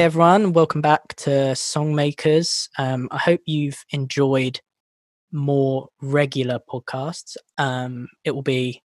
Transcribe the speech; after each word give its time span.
Everyone. 0.00 0.54
Welcome 0.54 0.80
back 0.80 1.14
to 1.16 1.30
Songmakers. 1.52 2.70
Um, 2.78 3.06
I 3.10 3.18
hope 3.18 3.42
you've 3.44 3.84
enjoyed 3.90 4.58
more 5.30 5.88
regular 6.00 6.58
podcasts. 6.58 7.36
Um, 7.58 8.08
it 8.24 8.30
will 8.30 8.40
be, 8.40 8.82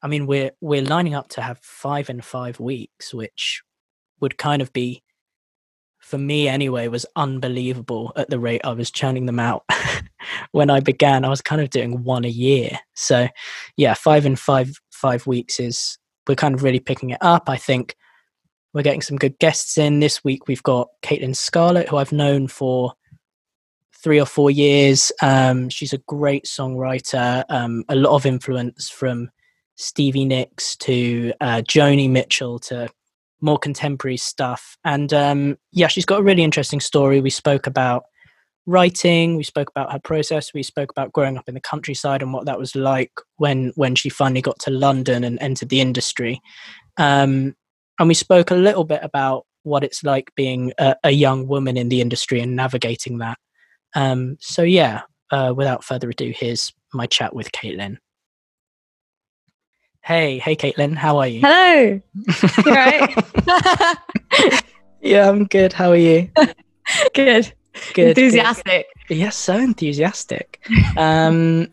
I 0.00 0.06
mean, 0.06 0.28
we're 0.28 0.52
we're 0.60 0.82
lining 0.82 1.16
up 1.16 1.26
to 1.30 1.42
have 1.42 1.58
five 1.58 2.08
in 2.08 2.20
five 2.20 2.60
weeks, 2.60 3.12
which 3.12 3.64
would 4.20 4.38
kind 4.38 4.62
of 4.62 4.72
be, 4.72 5.02
for 5.98 6.18
me 6.18 6.46
anyway, 6.46 6.86
was 6.86 7.04
unbelievable 7.16 8.12
at 8.14 8.30
the 8.30 8.38
rate 8.38 8.60
I 8.62 8.74
was 8.74 8.92
churning 8.92 9.26
them 9.26 9.40
out. 9.40 9.64
when 10.52 10.70
I 10.70 10.78
began, 10.78 11.24
I 11.24 11.30
was 11.30 11.42
kind 11.42 11.62
of 11.62 11.70
doing 11.70 12.04
one 12.04 12.24
a 12.24 12.28
year. 12.28 12.78
So, 12.94 13.26
yeah, 13.76 13.94
five 13.94 14.24
in 14.24 14.36
five 14.36 14.72
five 14.92 15.26
weeks 15.26 15.58
is 15.58 15.98
we're 16.28 16.36
kind 16.36 16.54
of 16.54 16.62
really 16.62 16.78
picking 16.78 17.10
it 17.10 17.18
up. 17.22 17.48
I 17.48 17.56
think 17.56 17.96
we're 18.74 18.82
getting 18.82 19.02
some 19.02 19.16
good 19.16 19.38
guests 19.38 19.78
in 19.78 20.00
this 20.00 20.22
week. 20.24 20.48
We've 20.48 20.62
got 20.62 20.88
Caitlin 21.02 21.36
Scarlett, 21.36 21.88
who 21.88 21.96
I've 21.96 22.12
known 22.12 22.48
for 22.48 22.92
three 24.02 24.20
or 24.20 24.26
four 24.26 24.50
years. 24.50 25.12
Um, 25.22 25.68
she's 25.70 25.92
a 25.92 25.98
great 25.98 26.44
songwriter, 26.44 27.44
um, 27.48 27.84
a 27.88 27.94
lot 27.94 28.14
of 28.14 28.26
influence 28.26 28.90
from 28.90 29.30
Stevie 29.76 30.24
Nicks 30.24 30.76
to 30.76 31.32
uh, 31.40 31.62
Joni 31.62 32.10
Mitchell 32.10 32.58
to 32.60 32.88
more 33.40 33.58
contemporary 33.58 34.16
stuff. 34.16 34.76
And 34.84 35.12
um, 35.14 35.56
yeah, 35.70 35.86
she's 35.86 36.04
got 36.04 36.20
a 36.20 36.24
really 36.24 36.42
interesting 36.42 36.80
story. 36.80 37.20
We 37.20 37.30
spoke 37.30 37.66
about 37.66 38.04
writing, 38.66 39.36
we 39.36 39.44
spoke 39.44 39.70
about 39.70 39.92
her 39.92 40.00
process, 40.00 40.52
we 40.52 40.62
spoke 40.62 40.90
about 40.90 41.12
growing 41.12 41.38
up 41.38 41.48
in 41.48 41.54
the 41.54 41.60
countryside 41.60 42.22
and 42.22 42.32
what 42.32 42.46
that 42.46 42.58
was 42.58 42.74
like 42.74 43.12
when 43.36 43.72
when 43.76 43.94
she 43.94 44.08
finally 44.08 44.42
got 44.42 44.58
to 44.60 44.70
London 44.70 45.22
and 45.22 45.38
entered 45.40 45.68
the 45.68 45.80
industry. 45.80 46.40
Um, 46.96 47.54
and 47.98 48.08
we 48.08 48.14
spoke 48.14 48.50
a 48.50 48.56
little 48.56 48.84
bit 48.84 49.00
about 49.02 49.46
what 49.62 49.84
it's 49.84 50.04
like 50.04 50.30
being 50.34 50.72
a, 50.78 50.96
a 51.04 51.10
young 51.10 51.46
woman 51.46 51.76
in 51.76 51.88
the 51.88 52.00
industry 52.00 52.40
and 52.40 52.54
navigating 52.54 53.18
that. 53.18 53.38
Um, 53.94 54.36
so 54.40 54.62
yeah, 54.62 55.02
uh, 55.30 55.52
without 55.56 55.84
further 55.84 56.10
ado, 56.10 56.32
here's 56.36 56.72
my 56.92 57.06
chat 57.06 57.34
with 57.34 57.50
Caitlin. 57.52 57.98
Hey, 60.02 60.38
hey, 60.38 60.54
Caitlin, 60.54 60.96
how 60.96 61.18
are 61.18 61.28
you? 61.28 61.40
Hello. 61.42 62.00
You 62.66 62.72
right? 62.72 64.62
yeah, 65.00 65.28
I'm 65.30 65.46
good. 65.46 65.72
How 65.72 65.90
are 65.90 65.96
you? 65.96 66.30
good. 67.14 67.52
Good. 67.94 68.08
Enthusiastic. 68.08 68.86
Good. 69.08 69.16
Yes, 69.16 69.36
so 69.36 69.56
enthusiastic. 69.56 70.62
Um, 70.96 71.68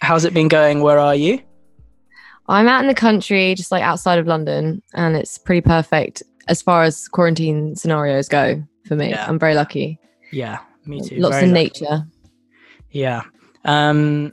how's 0.00 0.24
it 0.24 0.34
been 0.34 0.48
going? 0.48 0.80
Where 0.80 0.98
are 0.98 1.14
you? 1.14 1.40
I'm 2.48 2.68
out 2.68 2.80
in 2.80 2.88
the 2.88 2.94
country, 2.94 3.54
just 3.54 3.70
like 3.70 3.82
outside 3.82 4.18
of 4.18 4.26
London, 4.26 4.82
and 4.94 5.16
it's 5.16 5.38
pretty 5.38 5.60
perfect 5.60 6.22
as 6.48 6.62
far 6.62 6.82
as 6.82 7.08
quarantine 7.08 7.76
scenarios 7.76 8.28
go 8.28 8.62
for 8.86 8.96
me. 8.96 9.10
Yeah. 9.10 9.26
I'm 9.28 9.38
very 9.38 9.54
lucky. 9.54 9.98
Yeah, 10.32 10.58
me 10.86 11.00
too. 11.00 11.16
Lots 11.16 11.36
Very 11.36 11.46
of 11.46 11.52
lucky. 11.52 11.64
nature. 11.64 12.06
Yeah. 12.90 13.22
Um, 13.64 14.32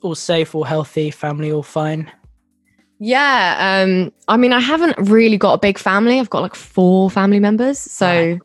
all 0.00 0.14
safe, 0.14 0.54
all 0.54 0.64
healthy, 0.64 1.10
family 1.10 1.52
all 1.52 1.62
fine. 1.62 2.10
Yeah. 2.98 3.82
Um, 3.84 4.12
I 4.28 4.36
mean, 4.36 4.52
I 4.52 4.60
haven't 4.60 4.96
really 4.98 5.36
got 5.36 5.54
a 5.54 5.58
big 5.58 5.78
family. 5.78 6.20
I've 6.20 6.30
got 6.30 6.42
like 6.42 6.54
four 6.54 7.10
family 7.10 7.40
members. 7.40 7.78
So 7.78 8.38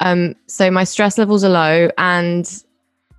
um, 0.00 0.34
so 0.46 0.70
my 0.70 0.84
stress 0.84 1.18
levels 1.18 1.44
are 1.44 1.50
low 1.50 1.90
and 1.98 2.62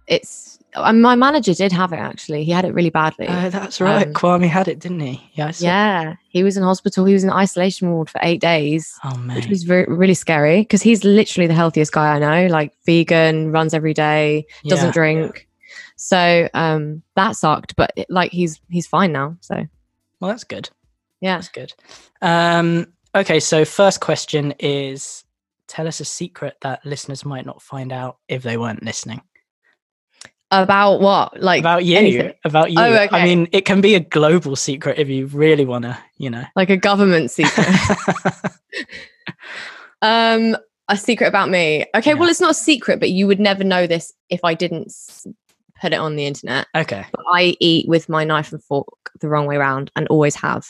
it's 0.08 0.49
and 0.76 1.02
my 1.02 1.16
manager 1.16 1.54
did 1.54 1.72
have 1.72 1.92
it 1.94 1.98
actually. 2.00 2.44
He 2.44 2.52
had 2.52 2.66
it 2.66 2.74
really 2.74 2.90
badly. 2.90 3.28
Oh, 3.28 3.50
that's 3.50 3.82
right. 3.82 4.08
Um, 4.08 4.14
Kwame 4.14 4.48
had 4.48 4.68
it, 4.68 4.80
didn't 4.80 5.00
he? 5.00 5.30
Yeah. 5.34 5.52
Yeah. 5.58 6.16
He 6.30 6.44
was 6.44 6.58
in 6.58 6.64
hospital. 6.64 7.06
He 7.06 7.14
was 7.14 7.24
in 7.24 7.30
isolation 7.32 7.92
ward 7.92 8.10
for 8.10 8.20
eight 8.24 8.40
days. 8.42 8.94
Oh 9.04 9.18
man. 9.18 9.36
which 9.38 9.48
was 9.48 9.68
re- 9.68 9.86
really 9.88 10.14
scary 10.14 10.62
because 10.62 10.82
he's 10.82 11.04
literally 11.04 11.48
the 11.48 11.54
healthiest 11.54 11.92
guy 11.92 12.16
I 12.16 12.20
know. 12.20 12.48
Like 12.52 12.74
vegan, 12.86 13.52
runs 13.52 13.74
every 13.74 13.94
day, 13.94 14.46
doesn't 14.68 14.88
Yeah. 14.88 14.92
drink. 14.92 15.48
So 15.96 16.48
um, 16.54 17.02
that 17.16 17.36
sucked, 17.36 17.76
but 17.76 17.92
it, 17.96 18.08
like 18.10 18.32
he's 18.32 18.62
he's 18.70 18.88
fine 18.88 19.12
now. 19.12 19.38
So 19.42 19.66
Well, 20.20 20.30
that's 20.30 20.44
good. 20.44 20.70
yeah, 21.20 21.36
That's 21.38 21.50
good. 21.50 21.74
Um, 22.22 22.88
okay, 23.16 23.40
so 23.40 23.66
first 23.66 24.00
question 24.02 24.54
is 24.60 25.24
tell 25.68 25.88
us 25.88 26.00
a 26.00 26.06
secret 26.06 26.58
that 26.62 26.86
listeners 26.86 27.26
might 27.26 27.46
not 27.46 27.62
find 27.62 27.92
out 27.92 28.18
if 28.28 28.44
they 28.44 28.58
weren't 28.58 28.84
listening. 28.84 29.22
About 30.52 31.00
what? 31.02 31.42
Like 31.42 31.60
About 31.60 31.86
you. 31.86 31.98
anything. 31.98 32.34
About 32.44 32.72
you. 32.72 32.80
Oh, 32.80 32.94
okay. 32.94 33.08
I 33.16 33.24
mean, 33.26 33.48
it 33.52 33.66
can 33.66 33.82
be 33.82 33.96
a 33.96 34.00
global 34.00 34.56
secret 34.56 34.98
if 34.98 35.08
you 35.08 35.28
really 35.28 35.66
want 35.66 35.84
to, 35.84 35.98
you 36.18 36.30
know. 36.30 36.44
like 36.56 36.70
a 36.70 36.78
government 36.78 37.30
secret. 37.38 37.68
um, 40.02 40.56
a 40.88 40.98
secret 40.98 41.28
about 41.28 41.50
me. 41.50 41.86
Okay, 41.96 42.12
Yeah. 42.12 42.16
well, 42.16 42.30
it's 42.30 42.42
not 42.42 42.52
a 42.52 42.56
secret, 42.56 43.00
but 43.00 43.12
you 43.12 43.28
would 43.28 43.40
never 43.40 43.64
know 43.64 43.86
this 43.88 44.12
if 44.30 44.40
I 44.44 44.54
didn't 44.54 44.92
put 45.82 45.94
it 45.94 45.98
on 46.00 46.16
the 46.16 46.26
internet. 46.26 46.68
okay. 46.76 47.06
But 47.12 47.26
I 47.32 47.56
eat 47.60 47.88
with 47.88 48.10
my 48.10 48.24
knife 48.24 48.52
and 48.52 48.64
fork 48.64 48.88
the 49.20 49.30
wrong 49.30 49.46
way 49.46 49.56
around, 49.56 49.92
and 49.96 50.08
always 50.08 50.36
have. 50.36 50.66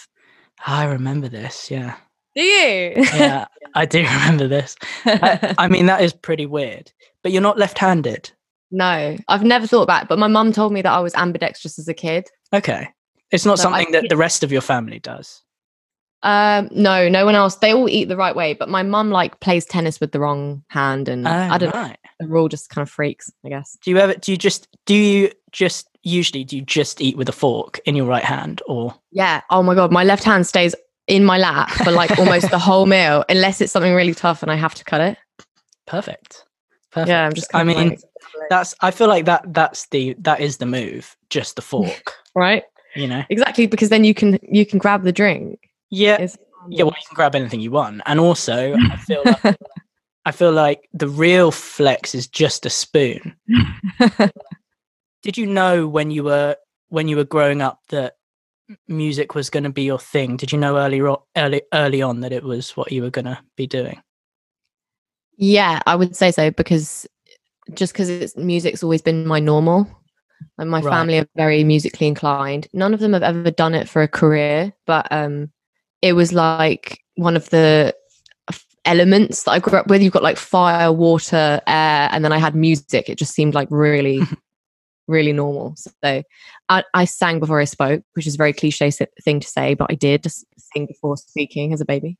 I 0.66 0.86
remember 0.86 1.30
this. 1.30 1.72
Yeah. 1.72 1.96
Do 2.36 2.44
you? 2.44 2.94
Yeah, 2.98 3.46
I 3.76 3.86
do 3.86 4.00
remember 4.00 4.48
this. 4.48 4.76
I, 5.06 5.56
I 5.58 5.68
mean, 5.68 5.86
that 5.88 6.02
is 6.02 6.14
pretty 6.14 6.46
weird. 6.46 6.92
But 7.24 7.32
you're 7.32 7.42
not 7.42 7.58
left 7.58 7.78
handed. 7.80 8.32
No, 8.72 9.18
I've 9.28 9.44
never 9.44 9.66
thought 9.68 9.84
about 9.84 10.04
it, 10.04 10.10
but 10.10 10.20
my 10.20 10.28
mum 10.28 10.52
told 10.52 10.72
me 10.74 10.82
that 10.82 10.92
I 10.92 11.00
was 11.00 11.16
ambidextrous 11.16 11.80
as 11.80 11.88
a 11.88 11.94
kid. 11.94 12.30
Okay. 12.54 12.88
It's 13.32 13.46
not 13.46 13.58
So 13.60 13.70
I 13.70 13.84
something 13.84 13.92
that 13.94 14.10
the 14.10 14.18
rest 14.18 14.44
of 14.44 14.52
your 14.52 14.62
family 14.62 15.00
does. 15.00 15.42
Um, 16.22 16.68
no, 16.72 17.08
no 17.08 17.26
one 17.26 17.36
else. 17.36 17.56
They 17.56 17.74
all 17.74 17.88
eat 17.88 18.06
the 18.06 18.18
right 18.18 18.36
way, 18.36 18.54
but 18.54 18.68
my 18.70 18.84
mum 18.84 19.10
like 19.10 19.40
plays 19.40 19.66
tennis 19.66 20.00
with 20.00 20.12
the 20.12 20.20
wrong 20.20 20.64
hand, 20.68 21.08
and 21.08 21.28
Oh, 21.28 21.32
I 21.32 21.58
don't 21.58 21.74
know. 21.74 21.80
right. 21.82 21.98
They're 22.20 22.38
all 22.38 22.50
just 22.50 22.70
kind 22.70 22.86
of 22.86 22.92
freaks, 22.92 23.32
I 23.46 23.50
guess. 23.50 23.78
Do 23.82 23.92
you 23.92 23.98
ever, 23.98 24.14
do 24.16 24.32
you 24.34 24.38
just, 24.38 24.68
do 24.86 24.94
you 24.96 25.32
just, 25.52 25.88
usually, 26.04 26.44
do 26.44 26.58
you 26.58 26.62
just 26.62 27.00
eat 27.00 27.16
with 27.16 27.30
a 27.30 27.34
fork 27.34 27.80
in 27.86 27.96
your 27.96 28.06
right 28.06 28.24
hand 28.26 28.62
or? 28.68 28.94
Yeah. 29.12 29.42
Oh 29.50 29.64
my 29.64 29.76
god, 29.76 29.92
my 29.92 30.04
left 30.04 30.24
hand 30.26 30.46
stays 30.46 30.76
in 31.08 31.24
my 31.24 31.38
lap 31.38 31.70
for 31.72 31.92
like 31.92 32.20
almost 32.20 32.52
the 32.52 32.60
whole 32.60 32.86
meal, 32.86 33.24
unless 33.30 33.62
it's 33.62 33.72
something 33.72 33.94
really 33.96 34.14
tough 34.14 34.44
and 34.44 34.52
I 34.52 34.56
have 34.56 34.76
to 34.76 34.84
cut 34.84 35.00
it. 35.02 35.18
Perfect. 35.88 36.44
Perfect. 36.92 37.10
Yeah, 37.10 37.26
I'm 37.26 37.34
just. 37.34 37.54
I 37.54 37.64
mean, 37.64 37.90
like- 37.90 38.00
that's. 38.50 38.74
I 38.82 38.92
feel 38.92 39.08
like 39.08 39.26
that. 39.26 39.54
That's 39.54 39.88
the. 39.90 40.16
That 40.20 40.40
is 40.40 40.58
the 40.58 40.66
move. 40.66 41.16
Just 41.30 41.56
the 41.56 41.62
fork. 41.72 42.14
right, 42.36 42.64
you 42.96 43.08
know. 43.08 43.24
exactly, 43.30 43.68
because 43.68 43.90
then 43.90 44.04
you 44.04 44.14
can 44.14 44.40
you 44.42 44.66
can 44.66 44.80
grab 44.80 45.04
the 45.04 45.12
drink. 45.12 45.60
Yeah. 45.90 46.14
It's- 46.16 46.38
Yeah. 46.68 46.84
Well, 46.84 46.96
you 47.00 47.08
can 47.08 47.16
grab 47.16 47.36
anything 47.36 47.62
you 47.62 47.72
want, 47.72 48.02
and 48.06 48.20
also 48.20 48.76
I 48.76 48.98
feel. 48.98 49.24
Like, 49.26 49.58
I 50.26 50.32
feel 50.32 50.52
like 50.52 50.88
the 50.94 51.08
real 51.08 51.50
flex 51.50 52.14
is 52.14 52.28
just 52.28 52.66
a 52.66 52.70
spoon. 52.70 53.36
Did 55.24 55.38
you 55.38 55.46
know 55.48 55.88
when 55.88 56.12
you 56.12 56.24
were 56.24 56.56
when 56.90 57.08
you 57.08 57.16
were 57.16 57.24
growing 57.24 57.62
up 57.62 57.80
that 57.90 58.16
music 58.88 59.34
was 59.36 59.50
going 59.50 59.64
to 59.64 59.70
be 59.70 59.84
your 59.84 60.00
thing? 60.00 60.38
Did 60.38 60.52
you 60.52 60.58
know 60.60 60.78
early 60.78 61.02
early 61.36 61.62
early 61.74 62.02
on 62.02 62.20
that 62.22 62.32
it 62.34 62.44
was 62.44 62.72
what 62.78 62.92
you 62.92 63.02
were 63.02 63.10
going 63.10 63.26
to 63.26 63.40
be 63.56 63.68
doing? 63.68 64.02
Yeah, 65.42 65.80
I 65.88 65.96
would 65.96 66.16
say 66.18 66.32
so 66.32 66.52
because 66.52 67.08
just 67.74 67.94
because 67.94 68.10
it's 68.10 68.36
music's 68.36 68.84
always 68.84 69.02
been 69.02 69.26
my 69.26 69.40
normal. 69.40 69.88
Like 70.58 70.68
my 70.68 70.82
Right. 70.82 70.92
family 70.92 71.18
are 71.20 71.28
very 71.38 71.64
musically 71.64 72.08
inclined. 72.08 72.68
None 72.74 72.94
of 72.94 73.00
them 73.00 73.14
have 73.14 73.24
ever 73.24 73.50
done 73.50 73.74
it 73.74 73.88
for 73.88 74.02
a 74.02 74.08
career, 74.08 74.74
but 74.86 75.08
um, 75.12 75.52
it 76.02 76.14
was 76.14 76.34
like 76.34 77.00
one 77.16 77.38
of 77.38 77.50
the 77.52 77.96
elements 78.84 79.44
that 79.44 79.52
I 79.52 79.60
grew 79.60 79.80
up 79.80 79.88
with. 79.88 80.02
You've 80.02 80.12
got 80.14 80.24
like 80.24 80.38
fire, 80.38 80.92
water, 80.92 81.62
air, 81.68 82.10
and 82.12 82.26
then 82.26 82.34
I 82.34 82.38
had 82.38 82.56
music. 82.56 83.10
It 83.10 83.18
just 83.18 83.34
seemed 83.34 83.54
like 83.54 83.70
really, 83.72 84.22
really 85.08 85.32
normal. 85.32 85.76
So 85.78 86.24
I, 86.68 86.84
I 86.94 87.06
sang 87.06 87.40
before 87.40 87.62
I 87.62 87.66
spoke, 87.66 88.04
which 88.14 88.28
is 88.28 88.36
a 88.36 88.38
very 88.38 88.54
cliche 88.54 88.92
thing 88.92 89.40
to 89.40 89.48
say, 89.48 89.74
but 89.74 89.88
I 89.90 89.96
did 89.96 90.24
just 90.24 90.46
sing 90.74 90.86
before 90.86 91.16
speaking 91.16 91.72
as 91.72 91.80
a 91.80 91.86
baby. 91.86 92.18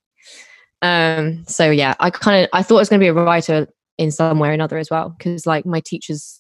Um, 0.82 1.44
so 1.48 1.70
yeah, 1.70 1.96
I 2.00 2.10
kind 2.10 2.44
of 2.44 2.50
I 2.54 2.64
thought 2.64 2.78
I 2.78 2.82
was 2.82 2.90
going 2.90 3.00
to 3.00 3.04
be 3.04 3.10
a 3.10 3.14
writer 3.14 3.68
in 3.98 4.12
some 4.12 4.40
way 4.40 4.50
or 4.50 4.54
another 4.54 4.78
as 4.78 4.90
well, 4.90 5.10
because 5.10 5.46
like 5.46 5.66
my 5.66 5.82
teachers 5.82 6.40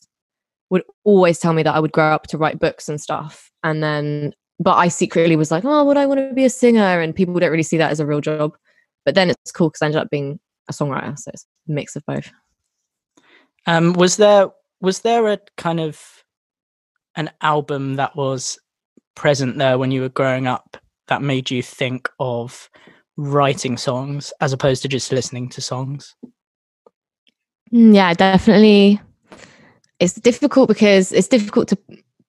would 0.69 0.83
always 1.03 1.39
tell 1.39 1.53
me 1.53 1.63
that 1.63 1.75
I 1.75 1.79
would 1.79 1.91
grow 1.91 2.11
up 2.11 2.27
to 2.27 2.37
write 2.37 2.59
books 2.59 2.87
and 2.87 3.01
stuff, 3.01 3.51
and 3.63 3.83
then 3.83 4.33
but 4.59 4.75
I 4.75 4.89
secretly 4.89 5.35
was 5.35 5.51
like, 5.51 5.63
oh, 5.65 5.83
would 5.85 5.97
I 5.97 6.05
want 6.05 6.19
to 6.19 6.33
be 6.33 6.45
a 6.45 6.49
singer? 6.49 6.99
And 6.99 7.15
people 7.15 7.33
don't 7.39 7.49
really 7.49 7.63
see 7.63 7.77
that 7.77 7.91
as 7.91 7.99
a 7.99 8.05
real 8.05 8.21
job. 8.21 8.57
But 9.05 9.15
then 9.15 9.29
it's 9.29 9.51
cool 9.51 9.69
because 9.69 9.81
I 9.81 9.85
ended 9.85 10.01
up 10.01 10.09
being 10.09 10.39
a 10.67 10.73
songwriter, 10.73 11.17
so 11.17 11.31
it's 11.33 11.45
a 11.67 11.71
mix 11.71 11.95
of 11.95 12.05
both. 12.05 12.29
Um, 13.65 13.93
was 13.93 14.17
there 14.17 14.49
was 14.81 14.99
there 15.01 15.27
a 15.27 15.39
kind 15.57 15.79
of 15.79 16.23
an 17.15 17.29
album 17.41 17.95
that 17.95 18.15
was 18.15 18.57
present 19.15 19.57
there 19.57 19.77
when 19.77 19.91
you 19.91 20.01
were 20.01 20.09
growing 20.09 20.47
up 20.47 20.77
that 21.07 21.21
made 21.21 21.51
you 21.51 21.61
think 21.61 22.09
of 22.19 22.69
writing 23.19 23.75
songs 23.77 24.31
as 24.39 24.53
opposed 24.53 24.81
to 24.81 24.87
just 24.87 25.11
listening 25.11 25.49
to 25.49 25.61
songs? 25.61 26.15
Mm, 27.73 27.93
Yeah, 27.93 28.13
definitely. 28.13 28.99
It's 29.99 30.13
difficult 30.13 30.69
because 30.69 31.11
it's 31.11 31.27
difficult 31.27 31.67
to 31.69 31.77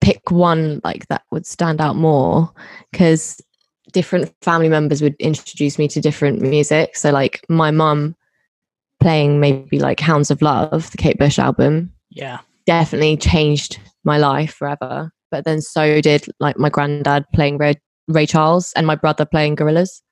pick 0.00 0.30
one 0.30 0.80
like 0.82 1.06
that 1.08 1.22
would 1.30 1.46
stand 1.46 1.80
out 1.80 1.94
more 1.94 2.50
because 2.90 3.40
different 3.92 4.34
family 4.42 4.68
members 4.68 5.00
would 5.02 5.14
introduce 5.20 5.78
me 5.78 5.86
to 5.88 6.00
different 6.00 6.40
music. 6.40 6.96
So, 6.96 7.10
like, 7.10 7.44
my 7.48 7.70
mum 7.70 8.16
playing 8.98 9.40
maybe 9.40 9.78
like 9.78 10.00
Hounds 10.00 10.30
of 10.30 10.42
Love, 10.42 10.90
the 10.90 10.96
Kate 10.96 11.18
Bush 11.18 11.38
album, 11.38 11.92
Yeah. 12.10 12.38
definitely 12.66 13.16
changed 13.16 13.78
my 14.04 14.18
life 14.18 14.54
forever. 14.54 15.12
But 15.30 15.44
then 15.44 15.60
so 15.60 16.00
did 16.00 16.26
like 16.40 16.58
my 16.58 16.68
granddad 16.70 17.24
playing 17.32 17.58
Ray, 17.58 17.74
Ray 18.08 18.26
Charles 18.26 18.72
and 18.74 18.86
my 18.86 18.96
brother 18.96 19.24
playing 19.24 19.56
Gorillaz. 19.56 20.02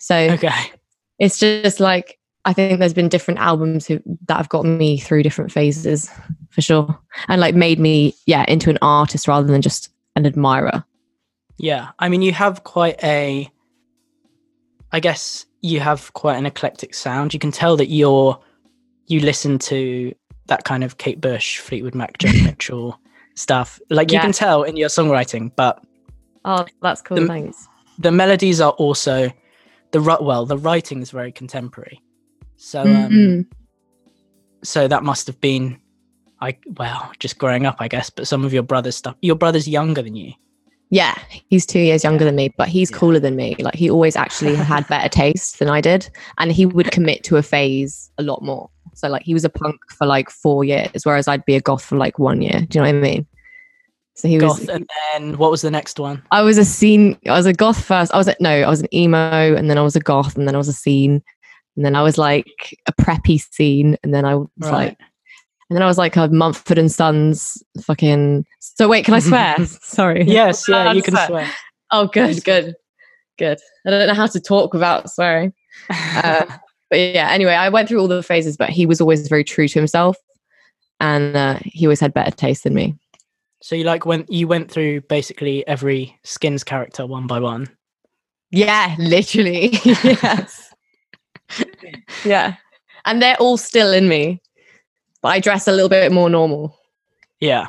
So 0.00 0.16
Okay. 0.16 0.72
it's 1.18 1.38
just 1.38 1.78
like 1.80 2.18
I 2.46 2.52
think 2.54 2.78
there's 2.80 2.94
been 2.94 3.10
different 3.10 3.38
albums 3.38 3.86
who, 3.86 4.00
that 4.26 4.38
have 4.38 4.48
got 4.48 4.64
me 4.64 4.96
through 4.98 5.22
different 5.22 5.52
phases 5.52 6.10
for 6.48 6.62
sure, 6.62 6.98
and 7.28 7.38
like 7.40 7.54
made 7.54 7.78
me 7.78 8.14
yeah 8.26 8.44
into 8.48 8.70
an 8.70 8.78
artist 8.82 9.28
rather 9.28 9.46
than 9.46 9.60
just 9.62 9.90
an 10.16 10.24
admirer. 10.26 10.82
Yeah. 11.58 11.90
I 11.98 12.08
mean, 12.08 12.22
you 12.22 12.32
have 12.32 12.64
quite 12.64 13.02
a, 13.04 13.46
I 14.92 15.00
guess 15.00 15.44
you 15.60 15.80
have 15.80 16.12
quite 16.14 16.36
an 16.36 16.46
eclectic 16.46 16.94
sound. 16.94 17.34
You 17.34 17.38
can 17.40 17.52
tell 17.52 17.76
that 17.76 17.88
you're, 17.88 18.40
you 19.08 19.20
listen 19.20 19.58
to 19.58 20.14
that 20.46 20.64
kind 20.64 20.82
of 20.82 20.96
Kate 20.96 21.20
Bush, 21.20 21.58
Fleetwood 21.58 21.94
Mac, 21.94 22.16
Joni 22.18 22.44
Mitchell 22.46 22.98
stuff. 23.34 23.78
Like 23.90 24.10
you 24.10 24.18
can 24.20 24.32
tell 24.32 24.62
in 24.62 24.76
your 24.78 24.88
songwriting, 24.88 25.52
but 25.54 25.82
Oh, 26.46 26.64
that's 26.80 27.02
cool. 27.02 27.18
The- 27.18 27.26
thanks. 27.26 27.68
the 27.98 28.10
melodies 28.10 28.62
are 28.62 28.72
also 28.72 29.30
the 29.92 30.00
well, 30.20 30.46
the 30.46 30.58
writing 30.58 31.02
is 31.02 31.10
very 31.10 31.32
contemporary. 31.32 32.00
So, 32.56 32.82
um, 32.82 32.86
Mhm. 33.10 33.46
so 34.62 34.86
that 34.88 35.02
must 35.02 35.26
have 35.26 35.40
been, 35.40 35.78
I 36.40 36.56
well, 36.78 37.10
just 37.18 37.38
growing 37.38 37.66
up, 37.66 37.76
I 37.80 37.88
guess. 37.88 38.10
But 38.10 38.26
some 38.28 38.44
of 38.44 38.52
your 38.52 38.62
brother's 38.62 38.96
stuff. 38.96 39.16
Your 39.22 39.36
brother's 39.36 39.66
younger 39.68 40.02
than 40.02 40.14
you. 40.14 40.32
Yeah, 40.92 41.14
he's 41.48 41.64
two 41.64 41.78
years 41.78 42.02
younger 42.02 42.24
than 42.24 42.34
me, 42.34 42.52
but 42.58 42.68
he's 42.68 42.90
Yeah. 42.90 42.96
cooler 42.96 43.20
than 43.20 43.36
me. 43.36 43.54
Like 43.60 43.74
he 43.76 43.88
always 43.90 44.16
actually 44.16 44.54
had 44.72 44.86
better 44.88 45.08
taste 45.08 45.58
than 45.58 45.68
I 45.68 45.80
did, 45.80 46.10
and 46.38 46.50
he 46.52 46.66
would 46.66 46.90
commit 46.90 47.22
to 47.24 47.36
a 47.36 47.42
phase 47.42 48.10
a 48.18 48.22
lot 48.22 48.42
more. 48.42 48.68
So 48.94 49.08
like 49.08 49.22
he 49.22 49.32
was 49.34 49.44
a 49.44 49.48
punk 49.48 49.76
for 49.96 50.06
like 50.06 50.28
four 50.30 50.64
years, 50.64 51.04
whereas 51.04 51.28
I'd 51.28 51.44
be 51.44 51.54
a 51.54 51.60
goth 51.60 51.84
for 51.84 51.96
like 51.96 52.18
one 52.18 52.42
year. 52.42 52.66
Do 52.68 52.78
you 52.78 52.84
know 52.84 52.90
what 52.92 52.96
I 53.06 53.10
mean? 53.10 53.26
So 54.20 54.28
he 54.28 54.38
was. 54.38 54.58
Goth, 54.58 54.68
and 54.68 54.86
then 55.12 55.38
what 55.38 55.50
was 55.50 55.62
the 55.62 55.70
next 55.70 55.98
one? 55.98 56.22
I 56.30 56.42
was 56.42 56.58
a 56.58 56.64
scene. 56.64 57.18
I 57.26 57.32
was 57.32 57.46
a 57.46 57.54
goth 57.54 57.82
first. 57.82 58.12
I 58.12 58.18
was 58.18 58.28
a, 58.28 58.36
no, 58.38 58.50
I 58.50 58.68
was 58.68 58.80
an 58.80 58.94
emo, 58.94 59.54
and 59.56 59.70
then 59.70 59.78
I 59.78 59.82
was 59.82 59.96
a 59.96 60.00
goth, 60.00 60.36
and 60.36 60.46
then 60.46 60.54
I 60.54 60.58
was 60.58 60.68
a 60.68 60.74
scene, 60.74 61.22
and 61.74 61.84
then 61.86 61.96
I 61.96 62.02
was 62.02 62.18
like 62.18 62.78
a 62.86 62.92
preppy 62.92 63.40
scene, 63.40 63.96
and 64.02 64.12
then 64.12 64.26
I 64.26 64.34
was 64.34 64.48
like, 64.60 64.98
and 64.98 65.76
then 65.76 65.82
I 65.82 65.86
was 65.86 65.96
like 65.96 66.16
a 66.16 66.28
Mumford 66.28 66.76
and 66.76 66.92
Sons 66.92 67.62
fucking. 67.80 68.44
So 68.58 68.88
wait, 68.88 69.06
can 69.06 69.14
I 69.14 69.20
swear? 69.20 69.56
Sorry. 69.66 70.24
yes, 70.24 70.68
I'm 70.68 70.74
yeah, 70.74 70.92
you 70.92 71.02
can 71.02 71.14
swear. 71.14 71.26
swear. 71.28 71.50
Oh, 71.90 72.06
good, 72.06 72.44
good, 72.44 72.74
good. 73.38 73.58
I 73.86 73.90
don't 73.90 74.06
know 74.06 74.14
how 74.14 74.26
to 74.26 74.40
talk 74.40 74.74
without 74.74 75.10
swearing. 75.10 75.52
Uh, 75.90 76.44
but 76.90 76.98
yeah, 76.98 77.30
anyway, 77.30 77.54
I 77.54 77.68
went 77.68 77.88
through 77.88 78.00
all 78.00 78.08
the 78.08 78.22
phases, 78.22 78.56
but 78.56 78.68
he 78.68 78.84
was 78.84 79.00
always 79.00 79.28
very 79.28 79.44
true 79.44 79.68
to 79.68 79.78
himself, 79.78 80.16
and 80.98 81.36
uh, 81.36 81.58
he 81.62 81.86
always 81.86 82.00
had 82.00 82.12
better 82.12 82.32
taste 82.32 82.64
than 82.64 82.74
me. 82.74 82.96
So 83.62 83.74
you 83.76 83.84
like 83.84 84.06
when 84.06 84.24
you 84.28 84.48
went 84.48 84.70
through 84.70 85.02
basically 85.02 85.66
every 85.66 86.18
Skins 86.24 86.64
character 86.64 87.06
one 87.06 87.26
by 87.26 87.38
one. 87.38 87.68
Yeah, 88.50 88.96
literally. 88.98 89.70
yes. 89.84 90.74
yeah. 92.24 92.56
And 93.04 93.20
they're 93.22 93.36
all 93.36 93.56
still 93.56 93.92
in 93.92 94.08
me. 94.08 94.40
But 95.22 95.28
I 95.28 95.40
dress 95.40 95.68
a 95.68 95.72
little 95.72 95.90
bit 95.90 96.10
more 96.10 96.30
normal. 96.30 96.76
Yeah. 97.40 97.68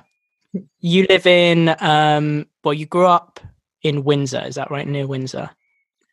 You 0.80 1.06
live 1.10 1.28
in 1.28 1.76
um 1.80 2.46
well 2.64 2.74
you 2.74 2.86
grew 2.86 3.08
up 3.08 3.40
in 3.84 4.04
Windsor, 4.04 4.44
is 4.46 4.56
that 4.56 4.72
right? 4.72 4.88
Near 4.88 5.08
Windsor. 5.08 5.50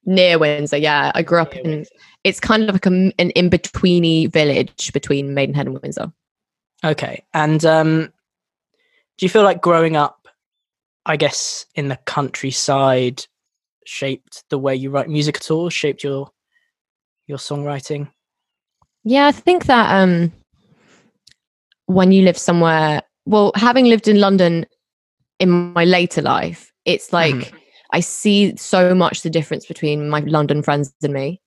Near 0.04 0.38
Windsor, 0.38 0.78
yeah. 0.78 1.12
I 1.14 1.22
grew 1.22 1.40
up 1.40 1.54
Near 1.54 1.64
in 1.64 1.70
Windsor. 1.70 1.94
it's 2.24 2.40
kind 2.40 2.64
of 2.64 2.74
like 2.74 2.86
a, 2.86 3.12
an 3.18 3.30
in-betweeny 3.30 4.32
village 4.32 4.92
between 4.92 5.34
Maidenhead 5.34 5.66
and 5.66 5.80
Windsor. 5.80 6.12
Okay. 6.84 7.24
And 7.32 7.64
um 7.64 8.12
do 9.18 9.26
you 9.26 9.30
feel 9.30 9.42
like 9.42 9.60
growing 9.60 9.96
up 9.96 10.28
I 11.06 11.16
guess 11.16 11.66
in 11.74 11.88
the 11.88 11.98
countryside 12.06 13.24
shaped 13.86 14.44
the 14.50 14.58
way 14.58 14.76
you 14.76 14.90
write 14.90 15.08
music 15.08 15.36
at 15.36 15.50
all, 15.50 15.70
shaped 15.70 16.04
your 16.04 16.30
your 17.26 17.38
songwriting? 17.38 18.10
Yeah, 19.04 19.26
I 19.26 19.32
think 19.32 19.66
that 19.66 19.90
um 20.02 20.32
when 21.86 22.12
you 22.12 22.22
live 22.22 22.36
somewhere, 22.36 23.02
well, 23.24 23.52
having 23.54 23.86
lived 23.86 24.08
in 24.08 24.20
London 24.20 24.66
in 25.38 25.72
my 25.72 25.84
later 25.84 26.20
life, 26.20 26.72
it's 26.84 27.12
like 27.12 27.34
Mhm. 27.34 27.52
I 27.92 28.00
see 28.00 28.54
so 28.56 28.94
much 28.94 29.22
the 29.22 29.30
difference 29.30 29.64
between 29.64 30.10
my 30.10 30.20
London 30.20 30.62
friends 30.62 30.92
and 31.02 31.14
me, 31.14 31.40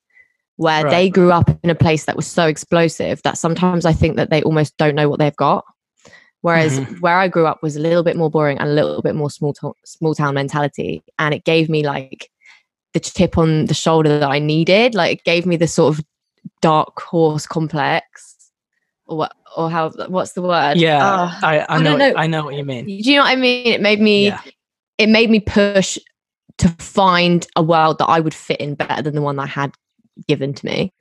where 0.56 0.83
Right. 0.83 0.89
they 0.89 1.09
grew 1.09 1.31
up 1.31 1.51
in 1.63 1.69
a 1.69 1.75
place 1.75 2.06
that 2.06 2.15
was 2.15 2.25
so 2.25 2.47
explosive 2.47 3.21
that 3.21 3.38
sometimes 3.38 3.85
I 3.85 3.94
think 3.94 4.15
that 4.15 4.31
they 4.31 4.41
almost 4.41 4.75
don't 4.77 4.95
know 4.95 5.07
what 5.07 5.19
they've 5.19 5.35
got. 5.35 5.63
Whereas 6.42 6.80
Mhm. 6.80 7.02
where 7.02 7.18
I 7.18 7.28
grew 7.28 7.46
up 7.46 7.62
was 7.62 7.76
a 7.76 7.80
little 7.80 8.04
bit 8.04 8.18
more 8.18 8.30
boring 8.30 8.58
and 8.58 8.68
a 8.70 8.74
little 8.74 9.02
bit 9.02 9.16
more 9.16 9.30
small 9.30 9.54
to- 9.54 9.76
small 9.86 10.16
town 10.16 10.34
mentality, 10.36 11.04
and 11.20 11.34
it 11.34 11.44
gave 11.46 11.70
me 11.70 11.86
like 11.86 12.30
the 12.94 13.00
chip 13.00 13.38
on 13.38 13.66
the 13.68 13.74
shoulder 13.74 14.20
that 14.20 14.30
I 14.30 14.40
needed. 14.40 14.96
Like 14.96 15.20
it 15.20 15.24
gave 15.24 15.46
me 15.46 15.56
the 15.56 15.68
sort 15.68 15.98
of 15.98 16.04
dark 16.62 17.00
horse 17.00 17.46
complex, 17.46 18.38
or 19.06 19.18
what, 19.18 19.34
or 19.56 19.70
how 19.70 19.92
what's 20.08 20.34
the 20.34 20.42
word? 20.42 20.78
Yeah. 20.78 21.00
Ah, 21.02 21.40
I, 21.44 21.60
I, 21.60 21.66
I 21.76 21.82
know 21.82 21.96
know. 21.96 22.14
I 22.18 22.28
know 22.28 22.44
what 22.44 22.56
you 22.56 22.66
mean. 22.66 22.86
do 22.86 22.92
you 22.94 23.16
know 23.18 23.24
what 23.24 23.32
I 23.32 23.36
mean? 23.36 23.68
It 23.68 23.82
made 23.82 24.02
me 24.02 24.28
Yeah. 24.28 24.42
it 24.98 25.10
made 25.10 25.30
me 25.30 25.40
push 25.40 25.98
to 26.58 26.70
find 26.80 27.48
a 27.56 27.62
world 27.64 27.98
that 28.00 28.06
I 28.08 28.20
would 28.20 28.34
fit 28.34 28.60
in 28.60 28.76
better 28.76 29.02
than 29.04 29.16
the 29.16 29.22
one 29.22 29.36
that 29.38 29.44
I 29.44 29.48
had 29.48 29.72
given 30.28 30.54
to 30.54 30.66
me. 30.66 30.92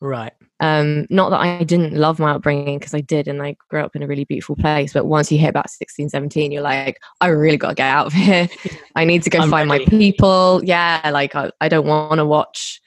Right. 0.00 0.32
Um, 0.60 1.06
not 1.10 1.30
that 1.30 1.40
I 1.40 1.64
didn't 1.64 1.94
love 1.94 2.18
my 2.18 2.32
upbringing 2.32 2.78
because 2.78 2.94
I 2.94 3.00
did 3.00 3.26
and 3.28 3.42
I 3.42 3.56
grew 3.68 3.80
up 3.80 3.96
in 3.96 4.02
a 4.02 4.06
really 4.06 4.24
beautiful 4.24 4.56
place. 4.56 4.92
But 4.92 5.06
once 5.06 5.30
you 5.30 5.38
hit 5.38 5.48
about 5.50 5.68
16, 5.68 6.08
17, 6.08 6.52
you're 6.52 6.62
like, 6.62 6.98
I 7.20 7.28
really 7.28 7.56
got 7.56 7.70
to 7.70 7.74
get 7.74 7.88
out 7.88 8.06
of 8.06 8.12
here. 8.12 8.48
I 8.96 9.04
need 9.04 9.22
to 9.24 9.30
go 9.30 9.40
I'm 9.40 9.50
find 9.50 9.68
ready. 9.68 9.84
my 9.84 9.90
people. 9.90 10.60
Yeah, 10.64 11.10
like 11.12 11.34
I, 11.34 11.50
I 11.60 11.68
don't 11.68 11.86
want 11.86 12.18
to 12.18 12.24
watch 12.24 12.80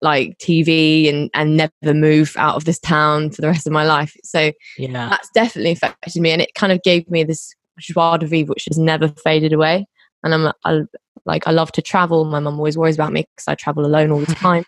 like 0.00 0.36
TV 0.38 1.08
and, 1.08 1.30
and 1.34 1.56
never 1.56 1.94
move 1.94 2.34
out 2.36 2.56
of 2.56 2.64
this 2.64 2.78
town 2.78 3.30
for 3.30 3.40
the 3.40 3.46
rest 3.46 3.66
of 3.66 3.72
my 3.72 3.84
life. 3.84 4.16
So 4.24 4.50
Yeah. 4.78 5.08
that's 5.10 5.28
definitely 5.34 5.72
affected 5.72 6.20
me 6.20 6.30
and 6.32 6.42
it 6.42 6.54
kind 6.54 6.72
of 6.72 6.82
gave 6.82 7.08
me 7.10 7.22
this 7.24 7.54
joie 7.78 8.16
de 8.16 8.26
vivre 8.26 8.50
which 8.50 8.66
has 8.68 8.78
never 8.78 9.08
faded 9.08 9.52
away 9.52 9.86
and 10.22 10.34
i'm 10.34 10.52
I, 10.64 10.82
like 11.24 11.48
i 11.48 11.50
love 11.50 11.72
to 11.72 11.82
travel 11.82 12.26
my 12.26 12.38
mum 12.38 12.58
always 12.58 12.76
worries 12.76 12.96
about 12.96 13.14
me 13.14 13.24
because 13.34 13.48
i 13.48 13.54
travel 13.54 13.86
alone 13.86 14.12
all 14.12 14.20
the 14.20 14.26
time 14.34 14.64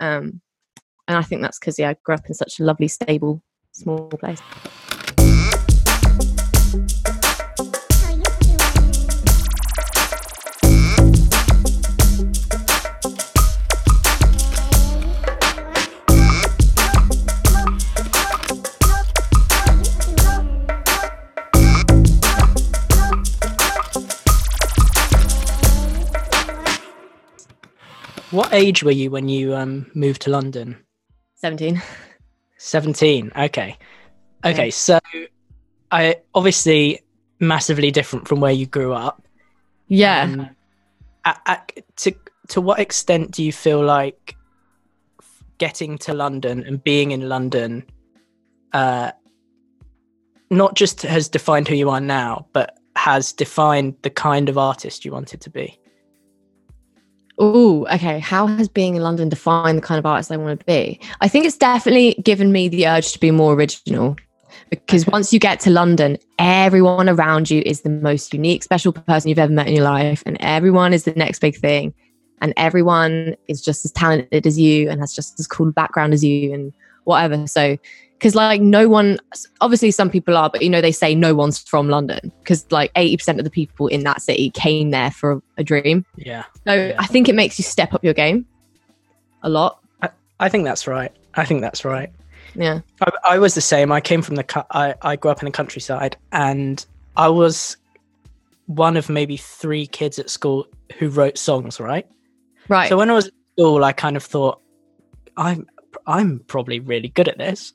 um 0.00 0.40
and 1.10 1.18
i 1.18 1.22
think 1.22 1.42
that's 1.42 1.58
because 1.58 1.78
yeah 1.78 1.90
i 1.90 1.96
grew 2.04 2.14
up 2.14 2.26
in 2.26 2.34
such 2.34 2.60
a 2.60 2.64
lovely 2.64 2.88
stable 2.88 3.42
small 3.72 4.08
place 4.08 4.40
What 28.30 28.54
age 28.54 28.84
were 28.84 28.92
you 28.92 29.10
when 29.10 29.28
you 29.28 29.56
um 29.56 29.90
moved 29.92 30.22
to 30.22 30.30
London? 30.30 30.76
17 31.40 31.80
17 32.58 33.32
okay. 33.36 33.76
Okay 34.44 34.66
Yeah. 34.66 34.70
so 34.70 34.98
i 35.90 36.16
obviously 36.34 37.00
massively 37.40 37.90
different 37.90 38.28
from 38.28 38.40
where 38.40 38.52
you 38.52 38.66
grew 38.66 38.92
up. 38.92 39.22
Yeah. 39.88 40.22
Um, 40.24 40.50
a- 41.24 41.36
a- 41.46 41.82
to 41.96 42.12
to 42.48 42.60
what 42.60 42.78
extent 42.78 43.30
do 43.32 43.42
you 43.42 43.52
feel 43.52 43.82
like 43.82 44.36
getting 45.58 45.98
to 45.98 46.12
london 46.14 46.62
and 46.66 46.82
being 46.84 47.10
in 47.10 47.28
london 47.28 47.84
uh 48.72 49.10
not 50.50 50.74
just 50.74 51.02
has 51.02 51.28
defined 51.28 51.68
who 51.68 51.74
you 51.74 51.90
are 51.90 52.00
now 52.00 52.46
but 52.52 52.78
has 52.96 53.32
defined 53.32 53.94
the 54.02 54.10
kind 54.10 54.48
of 54.48 54.56
artist 54.58 55.04
you 55.04 55.12
wanted 55.12 55.40
to 55.40 55.50
be 55.50 55.78
Oh, 57.42 57.86
okay. 57.90 58.18
How 58.18 58.46
has 58.46 58.68
being 58.68 58.96
in 58.96 59.02
London 59.02 59.30
defined 59.30 59.78
the 59.78 59.82
kind 59.82 59.98
of 59.98 60.04
artist 60.04 60.30
I 60.30 60.36
want 60.36 60.60
to 60.60 60.66
be? 60.66 61.00
I 61.22 61.26
think 61.26 61.46
it's 61.46 61.56
definitely 61.56 62.14
given 62.22 62.52
me 62.52 62.68
the 62.68 62.86
urge 62.86 63.12
to 63.12 63.18
be 63.18 63.30
more 63.30 63.54
original 63.54 64.14
because 64.68 65.04
Okay. 65.04 65.10
once 65.10 65.32
you 65.32 65.38
get 65.40 65.58
to 65.60 65.70
London, 65.70 66.18
everyone 66.38 67.08
around 67.08 67.50
you 67.50 67.62
is 67.64 67.80
the 67.80 67.88
most 67.88 68.34
unique, 68.34 68.62
special 68.62 68.92
person 68.92 69.30
you've 69.30 69.38
ever 69.38 69.52
met 69.52 69.68
in 69.68 69.74
your 69.74 69.84
life, 69.84 70.22
and 70.26 70.36
everyone 70.40 70.92
is 70.92 71.04
the 71.04 71.12
next 71.12 71.38
big 71.38 71.56
thing, 71.56 71.94
and 72.42 72.52
everyone 72.58 73.36
is 73.48 73.62
just 73.62 73.86
as 73.86 73.92
talented 73.92 74.46
as 74.46 74.58
you 74.58 74.90
and 74.90 75.00
has 75.00 75.14
just 75.14 75.40
as 75.40 75.46
cool 75.46 75.68
a 75.68 75.72
background 75.72 76.12
as 76.12 76.22
you, 76.22 76.52
and 76.52 76.74
whatever. 77.04 77.46
So, 77.46 77.78
because 78.20 78.34
like 78.34 78.60
no 78.60 78.86
one, 78.86 79.18
obviously 79.62 79.90
some 79.90 80.10
people 80.10 80.36
are, 80.36 80.50
but 80.50 80.60
you 80.60 80.68
know 80.68 80.82
they 80.82 80.92
say 80.92 81.14
no 81.14 81.34
one's 81.34 81.58
from 81.58 81.88
London 81.88 82.30
because 82.40 82.70
like 82.70 82.92
eighty 82.94 83.16
percent 83.16 83.38
of 83.40 83.44
the 83.44 83.50
people 83.50 83.86
in 83.88 84.02
that 84.04 84.20
city 84.20 84.50
came 84.50 84.90
there 84.90 85.10
for 85.10 85.32
a, 85.32 85.42
a 85.58 85.64
dream. 85.64 86.04
yeah 86.16 86.44
So 86.66 86.74
Yeah. 86.74 86.96
I 86.98 87.06
think 87.06 87.28
it 87.30 87.34
makes 87.34 87.58
you 87.58 87.62
step 87.64 87.94
up 87.94 88.04
your 88.04 88.12
game 88.14 88.44
a 89.42 89.48
lot. 89.48 89.80
i 90.38 90.48
think 90.50 90.64
that's 90.64 90.86
right 90.86 91.12
i 91.34 91.44
think 91.46 91.60
that's 91.62 91.82
right 91.84 92.10
Yeah. 92.54 92.80
I, 93.00 93.10
I 93.34 93.38
was 93.38 93.54
the 93.54 93.60
same. 93.62 93.90
I 93.92 94.00
came 94.00 94.20
from 94.22 94.34
the 94.36 94.66
I, 94.70 94.94
I 95.02 95.16
grew 95.16 95.30
up 95.30 95.40
in 95.40 95.46
the 95.46 95.52
countryside, 95.52 96.16
and 96.32 96.84
I 97.16 97.28
was 97.28 97.76
one 98.66 98.96
of 98.98 99.08
maybe 99.08 99.36
three 99.36 99.86
kids 99.86 100.18
at 100.18 100.28
school 100.30 100.66
who 100.98 101.08
wrote 101.08 101.38
songs. 101.38 101.80
Right. 101.80 102.06
Right. 102.68 102.88
So 102.88 102.96
when 102.98 103.08
I 103.10 103.14
was 103.14 103.28
at 103.28 103.32
school, 103.56 103.82
I 103.84 103.92
kind 103.92 104.16
of 104.16 104.22
thought, 104.24 104.60
I'm 105.36 105.66
I'm 106.06 106.40
probably 106.46 106.80
really 106.80 107.08
good 107.08 107.28
at 107.28 107.38
this, 107.38 107.72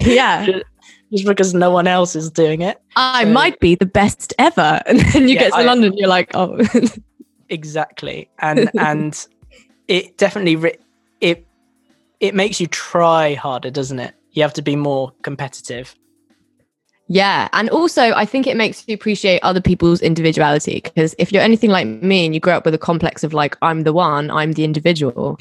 yeah. 0.00 0.46
just 1.12 1.26
because 1.26 1.54
no 1.54 1.70
one 1.70 1.86
else 1.86 2.14
is 2.16 2.30
doing 2.30 2.60
it. 2.62 2.80
I 2.96 3.24
So- 3.24 3.30
might 3.30 3.58
be 3.60 3.74
the 3.74 3.86
best 3.86 4.34
ever. 4.38 4.80
And 4.86 5.00
then 5.00 5.22
you 5.28 5.34
Yeah, 5.34 5.40
get 5.40 5.52
to 5.52 5.58
I- 5.58 5.64
London, 5.64 5.92
you're 5.96 6.08
like, 6.08 6.30
oh, 6.34 6.58
Exactly, 7.50 8.28
and 8.40 8.70
and 8.78 9.26
it 9.88 10.18
definitely 10.18 10.74
it 11.22 11.46
it 12.20 12.34
makes 12.34 12.60
you 12.60 12.66
try 12.66 13.32
harder, 13.34 13.70
doesn't 13.70 13.98
it? 14.00 14.14
You 14.32 14.42
have 14.42 14.52
to 14.54 14.62
be 14.62 14.76
more 14.76 15.12
competitive. 15.22 15.94
yeah. 17.08 17.48
And 17.54 17.70
also, 17.70 18.02
I 18.12 18.26
think 18.26 18.46
it 18.46 18.54
makes 18.56 18.86
you 18.86 18.94
appreciate 18.94 19.40
other 19.42 19.62
people's 19.62 20.02
individuality 20.02 20.82
because 20.84 21.14
if 21.18 21.32
you're 21.32 21.40
anything 21.42 21.70
like 21.70 21.86
me 21.86 22.26
and 22.26 22.34
you 22.34 22.40
grow 22.40 22.54
up 22.54 22.66
with 22.66 22.74
a 22.74 22.78
complex 22.78 23.24
of 23.24 23.32
like, 23.32 23.56
I'm 23.62 23.84
the 23.84 23.94
one, 23.94 24.30
I'm 24.30 24.52
the 24.52 24.64
individual, 24.64 25.38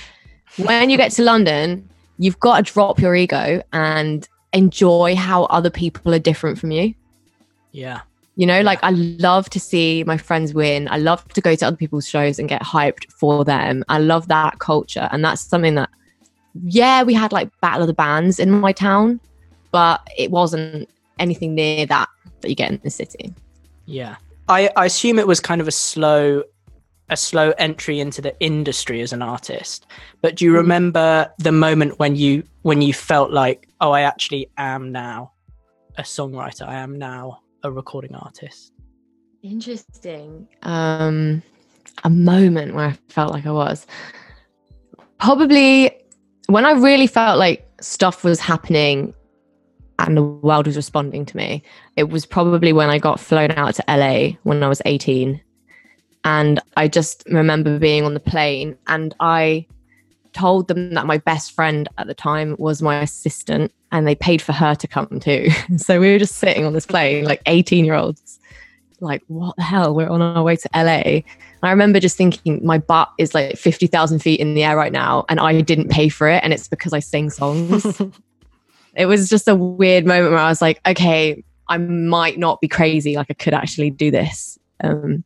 when 0.56 0.90
you 0.90 0.98
get 0.98 1.12
to 1.14 1.24
London, 1.24 1.88
you've 2.18 2.40
got 2.40 2.66
to 2.66 2.74
drop 2.74 3.00
your 3.00 3.16
ego 3.16 3.62
and 3.74 4.28
enjoy 4.54 5.16
how 5.16 5.44
other 5.46 5.70
people 5.70 6.14
are 6.14 6.20
different 6.20 6.58
from 6.58 6.72
you. 6.72 6.94
Yeah, 7.72 8.02
You 8.38 8.46
know, 8.46 8.62
like 8.62 8.80
I 8.84 8.92
love 8.92 9.50
to 9.52 9.60
see 9.60 10.04
my 10.06 10.18
friends 10.18 10.54
win. 10.54 10.88
I 10.90 10.98
love 10.98 11.28
to 11.34 11.42
go 11.42 11.56
to 11.56 11.68
other 11.68 11.76
people's 11.76 12.08
shows 12.08 12.40
and 12.40 12.48
get 12.48 12.62
hyped 12.62 13.12
for 13.12 13.44
them. 13.44 13.84
I 13.90 14.00
love 14.00 14.28
that 14.30 14.60
culture. 14.60 15.10
And 15.12 15.24
that's 15.24 15.42
something 15.42 15.76
that, 15.76 15.90
yeah, 16.64 17.04
we 17.04 17.14
had 17.14 17.32
like 17.32 17.50
Battle 17.62 17.82
of 17.82 17.88
the 17.88 17.94
Bands 17.94 18.40
in 18.40 18.50
my 18.50 18.72
town, 18.72 19.20
but 19.72 20.08
it 20.18 20.32
wasn't 20.32 20.90
anything 21.20 21.56
near 21.56 21.86
that 21.88 22.10
that 22.42 22.50
you 22.50 22.56
get 22.56 22.72
in 22.72 22.80
the 22.84 22.90
city. 22.90 23.34
yeah. 23.86 24.16
I 24.50 24.70
I 24.76 24.86
assume 24.86 25.20
it 25.20 25.28
was 25.28 25.40
kind 25.42 25.60
of 25.60 25.68
a 25.68 25.72
slow 25.72 26.44
a 27.10 27.18
slow 27.18 27.54
entry 27.58 28.00
into 28.00 28.22
the 28.22 28.38
industry 28.40 29.02
as 29.02 29.14
an 29.14 29.22
artist. 29.22 29.86
But 30.22 30.36
do 30.36 30.46
you 30.46 30.52
Mm. 30.52 30.58
remember 30.58 31.34
the 31.38 31.52
moment 31.52 32.00
when 32.00 32.16
you 32.16 32.44
when 32.64 32.82
you 32.82 32.94
felt 32.94 33.32
like, 33.32 33.70
oh, 33.80 33.92
I 33.92 34.02
actually 34.02 34.50
am 34.58 34.92
now 34.92 35.32
a 35.98 36.02
songwriter. 36.04 36.68
I 36.68 36.76
am 36.76 36.98
now 36.98 37.40
a 37.64 37.72
recording 37.72 38.14
artist. 38.14 38.74
Interesting. 39.42 40.48
Um, 40.64 41.42
a 42.04 42.10
moment 42.10 42.76
where 42.76 42.88
I 42.88 42.98
felt 43.08 43.32
like 43.32 43.46
I 43.46 43.52
was 43.52 43.88
probably 45.20 45.92
when 46.48 46.66
I 46.66 46.72
really 46.72 47.08
felt 47.08 47.40
like 47.40 47.68
stuff 47.82 48.24
was 48.24 48.40
happening 48.40 49.14
and 50.00 50.16
the 50.16 50.24
world 50.24 50.68
was 50.68 50.76
responding 50.76 51.26
to 51.26 51.38
me. 51.38 51.64
It 51.96 52.10
was 52.10 52.26
probably 52.26 52.72
when 52.74 52.90
I 52.90 53.00
got 53.00 53.20
flown 53.20 53.52
out 53.52 53.76
to 53.76 53.84
LA 53.88 54.38
when 54.44 54.62
I 54.62 54.68
was 54.68 54.82
18. 54.86 55.42
And 56.24 56.60
I 56.76 56.88
just 56.88 57.24
remember 57.30 57.80
being 57.80 58.04
on 58.04 58.14
the 58.14 58.20
plane 58.20 58.78
and 58.88 59.16
I 59.20 59.66
told 60.34 60.68
them 60.68 60.94
that 60.94 61.06
my 61.06 61.18
best 61.18 61.54
friend 61.54 61.88
at 61.98 62.08
the 62.08 62.14
time 62.14 62.56
was 62.60 62.82
my 62.82 63.02
assistant 63.02 63.72
and 63.92 64.06
they 64.06 64.16
paid 64.16 64.42
for 64.42 64.54
her 64.54 64.76
to 64.76 64.88
come 64.88 65.20
too. 65.20 65.50
so 65.78 66.00
we 66.00 66.12
were 66.12 66.20
just 66.20 66.36
sitting 66.36 66.66
on 66.66 66.74
this 66.74 66.86
plane, 66.86 67.26
like 67.26 67.42
18 67.46 67.86
year 67.86 67.96
olds, 67.96 68.40
like, 69.00 69.24
what 69.28 69.56
the 69.56 69.64
hell? 69.64 69.94
We're 69.96 70.10
on 70.10 70.22
our 70.22 70.44
way 70.44 70.56
to 70.56 70.70
LA. 70.74 71.22
And 71.22 71.64
I 71.64 71.70
remember 71.70 72.00
just 72.00 72.18
thinking, 72.18 72.66
my 72.66 72.78
butt 72.78 73.10
is 73.18 73.34
like 73.34 73.58
50,000 73.58 74.20
feet 74.20 74.40
in 74.40 74.54
the 74.54 74.64
air 74.64 74.76
right 74.76 74.92
now 74.92 75.26
and 75.30 75.40
I 75.40 75.62
didn't 75.62 75.90
pay 75.90 76.10
for 76.10 76.28
it. 76.28 76.44
And 76.44 76.54
it's 76.54 76.68
because 76.68 76.94
I 76.94 77.00
sing 77.00 77.30
songs. 77.30 77.86
it 78.96 79.06
was 79.06 79.30
just 79.30 79.48
a 79.48 79.56
weird 79.56 80.06
moment 80.06 80.32
where 80.32 80.40
I 80.40 80.50
was 80.50 80.62
like, 80.62 80.82
okay, 80.86 81.44
I 81.68 81.78
might 81.78 82.38
not 82.38 82.62
be 82.62 82.68
crazy. 82.68 83.16
Like 83.16 83.28
I 83.30 83.34
could 83.34 83.54
actually 83.54 83.92
do 83.92 84.12
this. 84.12 84.58
Um, 84.84 85.24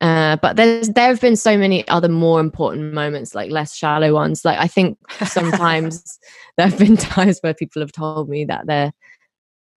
uh, 0.00 0.36
but 0.36 0.56
there's 0.56 0.90
there 0.90 1.08
have 1.08 1.20
been 1.20 1.36
so 1.36 1.56
many 1.56 1.86
other 1.88 2.08
more 2.08 2.38
important 2.38 2.92
moments, 2.92 3.34
like 3.34 3.50
less 3.50 3.74
shallow 3.74 4.12
ones. 4.12 4.44
Like 4.44 4.58
I 4.58 4.66
think 4.66 4.98
sometimes 5.26 6.18
there 6.56 6.68
have 6.68 6.78
been 6.78 6.96
times 6.96 7.38
where 7.40 7.54
people 7.54 7.80
have 7.80 7.92
told 7.92 8.28
me 8.28 8.44
that 8.44 8.66
they're 8.66 8.92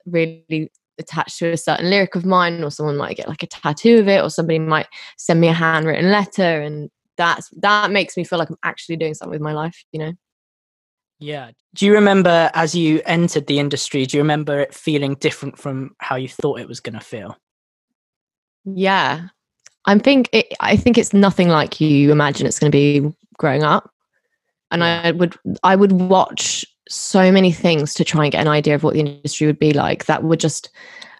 really 0.05 0.71
attached 0.99 1.39
to 1.39 1.51
a 1.51 1.57
certain 1.57 1.89
lyric 1.89 2.15
of 2.15 2.25
mine, 2.25 2.63
or 2.63 2.71
someone 2.71 2.97
might 2.97 3.15
get 3.15 3.29
like 3.29 3.43
a 3.43 3.47
tattoo 3.47 3.99
of 3.99 4.07
it, 4.09 4.21
or 4.21 4.29
somebody 4.29 4.59
might 4.59 4.87
send 5.17 5.39
me 5.39 5.47
a 5.47 5.53
handwritten 5.53 6.11
letter, 6.11 6.61
and 6.61 6.89
that's 7.15 7.49
that 7.61 7.91
makes 7.91 8.17
me 8.17 8.25
feel 8.25 8.39
like 8.39 8.49
I'm 8.49 8.57
actually 8.63 8.97
doing 8.97 9.13
something 9.13 9.31
with 9.31 9.41
my 9.41 9.53
life. 9.53 9.85
You 9.93 9.99
know. 9.99 10.13
Yeah. 11.19 11.51
Do 11.75 11.85
you 11.85 11.93
remember 11.93 12.49
as 12.53 12.73
you 12.75 13.01
entered 13.05 13.47
the 13.47 13.59
industry, 13.59 14.05
do 14.05 14.17
you 14.17 14.23
remember 14.23 14.59
it 14.61 14.73
feeling 14.73 15.15
different 15.15 15.57
from 15.57 15.95
how 15.99 16.15
you 16.15 16.29
thought 16.29 16.61
it 16.61 16.67
was 16.67 16.79
going 16.79 16.97
to 16.97 17.05
feel? 17.05 17.37
Yeah. 18.63 19.27
I 19.89 19.97
think 19.97 20.29
it, 20.31 20.53
I 20.59 20.75
think 20.75 20.99
it's 20.99 21.13
nothing 21.13 21.49
like 21.49 21.81
you 21.81 22.11
imagine 22.11 22.45
it's 22.45 22.59
going 22.59 22.71
to 22.71 22.77
be 22.77 23.11
growing 23.39 23.63
up. 23.63 23.91
And 24.69 24.83
I 24.83 25.11
would 25.11 25.35
I 25.63 25.75
would 25.75 25.93
watch 25.93 26.63
so 26.87 27.31
many 27.31 27.51
things 27.51 27.95
to 27.95 28.03
try 28.03 28.25
and 28.25 28.31
get 28.31 28.41
an 28.41 28.47
idea 28.47 28.75
of 28.75 28.83
what 28.83 28.93
the 28.93 28.99
industry 28.99 29.47
would 29.47 29.57
be 29.57 29.73
like 29.73 30.05
that 30.05 30.23
would 30.23 30.39
just 30.39 30.69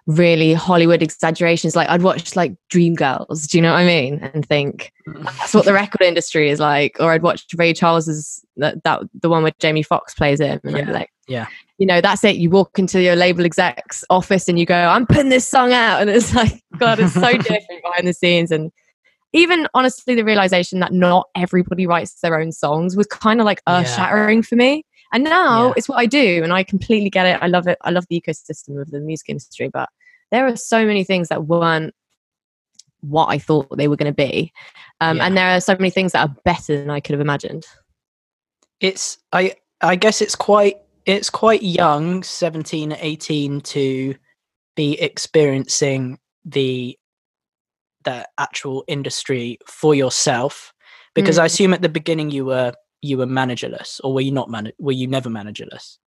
really 0.06 0.52
Hollywood 0.54 1.02
exaggerations. 1.02 1.76
Like 1.76 1.88
I'd 1.88 2.02
watch 2.02 2.36
like 2.36 2.54
Dreamgirls, 2.72 3.48
do 3.48 3.58
you 3.58 3.62
know 3.62 3.72
what 3.72 3.80
I 3.80 3.86
mean? 3.86 4.18
And 4.18 4.46
think 4.46 4.92
mm. 5.06 5.24
that's 5.24 5.54
what 5.54 5.64
the 5.64 5.72
record 5.72 6.02
industry 6.02 6.50
is 6.50 6.60
like. 6.60 6.96
Or 7.00 7.12
I'd 7.12 7.22
watch 7.22 7.46
Ray 7.56 7.72
Charles's 7.72 8.44
that, 8.56 8.82
that 8.84 9.02
the 9.20 9.28
one 9.28 9.42
where 9.42 9.52
Jamie 9.58 9.82
Foxx 9.82 10.14
plays 10.14 10.40
him, 10.40 10.60
and 10.64 10.76
I'd 10.76 10.86
be 10.86 10.92
like, 10.92 11.10
yeah. 11.28 11.46
you 11.78 11.86
know, 11.86 12.00
that's 12.00 12.24
it. 12.24 12.36
You 12.36 12.50
walk 12.50 12.78
into 12.78 13.00
your 13.02 13.16
label 13.16 13.44
exec's 13.44 14.04
office 14.10 14.48
and 14.48 14.58
you 14.58 14.66
go, 14.66 14.74
I'm 14.74 15.06
putting 15.06 15.28
this 15.28 15.48
song 15.48 15.72
out, 15.72 16.00
and 16.00 16.10
it's 16.10 16.34
like, 16.34 16.62
God, 16.78 16.98
it's 17.00 17.14
so 17.14 17.32
different 17.32 17.82
behind 17.82 18.06
the 18.06 18.12
scenes. 18.12 18.50
And 18.50 18.72
even 19.32 19.68
honestly, 19.74 20.14
the 20.14 20.24
realization 20.24 20.80
that 20.80 20.92
not 20.92 21.28
everybody 21.36 21.86
writes 21.86 22.20
their 22.20 22.38
own 22.40 22.52
songs 22.52 22.96
was 22.96 23.06
kind 23.06 23.40
of 23.40 23.46
like 23.46 23.62
Yeah. 23.66 23.80
earth 23.80 23.94
shattering 23.94 24.42
for 24.42 24.56
me. 24.56 24.84
And 25.12 25.24
now 25.24 25.66
Yeah. 25.68 25.72
it's 25.76 25.88
what 25.88 25.98
I 25.98 26.06
do, 26.06 26.42
and 26.42 26.52
I 26.52 26.62
completely 26.62 27.10
get 27.10 27.26
it. 27.26 27.38
I 27.42 27.46
love 27.48 27.66
it. 27.66 27.78
I 27.82 27.90
love 27.90 28.06
the 28.08 28.20
ecosystem 28.20 28.80
of 28.80 28.90
the 28.90 29.00
music 29.00 29.28
industry, 29.28 29.68
but 29.68 29.88
there 30.30 30.46
are 30.46 30.56
so 30.56 30.86
many 30.86 31.02
things 31.04 31.28
that 31.28 31.46
weren't 31.46 31.94
what 33.00 33.26
I 33.26 33.38
thought 33.38 33.76
they 33.76 33.88
were 33.88 33.96
going 33.96 34.12
to 34.12 34.16
be. 34.28 34.52
Um, 35.00 35.16
Yeah. 35.16 35.26
And 35.26 35.36
there 35.36 35.48
are 35.56 35.60
so 35.60 35.72
many 35.74 35.90
things 35.90 36.12
that 36.12 36.28
are 36.28 36.34
better 36.44 36.78
than 36.78 36.90
I 36.90 37.00
could 37.00 37.12
have 37.14 37.20
imagined. 37.20 37.66
it's 38.80 39.18
I 39.32 39.54
I 39.82 39.96
guess 39.96 40.22
it's 40.22 40.34
quite 40.36 40.76
it's 41.06 41.28
quite 41.30 41.62
young, 41.62 42.22
17, 42.22 42.92
18 42.98 43.60
to 43.62 44.14
be 44.76 44.98
experiencing 45.00 46.18
the 46.44 46.96
the 48.04 48.26
actual 48.38 48.84
industry 48.88 49.58
for 49.66 49.94
yourself 49.94 50.72
because 51.14 51.36
I 51.38 51.42
Mm. 51.44 51.46
assume 51.46 51.74
at 51.74 51.82
the 51.82 51.88
beginning 51.90 52.30
you 52.30 52.44
were 52.46 52.72
you 53.02 53.18
were 53.18 53.26
managerless 53.26 54.00
or 54.04 54.12
were 54.12 54.20
you 54.20 54.32
not 54.32 54.50
man 54.50 54.72
were 54.78 54.92
you 54.92 55.06
never 55.06 55.30
managerless? 55.30 55.98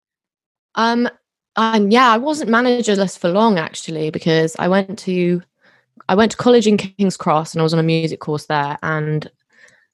Um, 0.74 1.08
and 1.56 1.92
yeah, 1.92 2.10
I 2.10 2.18
wasn't 2.18 2.50
managerless 2.50 3.18
for 3.18 3.28
long 3.28 3.58
actually 3.58 4.10
because 4.10 4.56
I 4.58 4.68
went 4.68 4.98
to 5.00 5.42
I 6.08 6.14
went 6.14 6.30
to 6.32 6.36
college 6.36 6.66
in 6.66 6.76
King's 6.76 7.16
Cross 7.16 7.54
and 7.54 7.60
I 7.60 7.62
was 7.62 7.72
on 7.72 7.80
a 7.80 7.84
music 7.84 8.20
course 8.20 8.46
there. 8.46 8.78
And 8.82 9.30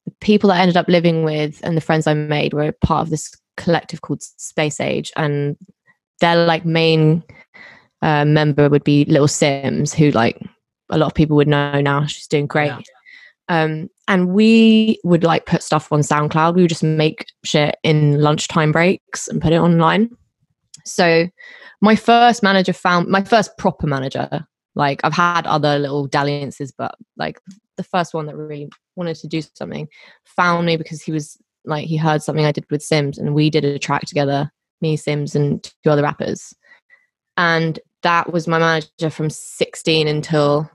the 0.04 0.12
people 0.20 0.48
that 0.48 0.56
I 0.56 0.60
ended 0.60 0.76
up 0.76 0.88
living 0.88 1.24
with 1.24 1.60
and 1.62 1.76
the 1.76 1.82
friends 1.82 2.06
I 2.06 2.14
made 2.14 2.54
were 2.54 2.72
part 2.72 3.02
of 3.02 3.10
this 3.10 3.34
collective 3.56 4.00
called 4.02 4.22
Space 4.22 4.80
Age, 4.80 5.12
and 5.16 5.56
their 6.20 6.46
like 6.46 6.64
main 6.64 7.22
uh, 8.02 8.24
member 8.24 8.68
would 8.68 8.84
be 8.84 9.04
Little 9.04 9.26
Simz, 9.26 9.94
who 9.94 10.10
like 10.10 10.40
a 10.90 10.98
lot 10.98 11.06
of 11.06 11.14
people 11.14 11.36
would 11.36 11.48
know 11.48 11.80
now. 11.80 12.06
She's 12.06 12.26
doing 12.28 12.46
great. 12.46 12.68
Yeah. 12.68 13.62
Um, 13.62 13.90
and 14.08 14.30
we 14.30 14.98
would 15.04 15.22
like 15.22 15.46
put 15.46 15.62
stuff 15.62 15.92
on 15.92 16.00
SoundCloud. 16.00 16.54
We 16.54 16.62
would 16.62 16.70
just 16.70 16.82
make 16.82 17.26
shit 17.44 17.76
in 17.82 18.20
lunchtime 18.20 18.72
breaks 18.72 19.28
and 19.28 19.40
put 19.40 19.52
it 19.52 19.58
online. 19.58 20.10
So 20.84 21.28
my 21.82 21.94
first 21.94 22.42
manager 22.42 22.72
found 22.72 23.08
my 23.08 23.22
first 23.22 23.56
proper 23.58 23.86
manager. 23.86 24.46
Like 24.74 25.00
I've 25.04 25.12
had 25.12 25.46
other 25.46 25.78
little 25.78 26.06
dalliances, 26.06 26.72
but 26.72 26.94
like 27.18 27.38
the 27.76 27.84
first 27.84 28.14
one 28.14 28.26
that 28.26 28.36
really 28.36 28.70
wanted 28.96 29.16
to 29.16 29.28
do 29.28 29.42
something 29.54 29.86
found 30.24 30.66
me 30.66 30.78
because 30.78 31.02
he 31.02 31.12
was 31.12 31.36
like 31.64 31.86
he 31.86 31.96
heard 31.96 32.22
something 32.22 32.46
I 32.46 32.52
did 32.52 32.64
with 32.70 32.80
Simz 32.80 33.18
and 33.18 33.34
we 33.34 33.50
did 33.50 33.64
a 33.64 33.78
track 33.78 34.06
together, 34.06 34.50
me, 34.80 34.96
Simz, 34.96 35.34
and 35.34 35.62
two 35.62 35.90
other 35.90 36.02
rappers. 36.02 36.54
And 37.36 37.78
that 38.02 38.32
was 38.32 38.48
my 38.48 38.58
manager 38.58 39.10
from 39.10 39.28
16 39.28 40.08
until 40.08 40.70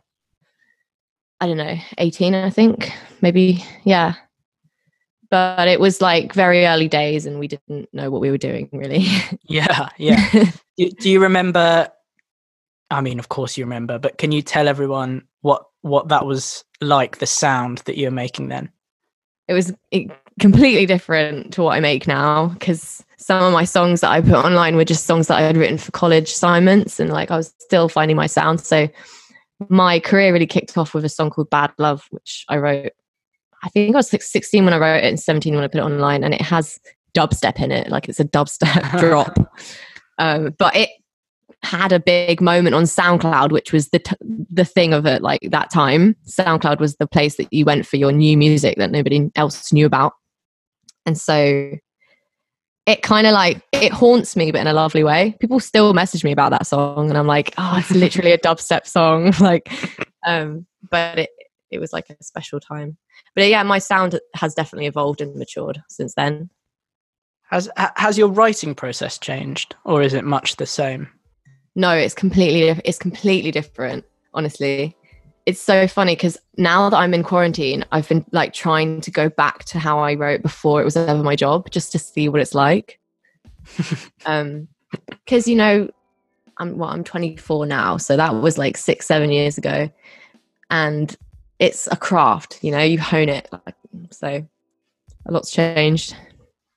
I 1.43 1.45
don't 1.45 1.57
know, 1.57 1.77
18, 1.97 2.35
I 2.35 2.49
think. 2.49 2.93
Maybe, 3.21 3.65
yeah. 3.83 4.13
But 5.29 5.67
it 5.67 5.77
was 5.77 5.99
like 5.99 6.31
very 6.31 6.65
early 6.65 6.87
days 6.87 7.25
and 7.25 7.37
we 7.37 7.49
didn't 7.49 7.93
know 7.93 8.09
what 8.09 8.21
we 8.21 8.31
were 8.31 8.37
doing 8.37 8.69
really. 8.71 9.07
Yeah, 9.43 9.89
yeah. 9.97 10.29
do, 10.77 10.89
do 10.89 11.09
you 11.09 11.21
remember 11.21 11.89
I 12.89 13.01
mean, 13.01 13.19
of 13.19 13.27
course 13.27 13.57
you 13.57 13.65
remember, 13.65 13.99
but 13.99 14.17
can 14.17 14.31
you 14.31 14.41
tell 14.41 14.69
everyone 14.69 15.23
what 15.41 15.65
what 15.81 16.07
that 16.07 16.25
was 16.25 16.63
like 16.79 17.17
the 17.17 17.25
sound 17.25 17.79
that 17.79 17.97
you 17.97 18.07
were 18.07 18.11
making 18.11 18.47
then? 18.47 18.71
it 19.47 19.53
was 19.53 19.73
it, 19.91 20.09
completely 20.39 20.85
different 20.85 21.53
to 21.53 21.63
what 21.63 21.75
I 21.75 21.79
make 21.79 22.07
now 22.07 22.47
because 22.47 23.03
some 23.17 23.43
of 23.43 23.53
my 23.53 23.65
songs 23.65 24.01
that 24.01 24.11
I 24.11 24.21
put 24.21 24.33
online 24.33 24.75
were 24.75 24.85
just 24.85 25.05
songs 25.05 25.27
that 25.27 25.37
I 25.37 25.41
had 25.41 25.57
written 25.57 25.77
for 25.77 25.91
college 25.91 26.29
assignments 26.29 26.99
and 26.99 27.09
like 27.09 27.31
I 27.31 27.37
was 27.37 27.53
still 27.59 27.89
finding 27.89 28.17
my 28.17 28.27
sound. 28.27 28.61
So 28.61 28.87
my 29.69 29.99
career 29.99 30.33
really 30.33 30.47
kicked 30.47 30.77
off 30.77 30.93
with 30.93 31.05
a 31.05 31.09
song 31.09 31.29
called 31.29 31.49
Bad 31.49 31.71
Love, 31.77 32.05
which 32.11 32.45
I 32.49 32.57
wrote. 32.57 32.91
I 33.63 33.69
think 33.69 33.95
I 33.95 33.97
was 33.97 34.11
like 34.11 34.21
16 34.21 34.65
when 34.65 34.73
I 34.73 34.77
wrote 34.77 35.03
it 35.03 35.05
and 35.05 35.19
17 35.19 35.55
when 35.55 35.63
I 35.63 35.67
put 35.67 35.79
it 35.79 35.83
online, 35.83 36.23
and 36.23 36.33
it 36.33 36.41
has 36.41 36.79
dubstep 37.13 37.61
in 37.61 37.71
it, 37.71 37.89
like 37.89 38.09
it's 38.09 38.19
a 38.19 38.25
dubstep 38.25 38.99
drop. 38.99 39.37
Um, 40.17 40.55
but 40.57 40.75
it 40.75 40.89
had 41.63 41.91
a 41.91 41.99
big 41.99 42.41
moment 42.41 42.75
on 42.75 42.83
SoundCloud, 42.83 43.51
which 43.51 43.71
was 43.71 43.89
the 43.89 43.99
t- 43.99 44.15
the 44.51 44.65
thing 44.65 44.93
of 44.93 45.05
it. 45.05 45.21
Like 45.21 45.41
that 45.51 45.71
time, 45.71 46.15
SoundCloud 46.27 46.79
was 46.79 46.95
the 46.97 47.07
place 47.07 47.37
that 47.37 47.51
you 47.51 47.65
went 47.65 47.87
for 47.87 47.97
your 47.97 48.11
new 48.11 48.37
music 48.37 48.77
that 48.77 48.91
nobody 48.91 49.31
else 49.35 49.71
knew 49.71 49.85
about, 49.85 50.13
and 51.05 51.17
so 51.17 51.71
it 52.85 53.01
kind 53.01 53.25
of 53.25 53.33
like 53.33 53.61
it 53.71 53.91
haunts 53.91 54.35
me 54.35 54.51
but 54.51 54.61
in 54.61 54.67
a 54.67 54.73
lovely 54.73 55.03
way. 55.03 55.35
People 55.39 55.59
still 55.59 55.93
message 55.93 56.23
me 56.23 56.31
about 56.31 56.51
that 56.51 56.67
song 56.67 57.09
and 57.09 57.17
i'm 57.17 57.27
like 57.27 57.53
oh 57.57 57.77
it's 57.77 57.91
literally 57.91 58.31
a 58.31 58.37
dubstep 58.37 58.85
song. 58.85 59.33
Like 59.39 59.71
um 60.25 60.65
but 60.89 61.19
it 61.19 61.29
it 61.71 61.79
was 61.79 61.91
like 61.93 62.09
a 62.09 62.23
special 62.23 62.59
time. 62.59 62.97
But 63.35 63.47
yeah 63.47 63.63
my 63.63 63.79
sound 63.79 64.19
has 64.35 64.53
definitely 64.53 64.87
evolved 64.87 65.21
and 65.21 65.35
matured 65.35 65.81
since 65.89 66.13
then. 66.15 66.49
Has 67.49 67.69
has 67.77 68.17
your 68.17 68.29
writing 68.29 68.75
process 68.75 69.17
changed 69.17 69.75
or 69.85 70.01
is 70.01 70.13
it 70.13 70.25
much 70.25 70.57
the 70.57 70.65
same? 70.65 71.09
No 71.75 71.91
it's 71.91 72.13
completely 72.13 72.81
it's 72.83 72.99
completely 72.99 73.51
different 73.51 74.05
honestly 74.33 74.97
it's 75.45 75.61
so 75.61 75.87
funny 75.87 76.15
because 76.15 76.37
now 76.57 76.89
that 76.89 76.97
I'm 76.97 77.13
in 77.13 77.23
quarantine, 77.23 77.83
I've 77.91 78.07
been 78.07 78.25
like 78.31 78.53
trying 78.53 79.01
to 79.01 79.11
go 79.11 79.29
back 79.29 79.65
to 79.65 79.79
how 79.79 79.99
I 79.99 80.13
wrote 80.13 80.41
before 80.41 80.81
it 80.81 80.85
was 80.85 80.95
ever 80.95 81.21
my 81.21 81.35
job, 81.35 81.69
just 81.69 81.91
to 81.91 81.99
see 81.99 82.29
what 82.29 82.41
it's 82.41 82.55
like. 82.55 82.99
um, 84.25 84.67
because 85.09 85.47
you 85.47 85.55
know, 85.55 85.89
I'm 86.57 86.77
well, 86.77 86.89
I'm 86.89 87.03
24 87.03 87.65
now, 87.65 87.97
so 87.97 88.15
that 88.15 88.35
was 88.35 88.57
like 88.57 88.77
six, 88.77 89.05
seven 89.05 89.31
years 89.31 89.57
ago, 89.57 89.89
and 90.69 91.15
it's 91.59 91.87
a 91.91 91.97
craft. 91.97 92.59
You 92.63 92.71
know, 92.71 92.81
you 92.81 92.99
hone 92.99 93.29
it. 93.29 93.49
Like, 93.51 93.75
so 94.11 94.47
a 95.25 95.31
lot's 95.31 95.51
changed. 95.51 96.15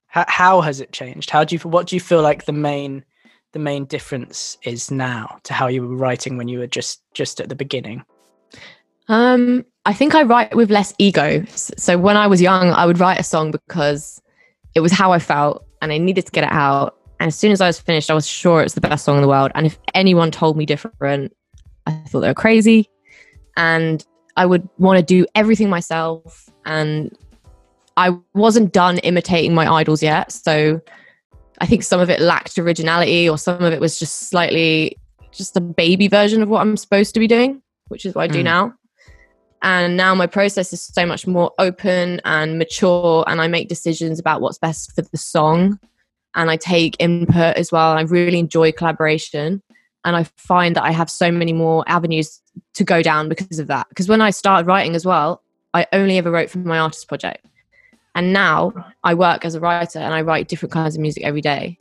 How, 0.07 0.25
how 0.29 0.61
has 0.61 0.81
it 0.81 0.93
changed? 0.93 1.31
How 1.31 1.45
do 1.45 1.55
you? 1.55 1.61
What 1.61 1.87
do 1.87 1.95
you 1.95 2.01
feel 2.01 2.23
like 2.23 2.47
the 2.47 2.53
main 2.53 3.05
the 3.53 3.59
main 3.61 3.85
difference 3.85 4.59
is 4.65 4.91
now 4.91 5.39
to 5.45 5.55
how 5.55 5.69
you 5.69 5.87
were 5.87 5.97
writing 5.97 6.37
when 6.37 6.49
you 6.49 6.59
were 6.59 6.67
just 6.67 7.03
just 7.15 7.41
at 7.41 7.49
the 7.49 7.55
beginning? 7.55 8.05
Um, 9.09 9.65
I 9.85 9.93
think 9.93 10.15
I 10.15 10.23
write 10.23 10.55
with 10.55 10.71
less 10.71 10.93
ego. 10.99 11.45
So 11.55 11.97
when 11.97 12.17
I 12.17 12.27
was 12.27 12.43
young, 12.43 12.71
I 12.71 12.87
would 12.87 12.99
write 12.99 13.21
a 13.21 13.23
song 13.23 13.53
because 13.53 14.21
it 14.75 14.81
was 14.81 14.93
how 14.93 15.13
I 15.13 15.19
felt 15.19 15.65
and 15.81 15.93
I 15.93 15.99
needed 15.99 16.27
to 16.27 16.33
get 16.33 16.45
it 16.45 16.53
out. 16.53 16.97
And 17.21 17.29
as 17.29 17.37
soon 17.37 17.53
as 17.53 17.61
I 17.61 17.69
was 17.69 17.79
finished, 17.79 18.11
I 18.11 18.15
was 18.15 18.27
sure 18.27 18.63
it's 18.63 18.75
the 18.75 18.81
best 18.81 19.05
song 19.05 19.17
in 19.17 19.23
the 19.23 19.29
world. 19.29 19.53
And 19.55 19.65
if 19.65 19.79
anyone 19.95 20.31
told 20.31 20.57
me 20.57 20.67
different, 20.67 21.35
I 21.87 21.93
thought 21.93 22.21
they 22.21 22.29
were 22.29 22.35
crazy. 22.35 22.91
And 23.57 24.05
I 24.37 24.45
would 24.45 24.69
want 24.77 24.99
to 24.99 25.05
do 25.05 25.25
everything 25.35 25.71
myself. 25.71 26.51
And 26.67 27.17
I 27.97 28.19
wasn't 28.35 28.73
done 28.73 28.99
imitating 28.99 29.55
my 29.55 29.73
idols 29.73 30.03
yet. 30.03 30.33
So 30.33 30.81
I 31.61 31.67
think 31.67 31.85
some 31.85 32.01
of 32.01 32.11
it 32.11 32.21
lacked 32.21 32.59
originality 32.59 33.29
or 33.29 33.39
some 33.39 33.63
of 33.63 33.73
it 33.73 33.81
was 33.81 33.99
just 33.99 34.29
slightly 34.29 34.99
just 35.31 35.57
a 35.57 35.61
baby 35.61 36.09
version 36.09 36.43
of 36.43 36.49
what 36.49 36.61
I'm 36.61 36.77
supposed 36.77 37.15
to 37.15 37.21
be 37.21 37.29
doing, 37.29 37.63
which 37.89 38.05
is 38.05 38.15
what 38.15 38.23
I 38.23 38.27
do 38.27 38.41
mm. 38.41 38.45
now 38.45 38.76
and 39.67 39.97
now 39.97 40.15
my 40.15 40.29
process 40.29 40.73
is 40.73 40.81
so 40.81 41.05
much 41.05 41.27
more 41.27 41.53
open 41.59 42.21
and 42.25 42.57
mature 42.57 43.25
and 43.27 43.43
i 43.43 43.49
make 43.49 43.69
decisions 43.69 44.21
about 44.21 44.41
what's 44.41 44.59
best 44.59 44.95
for 44.95 45.03
the 45.03 45.19
song. 45.19 45.79
And 46.37 46.51
i 46.51 46.57
take 46.57 46.97
input 47.01 47.57
as 47.57 47.73
well. 47.73 47.93
I 47.93 48.03
really 48.03 48.39
enjoy 48.39 48.71
collaboration 48.73 49.63
and 50.05 50.17
i 50.17 50.23
find 50.37 50.77
that 50.77 50.85
i 50.85 50.93
have 50.93 51.11
so 51.11 51.33
many 51.33 51.53
more 51.53 51.85
avenues 51.89 52.41
to 52.75 52.85
go 52.85 53.03
down 53.03 53.29
because 53.29 53.59
of 53.59 53.67
that. 53.67 53.89
Because 53.89 54.09
when 54.09 54.23
i 54.23 54.31
started 54.31 54.67
writing 54.69 54.95
as 54.95 55.05
well 55.05 55.43
i 55.75 55.85
only 55.93 56.17
ever 56.17 56.31
wrote 56.31 56.49
for 56.49 56.59
my 56.59 56.79
artist 56.79 57.09
project. 57.09 57.45
And 58.15 58.33
now 58.33 58.73
i 59.03 59.15
work 59.15 59.45
as 59.45 59.57
a 59.57 59.61
writer 59.61 59.99
and 59.99 60.15
i 60.15 60.23
write 60.23 60.47
different 60.47 60.73
kinds 60.73 60.95
of 60.95 61.03
music 61.03 61.25
every 61.25 61.41
day. 61.41 61.79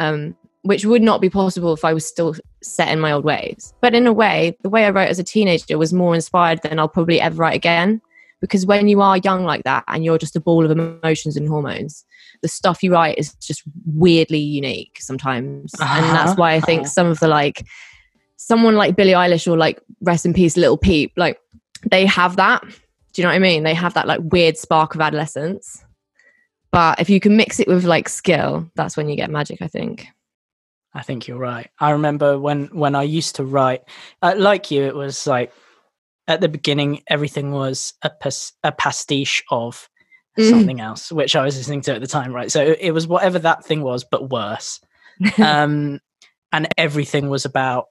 Um, 0.00 0.36
which 0.64 0.86
would 0.86 1.02
not 1.02 1.20
be 1.20 1.28
possible 1.28 1.74
if 1.74 1.84
I 1.84 1.92
was 1.92 2.06
still 2.06 2.34
set 2.62 2.88
in 2.88 2.98
my 2.98 3.12
old 3.12 3.24
ways. 3.24 3.74
But 3.82 3.94
in 3.94 4.06
a 4.06 4.12
way, 4.12 4.56
the 4.62 4.70
way 4.70 4.86
I 4.86 4.90
wrote 4.90 5.10
as 5.10 5.18
a 5.18 5.24
teenager 5.24 5.76
was 5.76 5.92
more 5.92 6.14
inspired 6.14 6.62
than 6.62 6.78
I'll 6.78 6.88
probably 6.88 7.20
ever 7.20 7.36
write 7.36 7.54
again. 7.54 8.00
Because 8.40 8.64
when 8.64 8.88
you 8.88 9.02
are 9.02 9.18
young 9.18 9.44
like 9.44 9.64
that 9.64 9.84
and 9.88 10.04
you're 10.04 10.18
just 10.18 10.36
a 10.36 10.40
ball 10.40 10.64
of 10.64 10.70
emotions 10.70 11.36
and 11.36 11.48
hormones, 11.48 12.04
the 12.40 12.48
stuff 12.48 12.82
you 12.82 12.92
write 12.92 13.18
is 13.18 13.34
just 13.34 13.62
weirdly 13.86 14.38
unique 14.38 14.98
sometimes. 15.00 15.72
Uh-huh. 15.80 16.02
And 16.02 16.14
that's 16.14 16.36
why 16.38 16.54
I 16.54 16.60
think 16.60 16.82
uh-huh. 16.82 16.90
some 16.90 17.06
of 17.08 17.20
the 17.20 17.28
like, 17.28 17.66
someone 18.36 18.74
like 18.74 18.96
Billie 18.96 19.12
Eilish 19.12 19.46
or 19.46 19.58
like 19.58 19.80
Rest 20.00 20.24
in 20.24 20.32
Peace 20.32 20.56
Lil 20.56 20.78
Peep, 20.78 21.12
like 21.16 21.38
they 21.90 22.06
have 22.06 22.36
that. 22.36 22.62
Do 22.62 23.22
you 23.22 23.24
know 23.24 23.28
what 23.28 23.36
I 23.36 23.38
mean? 23.38 23.64
They 23.64 23.74
have 23.74 23.94
that 23.94 24.06
like 24.06 24.20
weird 24.22 24.56
spark 24.56 24.94
of 24.94 25.02
adolescence. 25.02 25.84
But 26.72 27.00
if 27.00 27.08
you 27.08 27.20
can 27.20 27.36
mix 27.36 27.60
it 27.60 27.68
with 27.68 27.84
like 27.84 28.08
skill, 28.08 28.68
that's 28.74 28.96
when 28.96 29.08
you 29.08 29.16
get 29.16 29.30
magic, 29.30 29.62
I 29.62 29.68
think. 29.68 30.08
I 30.94 31.02
think 31.02 31.26
you're 31.26 31.38
right. 31.38 31.70
I 31.78 31.90
remember 31.90 32.38
when 32.38 32.66
when 32.66 32.94
I 32.94 33.02
used 33.02 33.36
to 33.36 33.44
write, 33.44 33.82
uh, 34.22 34.34
like 34.36 34.70
you, 34.70 34.84
it 34.84 34.94
was 34.94 35.26
like 35.26 35.52
at 36.28 36.40
the 36.40 36.48
beginning 36.48 37.02
everything 37.08 37.52
was 37.52 37.94
a 38.02 38.10
pas- 38.10 38.52
a 38.62 38.72
pastiche 38.72 39.42
of 39.50 39.88
mm. 40.38 40.48
something 40.48 40.80
else, 40.80 41.10
which 41.10 41.34
I 41.36 41.44
was 41.44 41.56
listening 41.56 41.80
to 41.82 41.94
at 41.94 42.00
the 42.00 42.06
time, 42.06 42.32
right? 42.32 42.50
So 42.50 42.62
it 42.78 42.92
was 42.92 43.06
whatever 43.06 43.38
that 43.40 43.64
thing 43.64 43.82
was, 43.82 44.04
but 44.04 44.30
worse. 44.30 44.80
um, 45.38 46.00
and 46.52 46.68
everything 46.78 47.28
was 47.28 47.44
about 47.44 47.86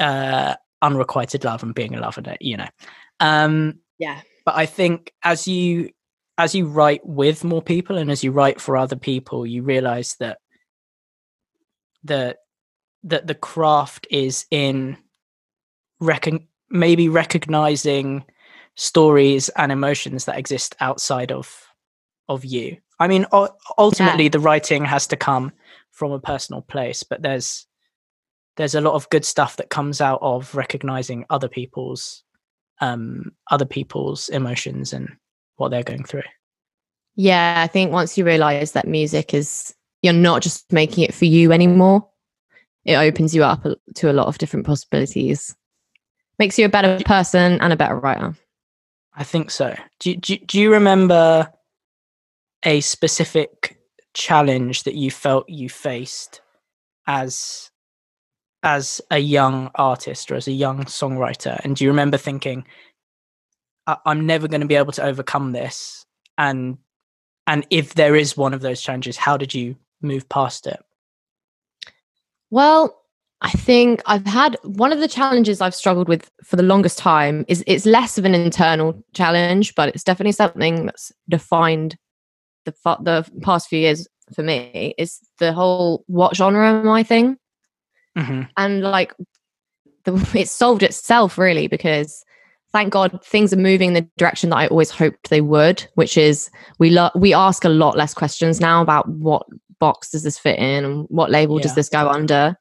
uh, 0.00 0.54
unrequited 0.82 1.44
love 1.44 1.62
and 1.62 1.74
being 1.74 1.92
in 1.92 2.00
love 2.00 2.16
with 2.16 2.28
it, 2.28 2.38
you 2.40 2.56
know. 2.56 2.68
Um, 3.20 3.80
yeah. 3.98 4.20
But 4.44 4.56
I 4.56 4.66
think 4.66 5.12
as 5.22 5.46
you 5.46 5.90
as 6.38 6.54
you 6.54 6.66
write 6.66 7.04
with 7.04 7.44
more 7.44 7.60
people 7.60 7.98
and 7.98 8.10
as 8.10 8.22
you 8.22 8.30
write 8.30 8.60
for 8.60 8.76
other 8.76 8.96
people, 8.96 9.44
you 9.44 9.62
realize 9.62 10.16
that 10.20 10.38
that 12.04 12.38
that 13.04 13.26
the 13.26 13.34
craft 13.34 14.06
is 14.10 14.46
in 14.50 14.96
recon- 16.00 16.46
maybe 16.70 17.08
recognizing 17.08 18.24
stories 18.74 19.48
and 19.50 19.72
emotions 19.72 20.24
that 20.24 20.38
exist 20.38 20.76
outside 20.80 21.32
of 21.32 21.66
of 22.28 22.44
you 22.44 22.76
i 23.00 23.08
mean 23.08 23.26
ultimately 23.76 24.24
yeah. 24.24 24.30
the 24.30 24.38
writing 24.38 24.84
has 24.84 25.06
to 25.06 25.16
come 25.16 25.52
from 25.90 26.12
a 26.12 26.20
personal 26.20 26.62
place 26.62 27.02
but 27.02 27.22
there's 27.22 27.66
there's 28.56 28.74
a 28.74 28.80
lot 28.80 28.94
of 28.94 29.08
good 29.10 29.24
stuff 29.24 29.56
that 29.56 29.70
comes 29.70 30.00
out 30.00 30.18
of 30.20 30.54
recognizing 30.54 31.24
other 31.30 31.48
people's 31.48 32.22
um 32.80 33.32
other 33.50 33.64
people's 33.64 34.28
emotions 34.28 34.92
and 34.92 35.08
what 35.56 35.70
they're 35.70 35.82
going 35.82 36.04
through 36.04 36.22
yeah 37.16 37.60
i 37.64 37.66
think 37.66 37.90
once 37.90 38.16
you 38.16 38.24
realize 38.24 38.72
that 38.72 38.86
music 38.86 39.34
is 39.34 39.74
you're 40.02 40.12
not 40.12 40.42
just 40.42 40.72
making 40.72 41.04
it 41.04 41.14
for 41.14 41.24
you 41.24 41.52
anymore. 41.52 42.08
It 42.84 42.94
opens 42.94 43.34
you 43.34 43.44
up 43.44 43.66
to 43.96 44.10
a 44.10 44.14
lot 44.14 44.28
of 44.28 44.38
different 44.38 44.66
possibilities. 44.66 45.54
Makes 46.38 46.58
you 46.58 46.64
a 46.64 46.70
better 46.70 47.02
person 47.04 47.60
and 47.60 47.72
a 47.72 47.76
better 47.76 47.96
writer. 47.96 48.36
I 49.14 49.24
think 49.24 49.50
so. 49.50 49.74
Do, 49.98 50.14
do, 50.16 50.36
do 50.38 50.60
you 50.60 50.72
remember 50.72 51.52
a 52.64 52.80
specific 52.80 53.78
challenge 54.14 54.84
that 54.84 54.94
you 54.94 55.10
felt 55.10 55.48
you 55.48 55.68
faced 55.68 56.40
as 57.06 57.70
as 58.64 59.00
a 59.12 59.18
young 59.18 59.70
artist 59.76 60.30
or 60.30 60.34
as 60.34 60.48
a 60.48 60.52
young 60.52 60.84
songwriter 60.84 61.60
and 61.62 61.76
do 61.76 61.84
you 61.84 61.90
remember 61.90 62.16
thinking 62.16 62.64
i'm 64.04 64.26
never 64.26 64.48
going 64.48 64.60
to 64.60 64.66
be 64.66 64.74
able 64.74 64.92
to 64.92 65.04
overcome 65.04 65.52
this 65.52 66.04
and 66.36 66.76
and 67.46 67.64
if 67.70 67.94
there 67.94 68.16
is 68.16 68.36
one 68.36 68.52
of 68.52 68.60
those 68.60 68.80
challenges 68.80 69.16
how 69.16 69.36
did 69.36 69.54
you 69.54 69.76
move 70.00 70.28
past 70.28 70.66
it? 70.66 70.80
Well, 72.50 72.98
I 73.40 73.50
think 73.50 74.02
I've 74.06 74.26
had 74.26 74.56
one 74.64 74.92
of 74.92 74.98
the 74.98 75.08
challenges 75.08 75.60
I've 75.60 75.74
struggled 75.74 76.08
with 76.08 76.30
for 76.42 76.56
the 76.56 76.62
longest 76.62 76.98
time 76.98 77.44
is 77.46 77.62
it's 77.66 77.86
less 77.86 78.18
of 78.18 78.24
an 78.24 78.34
internal 78.34 79.00
challenge, 79.14 79.74
but 79.74 79.90
it's 79.90 80.02
definitely 80.02 80.32
something 80.32 80.86
that's 80.86 81.12
defined 81.28 81.96
the 82.64 82.72
the 83.00 83.30
past 83.42 83.68
few 83.68 83.78
years 83.78 84.08
for 84.34 84.42
me 84.42 84.94
is 84.98 85.20
the 85.38 85.52
whole 85.52 86.04
what 86.06 86.36
genre 86.36 86.68
am 86.68 86.88
I 86.88 87.02
thing, 87.02 87.38
mm-hmm. 88.16 88.42
and 88.56 88.82
like 88.82 89.14
the, 90.04 90.30
it 90.38 90.48
solved 90.48 90.82
itself 90.82 91.38
really 91.38 91.68
because 91.68 92.24
thank 92.72 92.92
God 92.92 93.24
things 93.24 93.52
are 93.52 93.56
moving 93.56 93.88
in 93.88 93.94
the 93.94 94.08
direction 94.18 94.50
that 94.50 94.56
I 94.56 94.66
always 94.66 94.90
hoped 94.90 95.30
they 95.30 95.40
would, 95.40 95.86
which 95.94 96.18
is 96.18 96.50
we 96.78 96.90
lo- 96.90 97.10
we 97.14 97.32
ask 97.32 97.64
a 97.64 97.70
lot 97.70 97.96
less 97.96 98.14
questions 98.14 98.60
now 98.60 98.82
about 98.82 99.08
what 99.08 99.46
box 99.80 100.10
does 100.10 100.22
this 100.22 100.38
fit 100.38 100.58
in 100.58 100.84
and 100.84 101.06
what 101.08 101.30
label 101.30 101.56
yeah. 101.56 101.62
does 101.62 101.74
this 101.74 101.88
go 101.88 102.08
under 102.08 102.56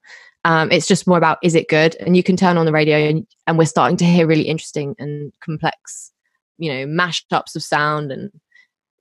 um, 0.46 0.72
it's 0.72 0.88
just 0.88 1.08
more 1.08 1.18
about 1.18 1.40
is 1.44 1.56
it 1.56 1.68
good 1.68 1.96
and 2.00 2.16
you 2.16 2.24
can 2.24 2.38
turn 2.38 2.58
on 2.58 2.66
the 2.66 2.72
radio 2.72 2.98
and, 2.98 3.28
and 3.48 3.58
we're 3.58 3.66
starting 3.66 3.98
to 3.98 4.06
hear 4.06 4.28
really 4.28 4.48
interesting 4.48 4.96
and 5.00 5.34
complex 5.44 6.12
you 6.58 6.72
know 6.72 6.86
mashups 6.86 7.56
of 7.56 7.64
sound 7.64 8.12
and 8.12 8.32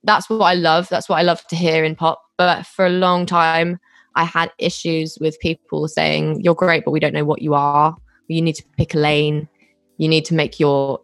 that's 0.07 0.29
what 0.29 0.41
I 0.41 0.53
love. 0.53 0.89
That's 0.89 1.09
what 1.09 1.17
I 1.17 1.21
love 1.21 1.45
to 1.47 1.55
hear 1.55 1.83
in 1.83 1.95
pop. 1.95 2.21
But 2.37 2.65
for 2.65 2.85
a 2.85 2.89
long 2.89 3.25
time, 3.25 3.79
I 4.15 4.23
had 4.23 4.51
issues 4.57 5.17
with 5.19 5.39
people 5.39 5.87
saying, 5.87 6.41
You're 6.41 6.55
great, 6.55 6.85
but 6.85 6.91
we 6.91 6.99
don't 6.99 7.13
know 7.13 7.25
what 7.25 7.41
you 7.41 7.53
are. 7.53 7.95
You 8.27 8.41
need 8.41 8.55
to 8.55 8.63
pick 8.77 8.95
a 8.95 8.97
lane. 8.97 9.47
You 9.97 10.07
need 10.07 10.25
to 10.25 10.33
make 10.33 10.59
your 10.59 11.01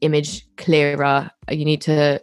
image 0.00 0.46
clearer. 0.56 1.30
You 1.50 1.64
need 1.64 1.80
to, 1.82 2.20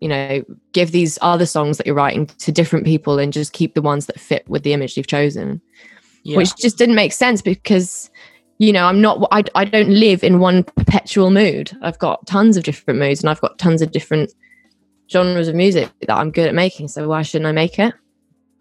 you 0.00 0.08
know, 0.08 0.44
give 0.72 0.92
these 0.92 1.18
other 1.22 1.46
songs 1.46 1.76
that 1.76 1.86
you're 1.86 1.94
writing 1.94 2.26
to 2.26 2.52
different 2.52 2.84
people 2.84 3.18
and 3.18 3.32
just 3.32 3.52
keep 3.52 3.74
the 3.74 3.82
ones 3.82 4.06
that 4.06 4.20
fit 4.20 4.48
with 4.48 4.62
the 4.62 4.72
image 4.72 4.96
you've 4.96 5.06
chosen. 5.06 5.60
Yeah. 6.22 6.36
Which 6.36 6.56
just 6.56 6.78
didn't 6.78 6.94
make 6.94 7.12
sense 7.12 7.40
because 7.40 8.10
you 8.60 8.72
know 8.72 8.86
i'm 8.86 9.00
not 9.00 9.24
I, 9.30 9.44
I 9.54 9.64
don't 9.64 9.88
live 9.88 10.24
in 10.24 10.40
one 10.40 10.64
perpetual 10.64 11.30
mood 11.30 11.70
i've 11.80 12.00
got 12.00 12.26
tons 12.26 12.56
of 12.56 12.64
different 12.64 12.98
moods 12.98 13.22
and 13.22 13.30
i've 13.30 13.40
got 13.40 13.56
tons 13.56 13.82
of 13.82 13.92
different 13.92 14.32
genres 15.08 15.46
of 15.46 15.54
music 15.54 15.88
that 16.00 16.16
i'm 16.16 16.32
good 16.32 16.48
at 16.48 16.56
making 16.56 16.88
so 16.88 17.06
why 17.06 17.22
shouldn't 17.22 17.46
i 17.46 17.52
make 17.52 17.78
it 17.78 17.94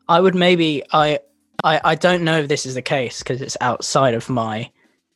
I 0.07 0.19
would 0.19 0.35
maybe 0.35 0.83
I 0.91 1.19
I, 1.63 1.81
I 1.83 1.95
don't 1.95 2.23
know 2.23 2.39
if 2.39 2.47
this 2.47 2.65
is 2.65 2.75
the 2.75 2.81
case 2.81 3.19
because 3.19 3.41
it's 3.41 3.57
outside 3.61 4.13
of 4.13 4.29
my 4.29 4.69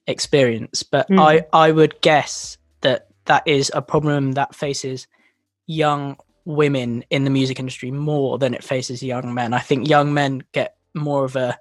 experience, 0.07 0.83
but 0.83 1.07
Mm. 1.09 1.19
I 1.19 1.45
I 1.53 1.71
would 1.71 1.99
guess 2.01 2.57
that 2.81 3.07
that 3.25 3.43
is 3.45 3.71
a 3.73 3.81
problem 3.81 4.33
that 4.33 4.55
faces 4.55 5.07
young 5.71 6.17
women 6.45 7.03
in 7.09 7.23
the 7.23 7.29
music 7.29 7.59
industry 7.59 7.91
more 7.91 8.37
than 8.37 8.53
it 8.53 8.63
faces 8.63 9.03
young 9.03 9.33
men. 9.33 9.53
I 9.53 9.59
think 9.59 9.87
young 9.87 10.13
men 10.13 10.43
get 10.51 10.75
more 10.93 11.23
of 11.25 11.35
a 11.35 11.57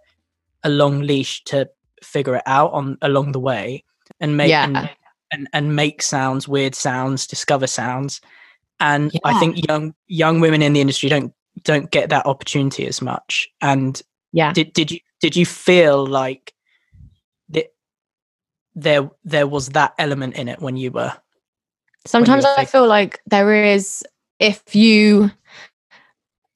a 0.62 0.68
long 0.68 1.01
leash 1.01 1.42
to 1.44 1.68
figure 2.03 2.37
it 2.37 2.42
out 2.46 2.73
on 2.73 2.99
along 3.03 3.33
the 3.33 3.40
way 3.40 3.85
and 4.20 4.37
make 4.37 4.51
Yeah. 4.51 4.64
and, 4.64 4.90
and, 5.33 5.49
and 5.53 5.77
make 5.77 6.03
sounds, 6.03 6.46
weird 6.49 6.75
sounds, 6.75 7.27
discover 7.27 7.66
sounds. 7.66 8.20
And 8.81 9.12
I 9.25 9.38
think 9.38 9.66
young 9.68 9.94
young 10.09 10.40
women 10.40 10.62
in 10.62 10.73
the 10.73 10.81
industry 10.81 11.09
don't 11.09 11.33
don't 11.62 11.90
get 11.90 12.09
that 12.11 12.27
opportunity 12.27 12.87
as 12.87 13.03
much. 13.03 13.49
And 13.61 14.01
yeah 14.33 14.53
did 14.53 14.73
did 14.73 14.90
you 14.90 15.01
did 15.20 15.37
you 15.37 15.44
feel 15.46 16.07
like 16.07 16.55
that 17.51 17.66
there 18.75 19.11
there 19.25 19.46
was 19.46 19.68
that 19.70 19.92
element 19.99 20.37
in 20.37 20.49
it 20.49 20.61
when 20.61 20.77
you 20.77 20.90
were 20.90 21.12
sometimes 22.07 22.45
i 22.45 22.65
feel 22.65 22.87
like 22.87 23.21
there 23.27 23.65
is 23.65 24.05
if 24.39 24.75
you 24.75 25.31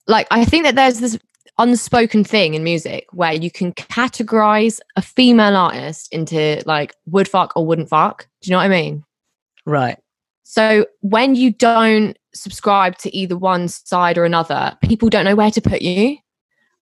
like 0.07 0.27
i 0.31 0.43
think 0.45 0.63
that 0.63 0.75
there's 0.75 0.99
this 0.99 1.17
unspoken 1.57 2.23
thing 2.23 2.53
in 2.53 2.63
music 2.63 3.05
where 3.13 3.33
you 3.33 3.49
can 3.49 3.71
categorize 3.73 4.79
a 4.97 5.01
female 5.01 5.55
artist 5.55 6.11
into 6.11 6.61
like 6.65 6.93
would 7.05 7.27
fuck 7.29 7.53
or 7.55 7.65
wouldn't 7.65 7.87
fuck 7.89 8.27
do 8.41 8.49
you 8.49 8.51
know 8.51 8.57
what 8.57 8.65
i 8.65 8.67
mean 8.67 9.03
right 9.65 9.97
So 10.43 10.85
when 11.01 11.35
you 11.35 11.51
don't 11.51 12.17
subscribe 12.35 12.97
to 12.99 13.09
either 13.15 13.35
one 13.35 13.67
side 13.67 14.17
or 14.17 14.25
another, 14.25 14.77
people 14.83 15.09
don't 15.09 15.25
know 15.25 15.33
where 15.35 15.49
to 15.49 15.59
put 15.61 15.81
you. 15.81 16.17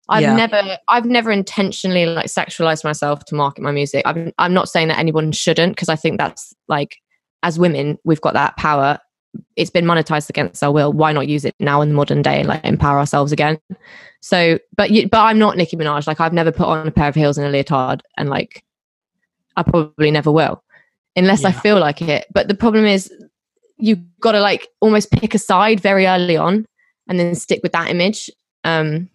I've 0.08 0.22
Yeah. 0.22 0.36
never 0.36 0.78
I've 0.88 1.06
never 1.06 1.32
intentionally 1.32 2.06
like 2.06 2.28
sexualized 2.28 2.86
myself 2.86 3.26
to 3.26 3.36
market 3.36 3.62
my 3.62 3.72
music. 3.72 4.04
I'm 4.06 4.32
I'm 4.38 4.54
not 4.54 4.70
saying 4.70 4.88
that 4.88 5.00
anyone 5.00 5.34
shouldn't 5.34 5.76
because 5.76 5.90
I 5.90 5.98
think 5.98 6.18
that's 6.18 6.54
like 6.70 7.01
as 7.43 7.60
women 7.60 7.97
we've 8.04 8.21
got 8.21 8.34
that 8.34 8.58
power. 8.58 8.99
It's 9.56 9.69
been 9.69 9.86
monetized 9.86 10.30
against 10.30 10.62
our 10.62 10.71
will. 10.71 10.91
Why 10.91 11.13
not 11.13 11.27
use 11.27 11.45
it 11.45 11.56
now 11.60 11.82
in 11.82 11.89
the 11.89 11.95
modern 11.95 12.21
day 12.21 12.39
and 12.39 12.49
like 12.49 12.65
empower 12.65 12.99
ourselves 12.99 13.32
again? 13.32 13.60
So, 14.21 14.60
but 14.75 14.91
you, 14.91 15.08
but 15.08 15.19
I'm 15.19 15.39
not 15.39 15.58
Nicki 15.58 15.77
Minaj. 15.77 16.06
Like 16.06 16.19
I've 16.19 16.34
never 16.34 16.51
put 16.51 16.67
on 16.67 16.88
a 16.88 16.91
pair 16.91 17.08
of 17.08 17.15
heels 17.15 17.38
and 17.38 17.47
a 17.47 17.49
leotard, 17.49 18.01
and 18.17 18.30
like 18.30 18.63
I 19.56 19.63
probably 19.63 20.12
never 20.12 20.32
will, 20.32 20.63
unless 21.15 21.43
I 21.45 21.51
feel 21.51 21.80
like 21.80 22.01
it. 22.01 22.27
But 22.34 22.47
the 22.47 22.54
problem 22.54 22.86
is, 22.86 23.12
you've 23.77 23.99
got 24.19 24.34
to 24.34 24.39
like 24.39 24.67
almost 24.80 25.12
pick 25.12 25.34
a 25.34 25.39
side 25.39 25.80
very 25.80 26.06
early 26.06 26.38
on, 26.38 26.65
and 27.08 27.19
then 27.19 27.34
stick 27.34 27.62
with 27.63 27.71
that 27.71 27.89
image. 27.89 28.30
Um, 28.63 29.10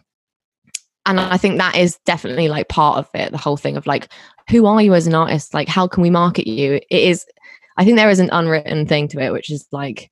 and 1.05 1.21
I 1.21 1.37
think 1.37 1.59
that 1.59 1.77
is 1.77 1.99
definitely 2.05 2.49
like 2.49 2.69
part 2.69 2.99
of 2.99 3.09
it. 3.15 3.31
The 3.31 3.39
whole 3.39 3.57
thing 3.57 3.77
of 3.77 3.87
like, 3.87 4.09
who 4.51 4.67
are 4.67 4.83
you 4.83 4.95
as 4.95 5.07
an 5.07 5.15
artist? 5.15 5.55
Like, 5.55 5.69
how 5.69 5.87
can 5.87 6.03
we 6.03 6.11
market 6.11 6.49
you? 6.49 6.81
It 6.91 7.03
is. 7.03 7.25
I 7.77 7.85
think 7.85 7.97
there 7.97 8.11
is 8.11 8.21
an 8.21 8.31
unwritten 8.33 8.87
thing 8.87 9.09
to 9.09 9.21
it, 9.21 9.33
which 9.33 9.51
is 9.51 9.67
like, 9.71 10.11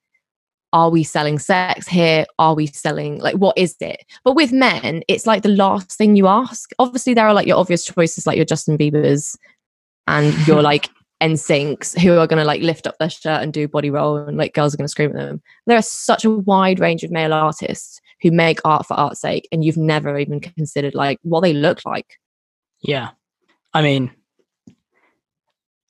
are 0.73 0.91
we 0.91 1.05
selling 1.05 1.39
sex 1.39 1.87
here? 1.87 2.27
Are 2.39 2.55
we 2.55 2.67
selling 2.67 3.21
like 3.21 3.37
what 3.37 3.57
is 3.57 3.77
it? 3.81 4.05
But 4.25 4.35
with 4.35 4.53
men, 4.53 5.03
it's 5.09 5.27
like 5.27 5.43
the 5.43 5.49
last 5.49 5.97
thing 5.97 6.17
you 6.17 6.27
ask. 6.27 6.71
Obviously, 6.79 7.15
there 7.15 7.27
are 7.27 7.35
like 7.35 7.47
your 7.47 7.59
obvious 7.59 7.85
choices, 7.85 8.27
like 8.27 8.37
your 8.37 8.45
Justin 8.45 8.77
Bieber's 8.77 9.39
and 10.09 10.35
your 10.47 10.63
like 10.71 10.91
NSYNCs 11.23 11.99
who 12.01 12.19
are 12.19 12.27
going 12.27 12.41
to 12.41 12.45
like 12.45 12.61
lift 12.61 12.87
up 12.87 12.99
their 12.99 13.09
shirt 13.09 13.41
and 13.41 13.53
do 13.53 13.69
body 13.69 13.89
roll, 13.91 14.17
and 14.17 14.37
like 14.37 14.53
girls 14.53 14.75
are 14.75 14.77
going 14.77 14.87
to 14.87 14.91
scream 14.91 15.11
at 15.11 15.17
them. 15.17 15.41
There 15.67 15.79
are 15.79 15.83
such 15.83 16.25
a 16.25 16.31
wide 16.31 16.81
range 16.81 17.05
of 17.05 17.13
male 17.13 17.33
artists 17.33 18.01
who 18.21 18.33
make 18.33 18.59
art 18.65 18.85
for 18.87 18.95
art's 18.95 19.21
sake, 19.21 19.49
and 19.53 19.65
you've 19.65 19.77
never 19.77 20.19
even 20.19 20.41
considered 20.41 20.95
like 20.95 21.19
what 21.23 21.41
they 21.41 21.53
look 21.53 21.85
like. 21.87 22.19
yeah 22.83 23.11
i 23.73 23.81
mean 23.81 24.11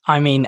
i 0.07 0.19
mean 0.19 0.47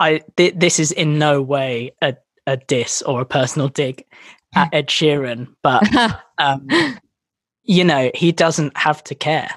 i 0.00 0.20
th- 0.36 0.54
this 0.56 0.78
is 0.80 0.90
in 0.92 1.18
no 1.18 1.40
way 1.40 1.92
a, 2.02 2.16
a 2.46 2.56
diss 2.56 3.02
or 3.02 3.20
a 3.20 3.24
personal 3.26 3.68
dig 3.68 4.04
at 4.54 4.68
ed 4.74 4.88
sheeran 4.88 5.46
but 5.62 5.82
um 6.38 6.66
you 7.62 7.84
know 7.84 8.10
he 8.14 8.32
doesn't 8.32 8.76
have 8.76 9.02
to 9.04 9.14
care 9.14 9.50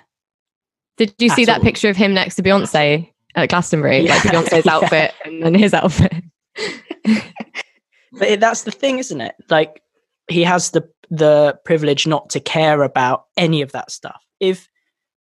Did 0.98 1.16
you 1.18 1.30
see 1.30 1.44
At 1.44 1.48
that 1.48 1.58
all. 1.60 1.64
picture 1.64 1.90
of 1.90 1.98
him 1.98 2.14
next 2.14 2.36
to 2.36 2.44
Beyonce 2.44 3.10
at 3.36 3.50
Glastonbury? 3.50 4.08
Like 4.08 4.22
Beyonce's 4.22 4.66
yeah. 4.70 4.76
outfit 4.76 5.14
and 5.26 5.42
then 5.42 5.56
his 5.56 5.74
outfit. 5.74 6.14
but 8.12 8.40
that's 8.40 8.62
the 8.64 8.72
thing 8.72 9.00
isn't 9.00 9.22
it 9.22 9.34
like 9.50 9.82
he 10.30 10.44
has 10.44 10.70
the 10.72 10.88
the 11.10 11.58
privilege 11.66 12.06
not 12.08 12.30
to 12.30 12.40
care 12.40 12.84
about 12.84 13.26
any 13.38 13.62
of 13.62 13.72
that 13.72 13.90
stuff 13.92 14.24
if 14.40 14.70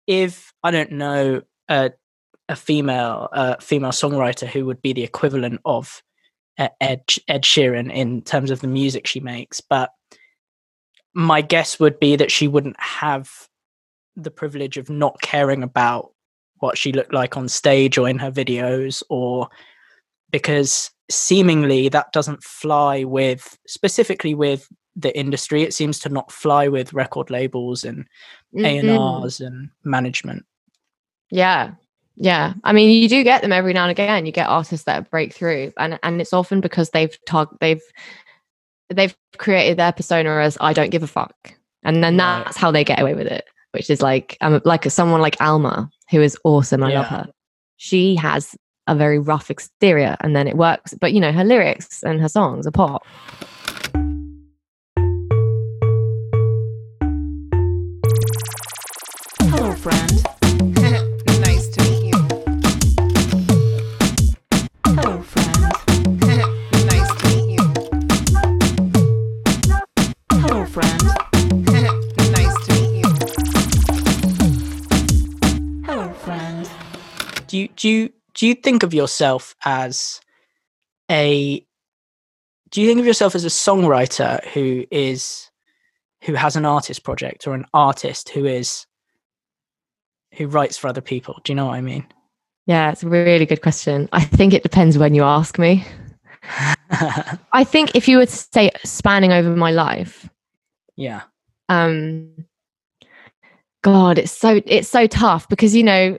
if 0.08 0.54
i 0.64 0.72
don't 0.72 0.92
know 0.92 1.42
a 1.70 1.92
a 2.50 2.56
female 2.56 3.30
uh, 3.32 3.56
female 3.62 3.92
songwriter 3.92 4.48
who 4.48 4.66
would 4.66 4.82
be 4.82 4.92
the 4.92 5.04
equivalent 5.04 5.62
of 5.66 6.04
uh, 6.58 6.68
ed 6.82 7.04
ed 7.28 7.44
sheeran 7.44 7.94
in 7.94 8.22
terms 8.24 8.52
of 8.52 8.60
the 8.60 8.68
music 8.68 9.08
she 9.08 9.20
makes 9.22 9.62
but 9.62 9.92
my 11.14 11.42
guess 11.42 11.80
would 11.80 12.00
be 12.00 12.16
that 12.16 12.32
she 12.32 12.48
wouldn't 12.48 12.80
have 12.80 13.32
the 14.16 14.32
privilege 14.32 14.78
of 14.78 14.90
not 14.90 15.20
caring 15.22 15.64
about 15.64 16.12
what 16.58 16.78
she 16.78 16.92
looked 16.92 17.14
like 17.14 17.38
on 17.38 17.48
stage 17.48 17.98
or 17.98 18.10
in 18.10 18.20
her 18.20 18.32
videos 18.32 19.02
or 19.10 19.48
because 20.32 20.92
seemingly 21.10 21.88
that 21.90 22.12
doesn't 22.12 22.44
fly 22.44 23.04
with 23.04 23.58
specifically 23.68 24.34
with 24.34 24.68
the 24.96 25.18
industry 25.18 25.64
it 25.64 25.74
seems 25.74 26.00
to 26.00 26.10
not 26.10 26.32
fly 26.32 26.68
with 26.68 26.94
record 26.94 27.30
labels 27.30 27.84
and 27.84 28.06
Mhm. 28.54 29.24
A&Rs 29.24 29.40
and 29.40 29.70
management 29.84 30.46
Yeah. 31.32 31.76
Yeah. 32.22 32.54
I 32.66 32.74
mean, 32.74 32.90
you 33.02 33.08
do 33.08 33.24
get 33.24 33.42
them 33.42 33.54
every 33.54 33.72
now 33.72 33.84
and 33.84 33.92
again. 33.92 34.26
You 34.26 34.34
get 34.34 34.50
artists 34.50 34.84
that 34.86 35.10
break 35.10 35.34
through 35.34 35.72
and 35.78 35.98
and 36.04 36.20
it's 36.20 36.34
often 36.34 36.60
because 36.60 36.90
they've 36.90 37.18
targ- 37.26 37.58
they've 37.62 37.82
they've 38.90 39.16
created 39.38 39.78
their 39.80 39.94
persona 39.94 40.40
as 40.42 40.58
I 40.60 40.74
don't 40.74 40.90
give 40.90 41.02
a 41.04 41.08
fuck. 41.08 41.54
And 41.84 42.04
then 42.04 42.18
Right. 42.18 42.44
that's 42.44 42.58
how 42.58 42.72
they 42.72 42.84
get 42.84 43.00
away 43.00 43.14
with 43.14 43.28
it, 43.28 43.46
which 43.72 43.90
is 43.90 44.02
like 44.02 44.36
um, 44.42 44.62
like 44.66 44.84
someone 44.92 45.22
like 45.22 45.40
Alma 45.42 45.90
who 46.12 46.22
is 46.22 46.38
awesome. 46.44 46.84
I 46.84 46.92
love 46.94 47.08
her. 47.08 47.28
She 47.78 48.16
has 48.16 48.54
a 48.88 48.96
very 48.96 49.20
rough 49.20 49.50
exterior 49.50 50.18
and 50.20 50.36
then 50.36 50.48
it 50.48 50.58
works, 50.58 50.94
but 51.00 51.14
you 51.14 51.22
know, 51.22 51.32
her 51.32 51.46
lyrics 51.46 52.04
and 52.04 52.20
her 52.20 52.28
songs 52.28 52.68
are 52.68 52.72
pop. 52.72 53.06
Hello, 59.42 59.74
friend. 59.74 60.26
Do 78.40 78.48
you 78.48 78.56
think 78.56 78.84
of 78.84 78.94
yourself 78.94 79.54
as 79.66 80.22
a 81.12 81.66
do 82.72 82.82
you 82.82 82.88
think 82.88 83.00
of 83.00 83.06
yourself 83.06 83.36
as 83.36 83.44
a 83.44 83.50
songwriter 83.50 84.44
who 84.54 84.86
is 84.92 85.50
who 86.24 86.34
has 86.36 86.56
an 86.56 86.66
artist 86.66 87.04
project 87.04 87.48
or 87.48 87.54
an 87.54 87.66
artist 87.74 88.30
who 88.30 88.46
is 88.46 88.86
who 90.36 90.48
writes 90.48 90.78
for 90.78 90.88
other 90.88 91.02
people 91.02 91.38
do 91.44 91.52
you 91.52 91.56
know 91.56 91.66
what 91.66 91.76
i 91.76 91.82
mean 91.82 92.06
Yeah, 92.66 92.92
it's 92.92 93.02
a 93.02 93.10
really 93.10 93.48
good 93.48 93.64
question. 93.64 94.08
I 94.12 94.24
think 94.24 94.54
it 94.54 94.62
depends 94.62 94.96
when 94.96 95.16
you 95.16 95.24
ask 95.24 95.58
me. 95.58 95.84
I 97.52 97.64
think 97.64 97.96
if 97.96 98.08
you 98.08 98.18
were 98.18 98.28
to 98.28 98.32
say 98.32 98.70
spanning 98.86 99.34
over 99.34 99.56
my 99.56 99.72
life, 99.72 100.30
yeah 100.96 101.22
um 101.70 102.30
god 103.82 104.20
it's 104.20 104.32
so 104.32 104.62
it's 104.66 104.90
so 104.90 105.08
tough 105.08 105.50
because 105.50 105.76
you 105.76 105.84
know 105.84 106.18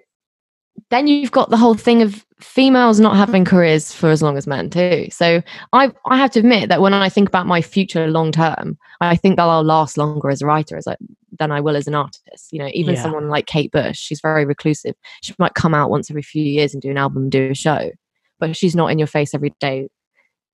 then 0.90 1.07
you've 1.07 1.31
got 1.33 1.50
the 1.50 1.57
whole 1.57 1.74
thing 1.74 2.03
of 2.03 2.24
females 2.40 2.98
not 3.00 3.16
having 3.16 3.44
careers 3.44 3.92
for 3.92 4.11
as 4.11 4.22
long 4.22 4.37
as 4.37 4.46
men 4.46 4.70
too. 4.70 5.07
So 5.11 5.42
I 5.72 5.92
I 6.07 6.16
have 6.18 6.31
to 6.33 6.40
admit 6.40 6.68
that 6.68 6.81
when 6.81 6.94
I 6.94 7.09
think 7.09 7.29
about 7.29 7.46
my 7.46 7.62
future 7.62 8.09
long 8.09 8.33
term, 8.33 8.79
I 9.00 9.16
think 9.16 9.37
that 9.37 9.44
I'll 9.44 9.62
last 9.64 9.96
longer 9.98 10.31
as 10.31 10.42
a 10.42 10.46
writer 10.46 10.76
as 10.76 10.87
I, 10.87 10.96
than 11.38 11.53
I 11.53 11.61
will 11.61 11.76
as 11.76 11.87
an 11.87 11.94
artist. 11.94 12.53
You 12.53 12.59
know, 12.61 12.70
even 12.74 12.94
Yeah. 12.94 13.03
someone 13.03 13.29
like 13.29 13.46
Kate 13.46 13.70
Bush, 13.70 13.98
she's 13.98 14.20
very 14.20 14.44
reclusive. 14.44 14.94
She 15.22 15.35
might 15.38 15.55
come 15.55 15.74
out 15.74 15.90
once 15.90 16.11
every 16.11 16.22
few 16.22 16.42
years 16.44 16.72
and 16.74 16.83
do 16.83 16.90
an 16.90 16.98
album, 16.98 17.31
do 17.31 17.50
a 17.50 17.55
show, 17.55 17.90
but 18.38 18.57
she's 18.57 18.74
not 18.74 18.88
in 18.88 18.98
your 18.98 19.07
face 19.07 19.35
every 19.35 19.55
day 19.61 19.88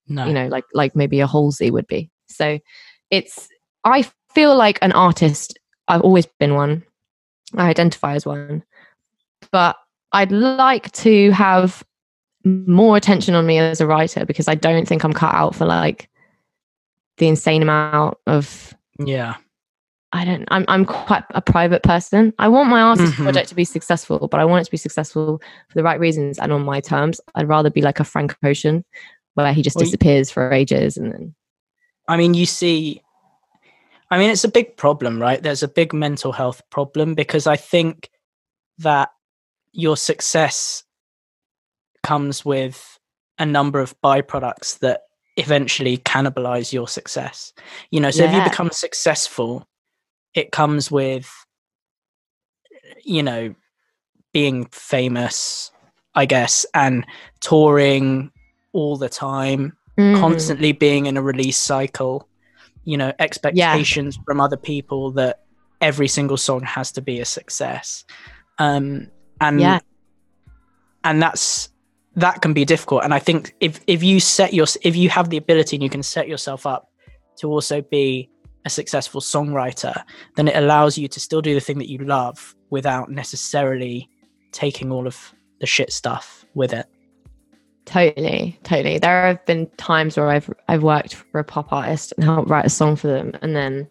No. 0.09 0.27
you 0.27 0.33
know 0.33 0.49
like 0.49 0.65
like 0.75 0.95
maybe 0.95 1.21
a 1.21 1.27
halsey 1.27 1.71
would 1.71 1.87
be 1.87 2.11
so 2.29 2.59
it's 3.11 3.49
i 3.85 4.05
feel 4.35 4.55
like 4.57 4.79
an 4.83 4.93
artist 4.93 5.59
i've 5.89 6.01
always 6.03 6.27
been 6.39 6.55
one 6.55 6.83
i 7.57 7.69
identify 7.69 8.15
as 8.15 8.27
one 8.27 8.63
but 9.53 9.77
i'd 10.13 10.33
like 10.33 10.91
to 10.93 11.31
have 11.33 11.85
more 12.45 12.97
attention 12.97 13.35
on 13.35 13.47
me 13.47 13.59
as 13.59 13.81
a 13.81 13.87
writer 13.87 14.25
because 14.25 14.49
i 14.49 14.55
don't 14.55 14.87
think 14.87 15.05
i'm 15.05 15.13
cut 15.13 15.35
out 15.35 15.55
for 15.55 15.65
like 15.67 16.09
the 17.19 17.29
insane 17.29 17.63
amount 17.63 18.17
of 18.27 18.75
yeah. 18.99 19.37
I 20.13 20.25
don't. 20.25 20.45
I'm 20.49 20.65
I'm 20.69 20.85
quite 20.87 21.25
a 21.31 21.43
private 21.43 21.83
person. 21.83 22.33
I 22.39 22.49
want 22.49 22.71
my 22.71 22.81
artist 22.81 23.13
Mhm. 23.15 23.25
project 23.25 23.49
to 23.51 23.55
be 23.55 23.65
successful, 23.65 24.29
but 24.29 24.41
I 24.41 24.45
want 24.45 24.63
it 24.63 24.65
to 24.67 24.71
be 24.71 24.77
successful 24.79 25.39
for 25.69 25.75
the 25.75 25.83
right 25.83 25.99
reasons 26.01 26.39
and 26.39 26.53
on 26.53 26.65
my 26.65 26.81
terms. 26.81 27.21
I'd 27.35 27.49
rather 27.49 27.69
be 27.69 27.83
like 27.83 28.01
a 28.01 28.05
Frank 28.05 28.35
Ocean, 28.45 28.85
where 29.35 29.53
he 29.53 29.61
just 29.63 29.77
Well, 29.77 29.85
disappears 29.85 30.31
for 30.31 30.53
ages 30.53 30.97
and 30.97 31.13
then 31.13 31.35
I 32.09 32.17
mean, 32.17 32.33
you 32.35 32.47
see, 32.47 33.03
I 34.11 34.19
mean, 34.19 34.31
it's 34.31 34.45
a 34.45 34.49
big 34.49 34.77
problem, 34.77 35.21
right? 35.21 35.43
There's 35.43 35.65
a 35.65 35.69
big 35.69 35.93
mental 35.93 36.33
health 36.33 36.63
problem 36.71 37.15
because 37.15 37.47
I 37.47 37.57
think 37.57 38.09
that 38.79 39.11
your 39.77 39.97
success 39.97 40.85
comes 42.03 42.45
with 42.45 42.99
a 43.39 43.47
number 43.47 43.81
of 43.81 44.01
byproducts 44.01 44.79
that 44.79 45.03
eventually 45.37 45.99
cannibalize 45.99 46.73
your 46.73 46.89
success. 46.89 47.53
You 47.91 48.01
know, 48.01 48.11
so 48.11 48.25
if 48.25 48.33
you 48.33 48.43
become 48.43 48.71
successful, 48.71 49.67
it 50.35 50.53
comes 50.53 50.91
with, 50.91 51.31
you 53.05 53.23
know, 53.23 53.55
being 54.33 54.67
famous, 54.67 55.71
I 56.15 56.27
guess, 56.27 56.65
and 56.75 57.05
touring 57.41 58.31
all 58.73 58.97
the 58.97 59.09
time 59.09 59.77
Mm. 59.99 60.21
constantly 60.21 60.73
being 60.73 61.07
in 61.07 61.17
a 61.17 61.23
release 61.23 61.57
cycle 61.57 62.29
you 62.85 62.99
know 62.99 63.15
expectations 63.19 64.19
from 64.27 64.43
other 64.43 64.59
people 64.59 65.11
that 65.13 65.41
every 65.81 66.07
single 66.07 66.37
song 66.37 66.61
has 66.61 66.93
to 66.93 67.01
be 67.01 67.19
a 67.19 67.25
success 67.25 68.05
um 68.59 69.09
and 69.41 69.61
Yeah. 69.61 69.81
and 71.05 71.23
that's 71.23 71.71
that 72.15 72.41
can 72.41 72.53
be 72.55 72.65
difficult 72.65 73.05
and 73.05 73.13
i 73.13 73.19
think 73.19 73.55
if 73.61 73.81
if 73.87 74.03
you 74.03 74.21
set 74.21 74.55
your 74.55 74.67
if 74.83 74.97
you 74.97 75.09
have 75.11 75.29
the 75.31 75.37
ability 75.37 75.77
and 75.77 75.83
you 75.83 75.91
can 75.91 76.03
set 76.03 76.29
yourself 76.29 76.67
up 76.67 76.91
to 77.37 77.49
also 77.49 77.83
be 77.83 78.31
a 78.65 78.71
successful 78.71 79.21
songwriter 79.21 80.03
then 80.37 80.49
it 80.49 80.57
allows 80.57 80.97
you 80.99 81.09
to 81.09 81.21
still 81.21 81.43
do 81.43 81.55
the 81.55 81.61
thing 81.61 81.79
that 81.79 81.89
you 81.91 81.99
love 81.99 82.55
without 82.71 83.11
necessarily 83.11 84.09
taking 84.53 84.91
all 84.91 85.07
of 85.07 85.35
the 85.61 85.67
shit 85.67 85.93
stuff 85.93 86.45
with 86.55 86.73
it 86.73 86.87
Totally, 87.87 88.59
totally. 88.65 88.99
There 88.99 89.29
have 89.29 89.47
been 89.47 89.69
times 89.77 90.17
where 90.17 90.29
I've 90.29 90.53
I've 90.67 90.83
worked 90.83 91.15
for 91.15 91.39
a 91.39 91.45
pop 91.45 91.73
artist 91.73 92.13
and 92.17 92.25
helped 92.25 92.51
write 92.51 92.67
a 92.67 92.69
song 92.69 92.97
for 92.97 93.07
them, 93.07 93.33
and 93.43 93.55
then 93.55 93.87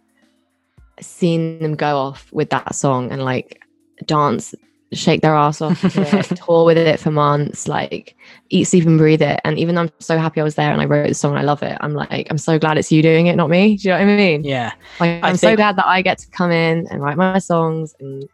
seen 0.99 1.59
them 1.59 1.75
go 1.75 1.95
off 1.95 2.29
with 2.33 2.49
that 2.49 2.75
song 2.75 3.09
and 3.13 3.23
like 3.23 3.63
dance, 4.05 4.53
shake 4.95 5.21
their 5.21 5.35
ass 5.35 5.61
off, 5.61 5.79
to 5.81 6.17
it, 6.17 6.25
tour 6.45 6.65
with 6.65 6.77
it 6.77 6.99
for 6.99 7.11
months, 7.11 7.67
like 7.67 8.15
eat, 8.49 8.65
sleep, 8.65 8.85
and 8.85 8.97
breathe 8.97 9.21
it. 9.21 9.39
And 9.43 9.57
even 9.59 9.75
though 9.75 9.81
I'm 9.81 9.91
so 9.99 10.17
happy 10.17 10.41
I 10.41 10.43
was 10.43 10.55
there 10.55 10.71
and 10.71 10.81
I 10.81 10.85
wrote 10.85 11.07
the 11.07 11.13
song 11.13 11.31
and 11.31 11.39
I 11.39 11.43
love 11.43 11.63
it, 11.63 11.77
I'm 11.81 11.93
like, 11.93 12.27
I'm 12.29 12.37
so 12.37 12.59
glad 12.59 12.77
it's 12.77 12.91
you 12.91 13.01
doing 13.01 13.27
it, 13.27 13.35
not 13.35 13.49
me. 13.49 13.77
Do 13.77 13.89
you 13.89 13.93
know 13.93 13.99
what 13.99 14.11
I 14.11 14.17
mean? 14.17 14.43
yeah 14.43 14.73
Like, 14.99 15.23
I'm 15.23 15.37
so 15.37 15.55
glad 15.55 15.75
that 15.77 15.85
I 15.85 16.01
get 16.01 16.17
to 16.19 16.27
come 16.29 16.51
in 16.51 16.87
and 16.89 17.01
write 17.01 17.17
my 17.17 17.39
songs 17.39 17.95
and 17.99 18.27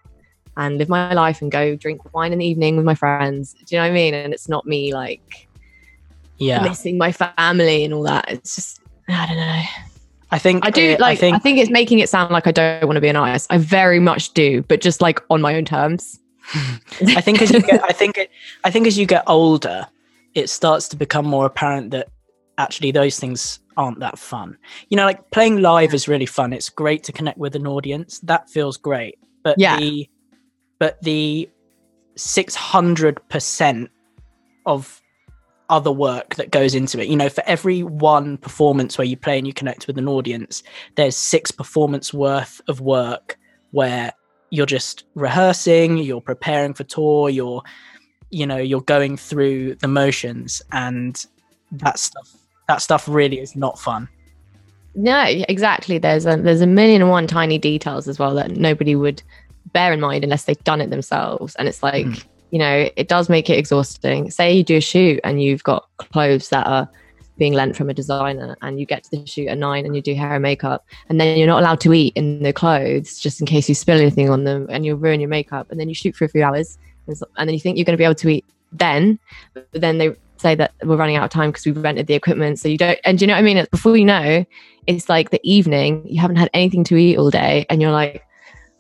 and 0.57 0.77
live 0.77 0.89
my 0.89 1.13
life 1.13 1.41
and 1.41 1.51
go 1.51 1.75
drink 1.75 2.13
wine 2.13 2.33
in 2.33 2.39
the 2.39 2.45
evening 2.45 2.75
with 2.75 2.85
my 2.85 2.95
friends. 2.95 3.53
Do 3.53 3.75
you 3.75 3.81
know 3.81 3.85
what 3.85 3.91
I 3.91 3.93
mean? 3.93 4.13
And 4.13 4.33
it's 4.33 4.49
not 4.49 4.65
me 4.65 4.93
like 4.93 5.47
yeah 6.37 6.63
missing 6.63 6.97
my 6.97 7.11
family 7.11 7.83
and 7.83 7.93
all 7.93 8.03
that. 8.03 8.25
It's 8.29 8.55
just 8.55 8.81
I 9.07 9.27
don't 9.27 9.37
know. 9.37 9.63
i 10.31 10.39
think 10.39 10.65
I 10.65 10.69
do 10.69 10.95
like. 10.99 11.17
i 11.17 11.19
think 11.19 11.35
I 11.35 11.39
think 11.39 11.59
it's 11.59 11.69
making 11.69 11.99
it 11.99 12.09
sound 12.09 12.31
like 12.31 12.47
I 12.47 12.51
don't 12.51 12.85
want 12.85 12.97
to 12.97 13.01
be 13.01 13.07
an 13.09 13.15
artist. 13.15 13.47
I 13.49 13.57
very 13.57 13.99
much 13.99 14.33
do, 14.33 14.61
but 14.63 14.81
just 14.81 15.01
like 15.01 15.21
on 15.29 15.41
my 15.41 15.55
own 15.55 15.65
terms. 15.65 16.19
I 17.15 17.21
think 17.21 17.41
as 17.41 17.51
you 17.51 17.61
get, 17.61 17.83
I 17.83 17.93
think 17.93 18.17
it, 18.17 18.31
I 18.63 18.71
think 18.71 18.87
as 18.87 18.97
you 18.97 19.05
get 19.05 19.23
older, 19.27 19.87
it 20.33 20.49
starts 20.49 20.87
to 20.89 20.95
become 20.95 21.25
more 21.25 21.45
apparent 21.45 21.91
that 21.91 22.09
actually 22.57 22.91
those 22.91 23.19
things 23.19 23.59
aren't 23.77 23.99
that 23.99 24.19
fun. 24.19 24.57
You 24.89 24.97
know, 24.97 25.05
like 25.05 25.31
playing 25.31 25.61
live 25.61 25.93
is 25.93 26.07
really 26.07 26.25
fun. 26.25 26.53
It's 26.53 26.69
great 26.69 27.03
to 27.05 27.11
connect 27.11 27.37
with 27.37 27.55
an 27.55 27.67
audience. 27.67 28.19
That 28.21 28.49
feels 28.49 28.77
great. 28.77 29.17
But 29.43 29.57
Yeah. 29.57 29.79
the, 29.79 30.09
but 30.79 31.01
the 31.01 31.49
six 32.15 32.55
hundred 32.55 33.19
percent 33.29 33.89
of 34.65 35.01
other 35.69 35.91
work 35.91 36.35
that 36.35 36.51
goes 36.51 36.75
into 36.75 36.99
it. 37.01 37.07
You 37.07 37.15
know, 37.15 37.29
for 37.29 37.43
every 37.47 37.81
one 37.81 38.37
performance 38.37 38.97
where 38.97 39.05
you 39.05 39.15
play 39.15 39.37
and 39.37 39.47
you 39.47 39.53
connect 39.53 39.87
with 39.87 39.97
an 39.97 40.07
audience, 40.07 40.63
there's 40.95 41.15
six 41.15 41.49
performance 41.49 42.13
worth 42.13 42.61
of 42.67 42.81
work 42.81 43.39
where 43.71 44.11
you're 44.51 44.65
just 44.67 45.05
rehearsing, 45.15 45.97
you're 45.97 46.21
preparing 46.21 46.73
for 46.75 46.83
tour, 46.83 47.29
you're 47.29 47.63
you 48.29 48.45
know, 48.45 48.57
you're 48.57 48.81
going 48.81 49.17
through 49.17 49.75
the 49.75 49.87
motions 49.89 50.61
and 50.71 51.25
that 51.71 51.97
stuff 51.99 52.29
that 52.67 52.81
stuff 52.81 53.07
really 53.07 53.39
is 53.39 53.55
not 53.55 53.77
fun. 53.79 54.07
No, 54.95 55.23
exactly. 55.25 55.97
There's 55.97 56.25
a 56.25 56.37
there's 56.37 56.61
a 56.61 56.67
million 56.67 57.01
and 57.01 57.09
one 57.09 57.27
tiny 57.27 57.57
details 57.57 58.07
as 58.07 58.19
well 58.19 58.33
that 58.35 58.51
nobody 58.51 58.95
would 58.95 59.21
bear 59.73 59.93
in 59.93 59.99
mind 59.99 60.23
unless 60.23 60.43
they've 60.45 60.63
done 60.63 60.81
it 60.81 60.89
themselves. 60.89 61.55
And 61.55 61.67
it's 61.67 61.81
like, 61.83 62.05
Mm. 62.05 62.23
you 62.51 62.59
know, 62.59 62.89
it 62.95 63.07
does 63.07 63.29
make 63.29 63.49
it 63.49 63.57
exhausting. 63.57 64.29
Say 64.31 64.53
you 64.53 64.63
do 64.63 64.77
a 64.77 64.81
shoot 64.81 65.19
and 65.23 65.41
you've 65.41 65.63
got 65.63 65.87
clothes 65.97 66.49
that 66.49 66.67
are 66.67 66.89
being 67.41 67.53
lent 67.53 67.75
from 67.75 67.89
a 67.89 67.93
designer 67.93 68.55
and 68.61 68.79
you 68.79 68.85
get 68.85 69.03
to 69.03 69.09
the 69.09 69.25
shoot 69.25 69.47
at 69.47 69.57
nine 69.57 69.83
and 69.83 69.95
you 69.95 70.01
do 70.03 70.13
hair 70.13 70.35
and 70.35 70.43
makeup 70.43 70.85
and 71.09 71.19
then 71.19 71.39
you're 71.39 71.47
not 71.47 71.59
allowed 71.59 71.79
to 71.79 71.91
eat 71.91 72.13
in 72.15 72.43
the 72.43 72.53
clothes 72.53 73.17
just 73.17 73.41
in 73.41 73.47
case 73.47 73.67
you 73.67 73.73
spill 73.73 73.99
anything 73.99 74.29
on 74.29 74.43
them 74.43 74.67
and 74.69 74.85
you'll 74.85 74.95
ruin 74.95 75.19
your 75.19 75.27
makeup 75.27 75.65
and 75.71 75.79
then 75.79 75.89
you 75.89 75.95
shoot 75.95 76.15
for 76.15 76.25
a 76.25 76.29
few 76.29 76.43
hours 76.43 76.77
and, 77.07 77.19
and 77.37 77.49
then 77.49 77.55
you 77.55 77.59
think 77.59 77.77
you're 77.77 77.83
going 77.83 77.95
to 77.95 77.97
be 77.97 78.03
able 78.03 78.13
to 78.13 78.29
eat 78.29 78.45
then 78.71 79.17
but 79.55 79.67
then 79.71 79.97
they 79.97 80.15
say 80.37 80.53
that 80.53 80.71
we're 80.83 80.95
running 80.95 81.15
out 81.15 81.23
of 81.23 81.31
time 81.31 81.49
because 81.49 81.65
we've 81.65 81.83
rented 81.83 82.05
the 82.05 82.13
equipment 82.13 82.59
so 82.59 82.67
you 82.67 82.77
don't 82.77 82.99
and 83.05 83.17
do 83.17 83.23
you 83.23 83.27
know 83.27 83.33
what 83.33 83.39
i 83.39 83.41
mean 83.41 83.57
it's 83.57 83.69
before 83.69 83.97
you 83.97 84.05
know 84.05 84.45
it's 84.85 85.09
like 85.09 85.31
the 85.31 85.41
evening 85.43 86.05
you 86.05 86.21
haven't 86.21 86.35
had 86.35 86.49
anything 86.53 86.83
to 86.83 86.95
eat 86.95 87.17
all 87.17 87.31
day 87.31 87.65
and 87.71 87.81
you're 87.81 87.89
like 87.89 88.23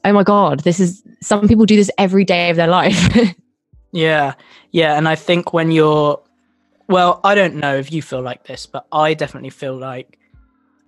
oh 0.05 0.13
my 0.13 0.21
god 0.21 0.59
this 0.59 0.79
is 0.79 1.01
some 1.19 1.47
people 1.47 1.65
do 1.65 1.75
this 1.75 1.89
every 1.97 2.23
day 2.23 2.51
of 2.51 2.57
their 2.57 2.67
life 2.67 3.35
Yeah. 3.91 4.35
Yeah, 4.71 4.97
and 4.97 5.07
I 5.07 5.15
think 5.15 5.53
when 5.53 5.71
you're 5.71 6.21
well, 6.91 7.19
I 7.23 7.35
don't 7.35 7.55
know 7.55 7.75
if 7.75 7.91
you 7.91 8.01
feel 8.01 8.21
like 8.21 8.43
this, 8.45 8.65
but 8.65 8.85
I 8.91 9.13
definitely 9.13 9.49
feel 9.49 9.75
like 9.75 10.17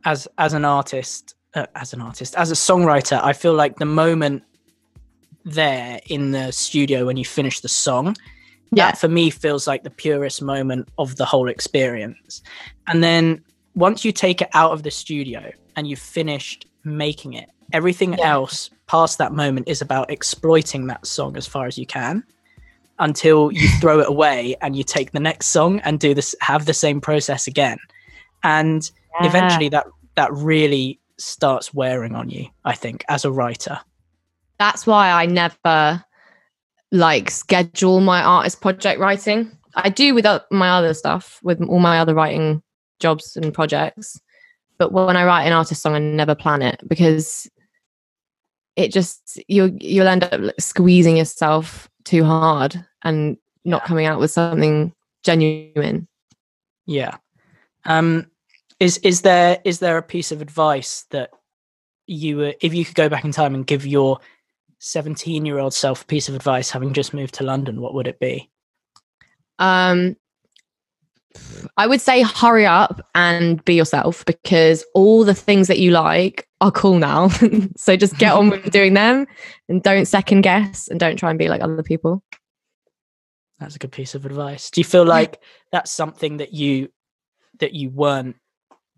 as 0.05 0.27
as 0.37 0.53
an 0.53 0.65
artist, 0.65 1.35
uh, 1.55 1.65
as 1.75 1.93
an 1.93 2.01
artist, 2.01 2.35
as 2.35 2.51
a 2.51 2.55
songwriter, 2.55 3.19
I 3.23 3.33
feel 3.33 3.53
like 3.53 3.77
the 3.77 3.85
moment 3.85 4.43
there 5.45 5.99
in 6.07 6.31
the 6.31 6.51
studio 6.51 7.05
when 7.05 7.17
you 7.17 7.25
finish 7.25 7.59
the 7.61 7.69
song, 7.69 8.15
Yeah. 8.71 8.85
that 8.87 8.97
for 8.97 9.07
me 9.07 9.29
feels 9.29 9.67
like 9.67 9.83
the 9.83 9.89
purest 9.89 10.41
moment 10.41 10.87
of 10.97 11.15
the 11.17 11.25
whole 11.25 11.47
experience. 11.49 12.41
And 12.87 13.03
then 13.03 13.43
once 13.75 14.05
you 14.05 14.11
take 14.11 14.41
it 14.41 14.49
out 14.53 14.71
of 14.71 14.83
the 14.83 14.91
studio 14.91 15.51
and 15.75 15.87
you've 15.87 15.99
finished 15.99 16.65
making 16.83 17.33
it, 17.33 17.49
everything 17.71 18.13
Yeah. 18.13 18.31
else 18.33 18.69
past 18.87 19.17
that 19.17 19.33
moment 19.33 19.67
is 19.67 19.81
about 19.81 20.11
exploiting 20.11 20.87
that 20.87 21.05
song 21.05 21.35
as 21.37 21.45
far 21.47 21.65
as 21.67 21.77
you 21.77 21.85
can 21.85 22.23
until 22.99 23.51
you 23.51 23.67
throw 23.79 23.99
it 23.99 24.07
away 24.07 24.55
and 24.61 24.75
you 24.75 24.83
take 24.83 25.11
the 25.11 25.19
next 25.19 25.47
song 25.47 25.79
and 25.79 25.99
do 25.99 26.13
this 26.13 26.35
have 26.41 26.65
the 26.65 26.73
same 26.73 27.01
process 27.01 27.47
again. 27.47 27.77
And 28.43 28.89
eventually 29.21 29.69
that 29.69 29.87
that 30.15 30.31
really 30.33 30.99
starts 31.17 31.73
wearing 31.73 32.15
on 32.15 32.29
you, 32.29 32.47
I 32.65 32.73
think, 32.75 33.03
as 33.09 33.25
a 33.25 33.31
writer. 33.31 33.79
that's 34.59 34.85
why 34.87 35.11
I 35.11 35.25
never 35.25 36.03
like 36.91 37.31
schedule 37.31 37.99
my 37.99 38.21
artist 38.21 38.61
project 38.61 38.99
writing. 38.99 39.51
I 39.75 39.89
do 39.89 40.13
with 40.13 40.25
my 40.51 40.69
other 40.69 40.93
stuff, 40.93 41.39
with 41.43 41.61
all 41.63 41.79
my 41.79 41.99
other 41.99 42.13
writing 42.13 42.61
jobs 42.99 43.35
and 43.35 43.53
projects. 43.53 44.19
But 44.77 44.91
when 44.91 45.17
I 45.17 45.25
write 45.25 45.45
an 45.45 45.53
artist 45.53 45.81
song, 45.81 45.95
I 45.95 45.99
never 45.99 46.35
plan 46.35 46.61
it 46.61 46.79
because 46.87 47.49
it 48.75 48.91
just 48.91 49.41
you'll 49.47 49.69
you'll 49.79 50.07
end 50.07 50.23
up 50.23 50.41
squeezing 50.59 51.17
yourself 51.17 51.89
too 52.05 52.23
hard 52.23 52.85
and 53.03 53.37
not 53.65 53.83
Yeah. 53.83 53.87
coming 53.87 54.05
out 54.05 54.19
with 54.19 54.31
something 54.31 54.93
genuine. 55.23 56.07
Yeah. 56.85 57.17
Um 57.85 58.27
is 58.79 58.97
is 58.99 59.21
there 59.21 59.59
is 59.63 59.79
there 59.79 59.97
a 59.97 60.03
piece 60.03 60.31
of 60.31 60.41
advice 60.41 61.05
that 61.11 61.29
you 62.07 62.37
were 62.37 62.53
if 62.61 62.73
you 62.73 62.83
could 62.83 62.95
go 62.95 63.09
back 63.09 63.23
in 63.23 63.31
time 63.31 63.55
and 63.55 63.65
give 63.65 63.85
your 63.85 64.19
17 64.79 65.45
year 65.45 65.59
old 65.59 65.73
self 65.73 66.01
a 66.01 66.05
piece 66.05 66.27
of 66.27 66.35
advice 66.35 66.69
having 66.69 66.91
just 66.93 67.13
moved 67.13 67.35
to 67.35 67.45
London, 67.45 67.79
what 67.79 67.93
would 67.93 68.07
it 68.07 68.19
be? 68.19 68.49
Um, 69.59 70.17
I 71.77 71.87
would 71.87 72.01
say 72.01 72.21
hurry 72.21 72.65
up 72.65 73.05
and 73.15 73.63
be 73.65 73.73
yourself 73.73 74.23
because 74.25 74.85
all 74.93 75.23
the 75.23 75.33
things 75.33 75.67
that 75.67 75.79
you 75.79 75.91
like 75.91 76.47
are 76.61 76.71
cool 76.71 76.99
now. 76.99 77.29
so 77.77 77.95
just 77.95 78.17
get 78.17 78.33
on 78.33 78.49
with 78.49 78.71
doing 78.71 78.93
them 78.93 79.25
and 79.67 79.81
don't 79.81 80.05
second 80.05 80.41
guess 80.41 80.87
and 80.87 80.99
don't 80.99 81.17
try 81.17 81.29
and 81.29 81.39
be 81.39 81.49
like 81.49 81.61
other 81.61 81.83
people. 81.83 82.23
That's 83.59 83.75
a 83.75 83.79
good 83.79 83.91
piece 83.91 84.13
of 84.13 84.25
advice. 84.25 84.69
Do 84.69 84.81
you 84.81 84.85
feel 84.85 85.05
like 85.05 85.41
that's 85.71 85.91
something 85.91 86.37
that 86.37 86.53
you 86.53 86.89
that 87.59 87.73
you 87.73 87.89
weren't 87.89 88.35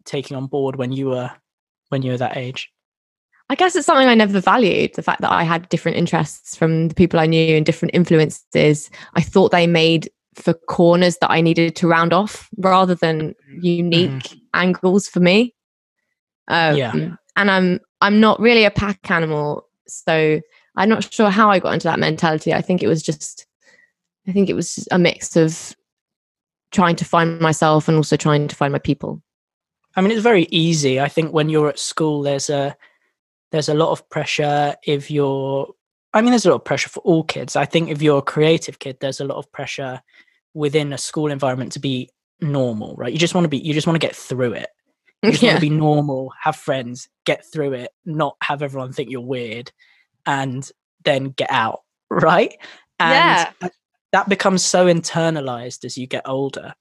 taking 0.05 0.35
on 0.35 0.47
board 0.47 0.75
when 0.75 0.91
you 0.91 1.07
were 1.07 1.31
when 1.89 2.01
you 2.01 2.11
were 2.11 2.17
that 2.17 2.37
age? 2.37 2.71
I 3.47 3.55
guess 3.55 3.75
it's 3.75 3.85
something 3.85 4.07
I 4.07 4.15
never 4.15 4.39
valued 4.39 4.95
the 4.95 5.03
fact 5.03 5.21
that 5.21 5.31
I 5.31 5.43
had 5.43 5.69
different 5.69 5.97
interests 5.97 6.55
from 6.55 6.87
the 6.87 6.95
people 6.95 7.19
I 7.19 7.27
knew 7.27 7.55
and 7.55 7.65
different 7.65 7.93
influences. 7.93 8.89
I 9.13 9.21
thought 9.21 9.51
they 9.51 9.67
made 9.67 10.09
for 10.35 10.53
corners 10.53 11.17
that 11.17 11.31
I 11.31 11.41
needed 11.41 11.75
to 11.77 11.87
round 11.87 12.13
off 12.13 12.49
rather 12.57 12.95
than 12.95 13.35
unique 13.61 14.39
angles 14.53 15.07
for 15.07 15.19
me. 15.19 15.55
Um, 16.47 16.75
Yeah. 16.75 17.15
And 17.37 17.51
I'm 17.51 17.79
I'm 18.01 18.19
not 18.19 18.39
really 18.39 18.63
a 18.63 18.71
pack 18.71 19.11
animal, 19.11 19.67
so 19.87 20.39
I'm 20.77 20.89
not 20.89 21.11
sure 21.13 21.29
how 21.29 21.49
I 21.49 21.59
got 21.59 21.73
into 21.73 21.87
that 21.87 21.99
mentality. 21.99 22.53
I 22.53 22.61
think 22.61 22.81
it 22.81 22.87
was 22.87 23.03
just 23.03 23.45
I 24.27 24.31
think 24.31 24.49
it 24.49 24.55
was 24.55 24.87
a 24.91 24.97
mix 24.97 25.35
of 25.35 25.75
trying 26.71 26.95
to 26.97 27.05
find 27.05 27.39
myself 27.39 27.87
and 27.87 27.97
also 27.97 28.17
trying 28.17 28.47
to 28.47 28.55
find 28.55 28.71
my 28.71 28.79
people. 28.79 29.21
I 29.95 30.01
mean, 30.01 30.11
it's 30.11 30.21
very 30.21 30.47
easy. 30.51 30.99
I 30.99 31.07
think 31.07 31.33
when 31.33 31.49
you're 31.49 31.69
at 31.69 31.79
school, 31.79 32.21
there's 32.21 32.49
a 32.49 32.75
there's 33.51 33.69
a 33.69 33.73
lot 33.73 33.91
of 33.91 34.07
pressure. 34.09 34.75
If 34.83 35.09
you're, 35.09 35.67
I 36.15 36.21
mean, 36.21 36.31
there's 36.31 36.45
a 36.45 36.49
lot 36.49 36.55
of 36.55 36.63
pressure 36.65 36.89
for 36.89 37.01
all 37.01 37.23
kids. 37.23 37.55
I 37.55 37.65
think 37.65 37.89
if 37.89 38.01
you're 38.01 38.19
a 38.19 38.23
creative 38.23 38.79
kid, 38.79 38.97
there's 39.01 39.19
a 39.19 39.25
lot 39.25 39.37
of 39.37 39.51
pressure 39.51 40.01
within 40.53 40.93
a 40.93 40.97
school 40.97 41.29
environment 41.29 41.73
to 41.73 41.79
be 41.79 42.09
normal, 42.39 42.95
right? 42.95 43.11
You 43.11 43.19
just 43.19 43.35
want 43.35 43.43
to 43.45 43.49
be, 43.49 43.57
you 43.57 43.73
just 43.73 43.85
want 43.85 43.95
to 43.95 44.07
get 44.07 44.15
through 44.15 44.53
it. 44.53 44.69
You 45.23 45.31
just 45.33 45.43
want 45.43 45.55
to 45.55 45.59
be 45.61 45.69
normal, 45.69 46.31
have 46.41 46.55
friends, 46.55 47.09
get 47.25 47.43
through 47.51 47.73
it, 47.73 47.91
not 48.05 48.37
have 48.41 48.61
everyone 48.61 48.93
think 48.93 49.09
you're 49.11 49.21
weird, 49.21 49.71
and 50.25 50.69
then 51.03 51.25
get 51.31 51.51
out, 51.51 51.81
right? 52.09 52.55
And 52.99 53.37
Yeah. 53.37 53.51
that 54.13 54.29
becomes 54.29 54.63
so 54.63 54.85
internalized 54.85 55.83
as 55.83 55.97
you 55.97 56.07
get 56.07 56.27
older 56.27 56.73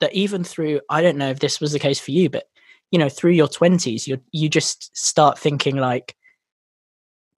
that 0.00 0.12
even 0.14 0.44
through, 0.44 0.80
I 0.90 1.00
don't 1.00 1.16
know 1.16 1.30
if 1.30 1.38
this 1.40 1.58
was 1.60 1.72
the 1.72 1.78
case 1.78 1.98
for 1.98 2.10
you, 2.10 2.28
but 2.28 2.44
you 2.90 2.98
know, 2.98 3.08
through 3.08 3.32
your 3.32 3.48
twenties, 3.48 4.06
you 4.06 4.18
you 4.32 4.48
just 4.48 4.96
start 4.96 5.38
thinking 5.38 5.76
like, 5.76 6.14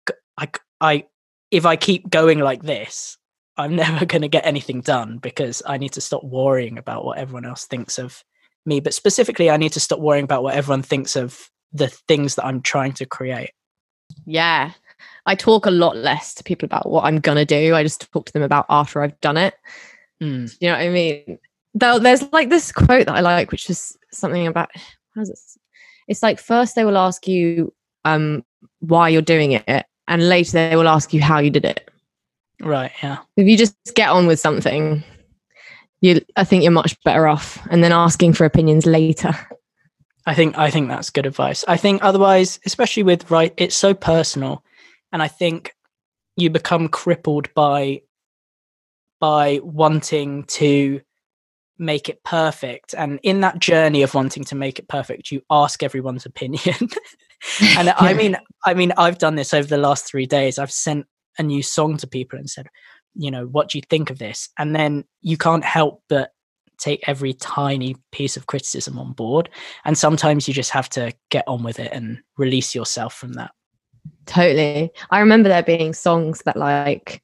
"G- 0.08 0.14
I, 0.38 0.48
I, 0.80 1.06
if 1.50 1.66
I 1.66 1.76
keep 1.76 2.10
going 2.10 2.38
like 2.38 2.62
this, 2.62 3.18
I'm 3.56 3.76
never 3.84 4.06
going 4.06 4.22
to 4.22 4.28
get 4.28 4.46
anything 4.46 4.80
done 4.80 5.18
because 5.18 5.62
I 5.66 5.76
need 5.76 5.92
to 5.92 6.00
stop 6.00 6.24
worrying 6.24 6.78
about 6.78 7.04
what 7.04 7.18
everyone 7.18 7.44
else 7.44 7.66
thinks 7.66 7.98
of 7.98 8.24
me. 8.66 8.80
But 8.80 8.94
specifically, 8.94 9.50
I 9.50 9.56
need 9.56 9.72
to 9.72 9.80
stop 9.80 10.00
worrying 10.00 10.24
about 10.24 10.42
what 10.42 10.54
everyone 10.54 10.82
thinks 10.82 11.16
of 11.16 11.50
the 11.72 11.88
things 11.88 12.34
that 12.34 12.46
I'm 12.46 12.62
trying 12.62 12.92
to 12.94 13.06
create. 13.06 13.50
Yeah. 14.26 14.72
I 15.26 15.34
talk 15.34 15.66
a 15.66 15.70
lot 15.70 15.96
less 15.96 16.34
to 16.34 16.44
people 16.44 16.66
about 16.66 16.88
what 16.88 17.04
I'm 17.04 17.20
gonna 17.20 17.44
do. 17.44 17.74
I 17.74 17.82
just 17.82 18.10
talk 18.12 18.26
to 18.26 18.32
them 18.32 18.42
about 18.42 18.66
after 18.68 19.02
I've 19.02 19.18
done 19.20 19.36
it. 19.36 19.54
Mm. 20.22 20.54
You 20.60 20.68
know 20.68 20.74
what 20.74 20.82
I 20.82 20.88
mean? 20.88 21.38
There's 21.74 22.32
like 22.32 22.50
this 22.50 22.72
quote 22.72 23.06
that 23.06 23.14
I 23.14 23.20
like, 23.20 23.50
which 23.50 23.70
is 23.70 23.96
something 24.10 24.46
about 24.46 24.70
how's 25.14 25.30
it? 25.30 25.38
It's 26.08 26.22
like 26.22 26.38
first 26.38 26.74
they 26.74 26.84
will 26.84 26.98
ask 26.98 27.28
you 27.28 27.72
um 28.04 28.44
why 28.80 29.08
you're 29.08 29.22
doing 29.22 29.52
it, 29.52 29.86
and 30.10 30.28
later 30.28 30.52
they 30.52 30.76
will 30.76 30.88
ask 30.88 31.14
you 31.14 31.22
how 31.22 31.38
you 31.38 31.48
did 31.50 31.64
it. 31.64 31.88
Right. 32.60 32.92
Yeah. 33.02 33.18
If 33.36 33.46
you 33.46 33.56
just 33.56 33.76
get 33.94 34.10
on 34.10 34.26
with 34.26 34.38
something, 34.38 35.02
you 36.02 36.20
I 36.36 36.44
think 36.44 36.62
you're 36.62 36.72
much 36.72 37.02
better 37.04 37.26
off. 37.26 37.58
And 37.70 37.82
then 37.82 37.92
asking 37.92 38.34
for 38.34 38.44
opinions 38.44 38.84
later. 38.84 39.34
I 40.26 40.34
think 40.34 40.58
I 40.58 40.70
think 40.70 40.88
that's 40.88 41.08
good 41.08 41.24
advice. 41.24 41.64
I 41.66 41.78
think 41.78 42.04
otherwise, 42.04 42.60
especially 42.66 43.04
with 43.04 43.30
right, 43.30 43.54
it's 43.56 43.74
so 43.74 43.94
personal, 43.94 44.62
and 45.12 45.22
I 45.22 45.28
think 45.28 45.74
you 46.36 46.50
become 46.50 46.88
crippled 46.88 47.52
by 47.54 48.02
by 49.20 49.60
wanting 49.62 50.44
to 50.44 51.00
make 51.78 52.08
it 52.08 52.22
perfect. 52.24 52.94
And 52.94 53.18
in 53.22 53.40
that 53.40 53.58
journey 53.58 54.02
of 54.02 54.14
wanting 54.14 54.44
to 54.44 54.54
make 54.54 54.78
it 54.78 54.88
perfect, 54.88 55.30
you 55.30 55.42
ask 55.50 55.82
everyone's 55.82 56.26
opinion. 56.26 56.74
and 57.76 57.90
I 57.96 58.14
mean, 58.14 58.36
I 58.64 58.74
mean, 58.74 58.92
I've 58.96 59.18
done 59.18 59.36
this 59.36 59.54
over 59.54 59.66
the 59.66 59.78
last 59.78 60.06
three 60.06 60.26
days. 60.26 60.58
I've 60.58 60.72
sent 60.72 61.06
a 61.38 61.42
new 61.42 61.62
song 61.62 61.96
to 61.98 62.06
people 62.06 62.38
and 62.38 62.48
said, 62.48 62.68
you 63.14 63.30
know, 63.30 63.46
what 63.46 63.68
do 63.68 63.78
you 63.78 63.82
think 63.88 64.10
of 64.10 64.18
this? 64.18 64.48
And 64.58 64.74
then 64.74 65.04
you 65.20 65.36
can't 65.36 65.64
help 65.64 66.02
but 66.08 66.30
take 66.78 67.06
every 67.06 67.34
tiny 67.34 67.96
piece 68.12 68.36
of 68.36 68.46
criticism 68.46 68.98
on 68.98 69.12
board. 69.12 69.48
And 69.84 69.96
sometimes 69.96 70.48
you 70.48 70.54
just 70.54 70.70
have 70.70 70.88
to 70.90 71.12
get 71.30 71.44
on 71.46 71.62
with 71.62 71.78
it 71.78 71.92
and 71.92 72.18
release 72.38 72.74
yourself 72.74 73.14
from 73.14 73.34
that. 73.34 73.52
Totally. 74.26 74.90
I 75.10 75.20
remember 75.20 75.48
there 75.48 75.62
being 75.62 75.92
songs 75.92 76.42
that, 76.44 76.56
like, 76.56 77.22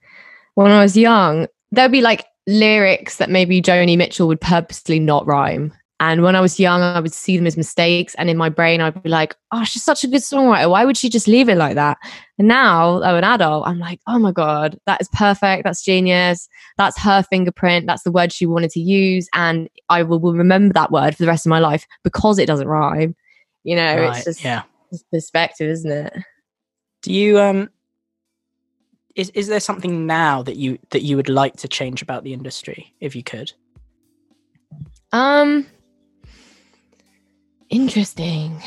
when 0.54 0.70
I 0.70 0.82
was 0.82 0.96
young, 0.96 1.46
there'd 1.72 1.92
be 1.92 2.02
like 2.02 2.26
lyrics 2.46 3.16
that 3.16 3.30
maybe 3.30 3.62
Joni 3.62 3.96
Mitchell 3.96 4.28
would 4.28 4.40
purposely 4.40 4.98
not 4.98 5.26
rhyme. 5.26 5.72
And 5.98 6.22
when 6.22 6.36
I 6.36 6.42
was 6.42 6.60
young, 6.60 6.82
I 6.82 7.00
would 7.00 7.12
see 7.12 7.38
them 7.38 7.46
as 7.46 7.56
mistakes. 7.56 8.14
And 8.16 8.28
in 8.28 8.36
my 8.36 8.50
brain, 8.50 8.82
I'd 8.82 9.02
be 9.02 9.08
like, 9.08 9.34
oh, 9.50 9.64
she's 9.64 9.82
such 9.82 10.04
a 10.04 10.08
good 10.08 10.20
songwriter. 10.20 10.70
Why 10.70 10.84
would 10.84 10.96
she 10.96 11.08
just 11.08 11.26
leave 11.26 11.48
it 11.48 11.56
like 11.56 11.74
that? 11.74 11.96
And 12.38 12.48
now, 12.48 13.02
I'm 13.02 13.16
an 13.16 13.24
adult, 13.24 13.66
I'm 13.66 13.78
like, 13.78 14.00
oh 14.06 14.18
my 14.18 14.30
God, 14.30 14.78
that 14.84 15.00
is 15.00 15.08
perfect. 15.14 15.64
That's 15.64 15.82
genius. 15.82 16.48
That's 16.76 16.98
her 17.00 17.22
fingerprint. 17.22 17.86
That's 17.86 18.02
the 18.02 18.12
word 18.12 18.30
she 18.30 18.44
wanted 18.44 18.70
to 18.72 18.80
use. 18.80 19.26
And 19.32 19.70
I 19.88 20.02
will, 20.02 20.20
will 20.20 20.34
remember 20.34 20.74
that 20.74 20.92
word 20.92 21.16
for 21.16 21.22
the 21.22 21.28
rest 21.28 21.46
of 21.46 21.50
my 21.50 21.60
life 21.60 21.86
because 22.04 22.38
it 22.38 22.46
doesn't 22.46 22.68
rhyme. 22.68 23.16
You 23.64 23.76
know, 23.76 23.96
Right, 23.96 24.16
it's 24.16 24.26
just 24.26 24.44
yeah. 24.44 24.62
it's 24.92 25.02
perspective, 25.04 25.70
isn't 25.70 25.90
it? 25.90 26.12
Do 27.02 27.12
you 27.12 27.40
um 27.40 27.70
is 29.16 29.30
is 29.30 29.48
there 29.48 29.60
something 29.60 30.06
now 30.06 30.42
that 30.42 30.56
you 30.56 30.78
that 30.90 31.02
you 31.02 31.16
would 31.16 31.30
like 31.30 31.56
to 31.56 31.68
change 31.68 32.02
about 32.02 32.22
the 32.22 32.34
industry 32.34 32.94
if 33.00 33.16
you 33.16 33.22
could? 33.22 33.52
Um, 35.12 35.66
interesting. 37.70 38.62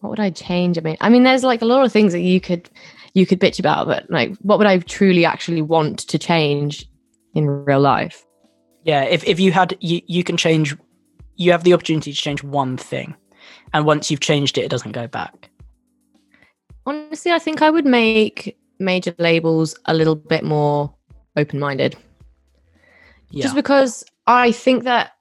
What 0.00 0.10
would 0.10 0.20
I 0.20 0.30
change? 0.30 0.78
I 0.78 0.80
mean, 0.80 0.96
I 1.00 1.08
mean, 1.08 1.24
there's 1.24 1.44
like 1.44 1.62
a 1.62 1.66
lot 1.66 1.84
of 1.84 1.92
things 1.92 2.12
that 2.12 2.20
you 2.20 2.40
could 2.40 2.70
you 3.14 3.26
could 3.26 3.40
bitch 3.40 3.58
about, 3.58 3.86
but 3.86 4.08
like, 4.10 4.36
what 4.38 4.58
would 4.58 4.66
I 4.66 4.78
truly 4.78 5.24
actually 5.24 5.62
want 5.62 6.00
to 6.00 6.18
change 6.18 6.88
in 7.34 7.46
real 7.46 7.80
life? 7.80 8.24
Yeah, 8.84 9.02
if 9.02 9.24
if 9.24 9.40
you 9.40 9.52
had 9.52 9.76
you 9.80 10.00
you 10.06 10.22
can 10.22 10.36
change 10.36 10.76
you 11.36 11.52
have 11.52 11.64
the 11.64 11.72
opportunity 11.72 12.12
to 12.12 12.18
change 12.18 12.42
one 12.42 12.76
thing. 12.76 13.16
And 13.72 13.86
once 13.86 14.10
you've 14.10 14.20
changed 14.20 14.58
it, 14.58 14.64
it 14.64 14.70
doesn't 14.70 14.92
go 14.92 15.06
back. 15.06 15.50
Honestly, 16.84 17.32
I 17.32 17.38
think 17.38 17.62
I 17.62 17.70
would 17.70 17.86
make 17.86 18.58
major 18.78 19.14
labels 19.18 19.76
a 19.86 19.94
little 19.94 20.14
bit 20.14 20.44
more 20.44 20.94
open 21.36 21.58
minded. 21.58 21.96
Yeah. 23.30 23.42
just 23.42 23.54
because 23.54 24.04
I 24.26 24.52
think 24.52 24.84
that 24.84 25.12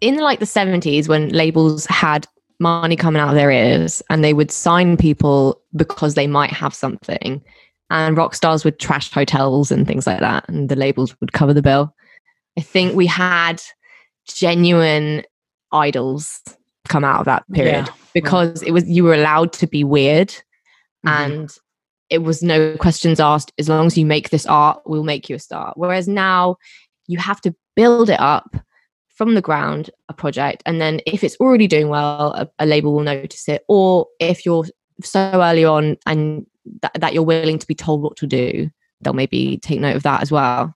in 0.00 0.18
like 0.18 0.38
the 0.38 0.44
70s 0.46 1.08
when 1.08 1.28
labels 1.30 1.86
had 1.86 2.26
money 2.60 2.96
coming 2.96 3.20
out 3.20 3.30
of 3.30 3.34
their 3.34 3.50
ears 3.50 4.02
and 4.10 4.22
they 4.22 4.34
would 4.34 4.50
sign 4.50 4.96
people 4.96 5.60
because 5.74 6.14
they 6.14 6.26
might 6.26 6.50
have 6.52 6.74
something. 6.74 7.42
And 7.90 8.16
rock 8.16 8.34
stars 8.34 8.64
would 8.64 8.78
trash 8.78 9.10
hotels 9.10 9.70
and 9.70 9.86
things 9.86 10.06
like 10.06 10.20
that 10.20 10.48
and 10.48 10.68
the 10.68 10.76
labels 10.76 11.18
would 11.20 11.32
cover 11.32 11.52
the 11.52 11.62
bill. 11.62 11.94
I 12.58 12.60
think 12.62 12.94
we 12.94 13.06
had 13.06 13.60
genuine 14.26 15.22
idols 15.72 16.40
come 16.88 17.04
out 17.04 17.20
of 17.20 17.26
that 17.26 17.44
period 17.52 17.86
Yeah. 17.86 17.94
because 18.14 18.62
it 18.62 18.70
was 18.72 18.88
you 18.88 19.04
were 19.04 19.14
allowed 19.14 19.52
to 19.54 19.66
be 19.66 19.84
weird 19.84 20.28
Mhm. 21.06 21.10
and 21.10 21.50
it 22.10 22.18
was 22.18 22.42
no 22.42 22.76
questions 22.76 23.20
asked. 23.20 23.52
As 23.58 23.68
long 23.68 23.86
as 23.86 23.96
you 23.96 24.04
make 24.06 24.30
this 24.30 24.46
art 24.46 24.82
we'll 24.86 25.02
make 25.04 25.28
you 25.28 25.36
a 25.36 25.38
star. 25.38 25.72
Whereas 25.76 26.06
now 26.08 26.56
you 27.08 27.18
have 27.18 27.40
to 27.42 27.54
build 27.76 28.10
it 28.10 28.20
up 28.20 28.54
from 29.14 29.34
the 29.34 29.42
ground 29.42 29.90
a 30.08 30.12
project 30.12 30.62
and 30.66 30.80
then 30.80 31.00
if 31.06 31.22
it's 31.22 31.36
already 31.36 31.66
doing 31.66 31.88
well 31.88 32.32
a, 32.32 32.48
a 32.58 32.66
label 32.66 32.92
will 32.92 33.02
notice 33.02 33.48
it 33.48 33.64
or 33.68 34.06
if 34.18 34.44
you're 34.46 34.64
so 35.02 35.20
early 35.34 35.64
on 35.64 35.96
and 36.06 36.46
that, 36.80 36.92
that 36.94 37.12
you're 37.12 37.22
willing 37.22 37.58
to 37.58 37.66
be 37.66 37.74
told 37.74 38.02
what 38.02 38.16
to 38.16 38.26
do 38.26 38.70
they'll 39.00 39.12
maybe 39.12 39.58
take 39.58 39.80
note 39.80 39.96
of 39.96 40.02
that 40.02 40.22
as 40.22 40.30
well 40.30 40.74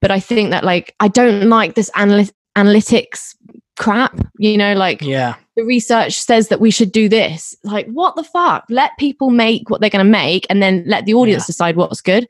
but 0.00 0.10
i 0.10 0.18
think 0.18 0.50
that 0.50 0.64
like 0.64 0.94
i 1.00 1.08
don't 1.08 1.48
like 1.48 1.74
this 1.74 1.90
analy- 1.90 2.32
analytics 2.56 3.34
crap 3.76 4.18
you 4.38 4.56
know 4.56 4.72
like 4.74 5.02
yeah. 5.02 5.34
the 5.56 5.64
research 5.64 6.14
says 6.14 6.48
that 6.48 6.60
we 6.60 6.70
should 6.70 6.92
do 6.92 7.08
this. 7.08 7.54
Like, 7.64 7.86
what 7.88 8.16
the 8.16 8.24
fuck? 8.24 8.64
Let 8.68 8.96
people 8.98 9.30
make 9.30 9.68
what 9.70 9.80
they're 9.80 9.90
going 9.90 10.04
to 10.04 10.10
make 10.10 10.46
and 10.48 10.62
then 10.62 10.84
let 10.86 11.06
the 11.06 11.14
audience 11.14 11.44
Yeah. 11.44 11.46
decide 11.46 11.76
what's 11.76 12.00
good. 12.00 12.26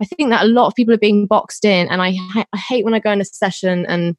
I 0.00 0.06
think 0.06 0.30
that 0.30 0.44
a 0.44 0.48
lot 0.48 0.66
of 0.66 0.74
people 0.74 0.94
are 0.94 0.98
being 0.98 1.26
boxed 1.26 1.64
in. 1.64 1.88
And 1.88 2.00
I, 2.00 2.14
ha- 2.32 2.46
I 2.52 2.56
hate 2.56 2.84
when 2.84 2.94
I 2.94 2.98
go 2.98 3.12
in 3.12 3.20
a 3.20 3.24
session 3.24 3.84
and 3.86 4.16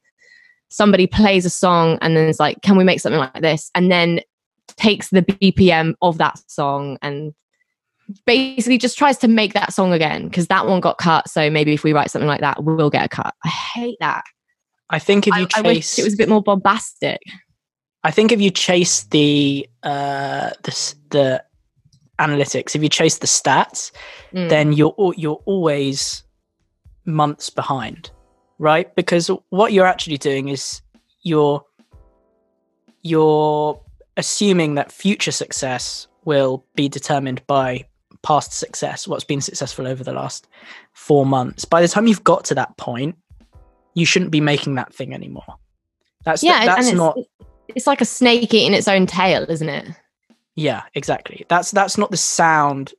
somebody 0.71 1.05
plays 1.05 1.45
a 1.45 1.49
song 1.49 1.97
and 2.01 2.17
then 2.17 2.27
it's 2.27 2.39
like, 2.39 2.61
can 2.61 2.77
we 2.77 2.83
make 2.83 2.99
something 2.99 3.19
like 3.19 3.41
this? 3.41 3.69
And 3.75 3.91
then 3.91 4.21
takes 4.67 5.09
the 5.09 5.21
BPM 5.21 5.93
of 6.01 6.17
that 6.17 6.39
song 6.49 6.97
and 7.01 7.33
basically 8.25 8.77
just 8.77 8.97
tries 8.97 9.17
to 9.19 9.27
make 9.27 9.53
that 9.53 9.73
song 9.73 9.93
again 9.93 10.27
because 10.27 10.47
that 10.47 10.65
one 10.65 10.79
got 10.79 10.97
cut. 10.97 11.29
So 11.29 11.49
maybe 11.49 11.73
if 11.73 11.83
we 11.83 11.93
write 11.93 12.09
something 12.09 12.27
like 12.27 12.41
that, 12.41 12.63
we'll 12.63 12.89
get 12.89 13.05
a 13.05 13.09
cut. 13.09 13.33
I 13.43 13.49
hate 13.49 13.97
that. 13.99 14.23
I 14.89 14.99
think 14.99 15.27
if 15.27 15.33
I, 15.33 15.39
you 15.41 15.47
I 15.55 15.61
chase, 15.61 15.99
it 15.99 16.03
was 16.03 16.13
a 16.13 16.17
bit 16.17 16.29
more 16.29 16.41
bombastic. 16.41 17.19
I 18.03 18.11
think 18.11 18.31
if 18.31 18.41
you 18.41 18.49
chase 18.49 19.03
the 19.05 19.67
uh 19.83 20.51
the 20.63 20.95
the 21.09 21.43
analytics, 22.19 22.75
if 22.75 22.83
you 22.83 22.89
chase 22.89 23.17
the 23.17 23.27
stats, 23.27 23.91
Mm. 24.33 24.49
then 24.49 24.73
you're 24.73 24.95
you're 25.17 25.41
always 25.45 26.23
months 27.05 27.49
behind, 27.49 28.11
right? 28.61 28.93
Because 28.95 29.29
what 29.49 29.73
you're 29.73 29.87
actually 29.87 30.17
doing 30.17 30.49
is 30.49 30.81
you're 31.23 31.65
you're 33.01 33.81
assuming 34.15 34.75
that 34.75 34.91
future 34.91 35.31
success 35.31 36.07
will 36.25 36.63
be 36.75 36.87
determined 36.87 37.45
by 37.47 37.83
past 38.21 38.53
success, 38.53 39.07
what's 39.07 39.23
been 39.23 39.41
successful 39.41 39.87
over 39.87 40.03
the 40.03 40.13
last 40.13 40.47
four 40.93 41.25
months. 41.25 41.65
By 41.65 41.81
the 41.81 41.87
time 41.87 42.05
you've 42.05 42.23
got 42.23 42.45
to 42.45 42.55
that 42.55 42.77
point, 42.77 43.17
you 43.95 44.05
shouldn't 44.05 44.29
be 44.29 44.39
making 44.39 44.75
that 44.75 44.93
thing 44.93 45.11
anymore. 45.15 45.55
That's 46.23 46.43
yeah, 46.43 46.63
that's 46.65 46.89
it's, 46.89 46.95
not 46.95 47.17
it's 47.67 47.87
like 47.87 48.01
a 48.01 48.05
snake 48.05 48.53
eating 48.53 48.75
its 48.75 48.87
own 48.87 49.07
tail, 49.07 49.43
isn't 49.49 49.69
it? 49.69 49.87
yeah, 50.55 50.83
exactly. 50.93 51.45
That's 51.49 51.71
that's 51.71 51.97
not 51.97 52.11
the 52.11 52.17
sound. 52.17 52.93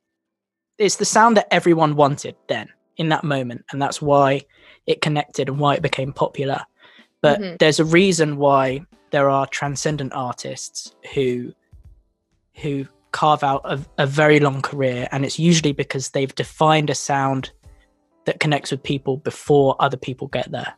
It's 0.78 0.96
the 0.96 1.04
sound 1.04 1.36
that 1.36 1.54
everyone 1.54 1.94
wanted 1.94 2.34
then 2.48 2.68
in 2.96 3.10
that 3.10 3.22
moment, 3.22 3.64
and 3.70 3.80
that's 3.80 4.02
why 4.02 4.42
it 4.86 5.00
connected 5.00 5.48
and 5.48 5.58
why 5.58 5.74
it 5.74 5.82
became 5.82 6.12
popular. 6.12 6.60
But 7.20 7.40
Mhm. 7.40 7.58
there's 7.58 7.80
a 7.80 7.84
reason 7.84 8.36
why 8.36 8.84
there 9.10 9.30
are 9.30 9.46
transcendent 9.46 10.12
artists 10.14 10.94
who 11.14 11.52
who 12.60 12.86
carve 13.12 13.42
out 13.42 13.60
a, 13.64 13.80
a 13.98 14.06
very 14.06 14.38
long 14.40 14.60
career, 14.62 15.08
and 15.12 15.24
it's 15.24 15.38
usually 15.38 15.72
because 15.72 16.10
they've 16.10 16.34
defined 16.34 16.90
a 16.90 16.94
sound 16.94 17.50
that 18.24 18.40
connects 18.40 18.70
with 18.70 18.82
people 18.82 19.16
before 19.16 19.74
other 19.80 19.96
people 19.96 20.28
get 20.28 20.50
there, 20.52 20.74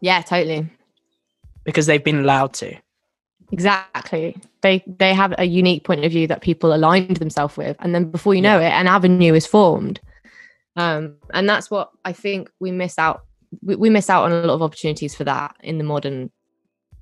Yeah, 0.00 0.20
totally. 0.22 0.66
because 1.64 1.86
they've 1.86 2.02
been 2.02 2.20
allowed 2.20 2.52
to. 2.54 2.76
Exactly. 3.50 4.36
They 4.62 4.82
they 4.86 5.12
have 5.14 5.34
a 5.38 5.44
unique 5.44 5.84
point 5.84 6.04
of 6.04 6.10
view 6.12 6.26
that 6.28 6.40
people 6.40 6.72
aligned 6.74 7.16
themselves 7.18 7.56
with, 7.56 7.76
and 7.80 7.94
then 7.94 8.10
before 8.10 8.34
you 8.34 8.40
know 8.42 8.58
it, 8.58 8.70
an 8.72 8.86
avenue 8.86 9.34
is 9.34 9.46
formed. 9.46 10.00
Um, 10.76 11.16
and 11.32 11.48
that's 11.48 11.70
what 11.70 11.90
I 12.04 12.12
think 12.12 12.50
we 12.60 12.70
miss 12.70 12.98
out. 12.98 13.22
We, 13.62 13.76
we 13.76 13.90
miss 13.90 14.08
out 14.08 14.24
on 14.24 14.32
a 14.32 14.42
lot 14.42 14.54
of 14.54 14.62
opportunities 14.62 15.14
for 15.14 15.24
that 15.24 15.56
in 15.60 15.78
the 15.78 15.84
modern 15.84 16.30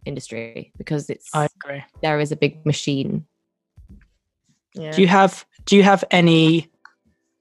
industry 0.05 0.73
because 0.77 1.11
it's 1.11 1.29
I 1.35 1.49
agree. 1.63 1.85
there 2.03 2.21
is 2.21 2.33
a 2.33 2.37
big 2.37 2.65
machine. 2.67 3.27
Yeah. 4.75 4.93
Do 4.93 5.03
you 5.03 5.09
have 5.09 5.45
do 5.65 5.77
you 5.77 5.83
have 5.83 6.05
any 6.11 6.69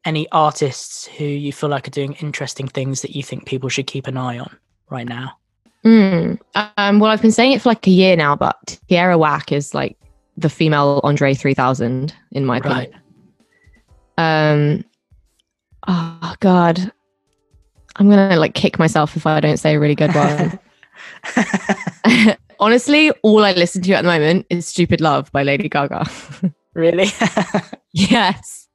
any 0.05 0.29
artists 0.31 1.05
who 1.05 1.25
you 1.25 1.51
feel 1.51 1.69
like 1.69 1.87
are 1.87 1.91
doing 1.91 2.13
interesting 2.13 2.67
things 2.67 3.01
that 3.01 3.15
you 3.15 3.23
think 3.23 3.45
people 3.45 3.69
should 3.69 3.87
keep 3.87 4.07
an 4.07 4.17
eye 4.17 4.39
on 4.39 4.55
right 4.89 5.07
now? 5.07 5.37
Mm. 5.85 6.39
Um, 6.55 6.99
well, 6.99 7.11
I've 7.11 7.21
been 7.21 7.31
saying 7.31 7.53
it 7.53 7.61
for 7.61 7.69
like 7.69 7.85
a 7.87 7.91
year 7.91 8.15
now, 8.15 8.35
but 8.35 8.79
Tierra 8.87 9.17
Whack 9.17 9.51
is 9.51 9.73
like 9.73 9.97
the 10.37 10.49
female 10.49 11.01
Andre 11.03 11.33
3000 11.33 12.13
in 12.31 12.45
my 12.45 12.57
opinion. 12.57 12.91
Right. 14.17 14.51
Um, 14.51 14.83
oh 15.89 16.35
God, 16.39 16.91
I'm 17.97 18.09
gonna 18.09 18.37
like 18.37 18.53
kick 18.53 18.79
myself 18.79 19.17
if 19.17 19.25
I 19.25 19.39
don't 19.41 19.57
say 19.57 19.75
a 19.75 19.79
really 19.79 19.95
good 19.95 20.13
one. 20.15 20.57
Honestly, 22.59 23.11
all 23.23 23.43
I 23.43 23.53
listen 23.53 23.81
to 23.83 23.93
at 23.93 24.03
the 24.03 24.07
moment 24.07 24.45
is 24.49 24.67
"Stupid 24.67 25.01
Love" 25.01 25.31
by 25.31 25.43
Lady 25.43 25.67
Gaga. 25.69 26.05
really? 26.73 27.07
yes. 27.93 28.67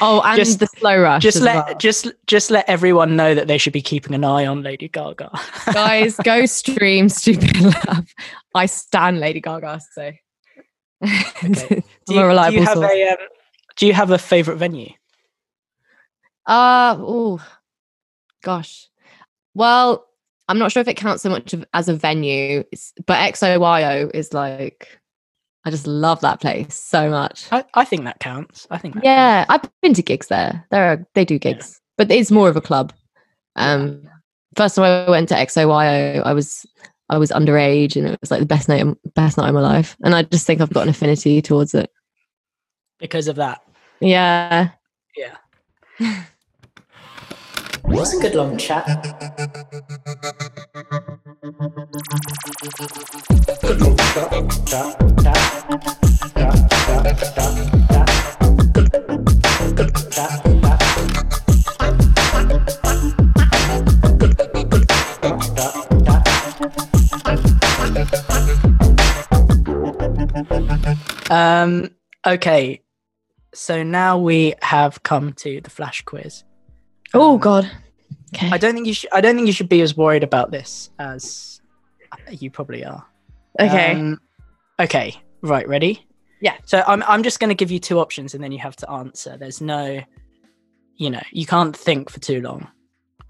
Oh, 0.00 0.20
and 0.24 0.36
Just- 0.36 0.58
the 0.58 0.66
slow 0.66 1.00
rush. 1.00 1.22
just 1.22 1.40
let 1.40 1.66
well. 1.66 1.76
just 1.78 2.08
just 2.26 2.50
let 2.50 2.68
everyone 2.68 3.14
know 3.14 3.32
that 3.34 3.46
they 3.46 3.58
should 3.58 3.72
be 3.72 3.80
keeping 3.82 4.12
an 4.12 4.24
eye 4.24 4.44
on 4.44 4.62
Lady 4.62 4.88
Gaga. 4.88 5.30
guys 5.72 6.16
go 6.24 6.46
stream 6.46 7.08
"Stupid 7.08 7.60
Love." 7.60 8.06
I 8.54 8.66
stan 8.66 9.20
Lady 9.20 9.40
Gaga, 9.40 9.80
so 9.92 10.10
Okay. 11.04 11.82
Do, 12.06 12.14
you, 12.14 12.20
do 12.20 12.54
you 12.54 12.62
have 12.62 12.74
source. 12.74 12.90
a 12.92 13.08
um, 13.08 13.16
do 13.76 13.86
you 13.86 13.92
have 13.92 14.10
a 14.10 14.18
favorite 14.18 14.56
venue? 14.56 14.90
Uh 16.46 16.96
oh 16.98 17.44
gosh. 18.42 18.88
Well, 19.54 20.06
I'm 20.48 20.58
not 20.58 20.72
sure 20.72 20.80
if 20.80 20.88
it 20.88 20.96
counts 20.96 21.22
so 21.22 21.30
much 21.30 21.52
of, 21.52 21.64
as 21.72 21.88
a 21.88 21.94
venue, 21.94 22.64
but 23.06 23.32
XOYO 23.34 24.10
is 24.14 24.32
like 24.32 24.98
I 25.64 25.70
just 25.70 25.86
love 25.86 26.20
that 26.22 26.40
place 26.40 26.74
so 26.74 27.08
much. 27.08 27.46
I, 27.52 27.64
I 27.74 27.84
think 27.84 28.04
that 28.04 28.18
counts. 28.18 28.66
I 28.70 28.78
think 28.78 28.94
that 28.94 29.04
Yeah, 29.04 29.46
I've 29.48 29.62
been 29.80 29.94
to 29.94 30.02
gigs 30.02 30.26
there. 30.26 30.66
There 30.70 30.92
are 30.92 31.06
they 31.14 31.24
do 31.24 31.38
gigs, 31.38 31.80
but 31.96 32.10
it's 32.10 32.30
more 32.30 32.48
of 32.48 32.56
a 32.56 32.60
club. 32.60 32.92
Um 33.56 34.08
first 34.56 34.76
time 34.76 34.84
I 34.84 35.10
went 35.10 35.28
to 35.28 35.34
XOYO, 35.36 36.22
I 36.24 36.32
was 36.32 36.66
I 37.08 37.18
was 37.18 37.30
underage 37.30 37.96
and 37.96 38.06
it 38.06 38.20
was 38.20 38.30
like 38.30 38.40
the 38.40 38.46
best 38.46 38.68
night 38.68 38.84
best 39.14 39.38
night 39.38 39.48
of 39.48 39.54
my 39.54 39.60
life. 39.60 39.96
And 40.02 40.14
I 40.14 40.22
just 40.22 40.46
think 40.46 40.60
I've 40.60 40.72
got 40.72 40.82
an 40.82 40.88
affinity 40.88 41.40
towards 41.42 41.74
it. 41.74 41.90
because 42.98 43.28
of 43.28 43.36
that. 43.36 43.62
Yeah. 44.00 44.70
Yeah. 45.16 45.36
Was 47.92 48.14
a 48.14 48.20
good 48.20 48.34
long 48.34 48.56
chat. 48.56 48.88
Um. 71.30 71.90
Okay. 72.26 72.80
So 73.54 73.82
now 73.82 74.18
we 74.18 74.54
have 74.62 75.02
come 75.02 75.34
to 75.34 75.60
the 75.60 75.68
flash 75.68 76.00
quiz. 76.02 76.44
Oh 77.14 77.38
god. 77.38 77.70
Okay. 78.34 78.50
I 78.50 78.58
don't 78.58 78.74
think 78.74 78.86
you 78.86 78.94
should. 78.94 79.10
I 79.12 79.20
don't 79.20 79.34
think 79.36 79.46
you 79.46 79.52
should 79.52 79.68
be 79.68 79.82
as 79.82 79.96
worried 79.96 80.22
about 80.22 80.50
this 80.50 80.90
as 80.98 81.60
you 82.30 82.50
probably 82.50 82.84
are. 82.84 83.04
okay. 83.60 83.92
Um, 83.92 84.20
okay. 84.80 85.14
Right. 85.42 85.68
Ready? 85.68 86.06
Yeah. 86.40 86.56
So 86.64 86.82
I'm. 86.86 87.02
I'm 87.04 87.22
just 87.22 87.40
going 87.40 87.50
to 87.50 87.54
give 87.54 87.70
you 87.70 87.78
two 87.78 87.98
options, 88.00 88.34
and 88.34 88.42
then 88.42 88.52
you 88.52 88.58
have 88.58 88.76
to 88.76 88.90
answer. 88.90 89.36
There's 89.36 89.60
no. 89.60 90.00
You 90.96 91.10
know, 91.10 91.22
you 91.32 91.46
can't 91.46 91.76
think 91.76 92.10
for 92.10 92.20
too 92.20 92.40
long. 92.40 92.68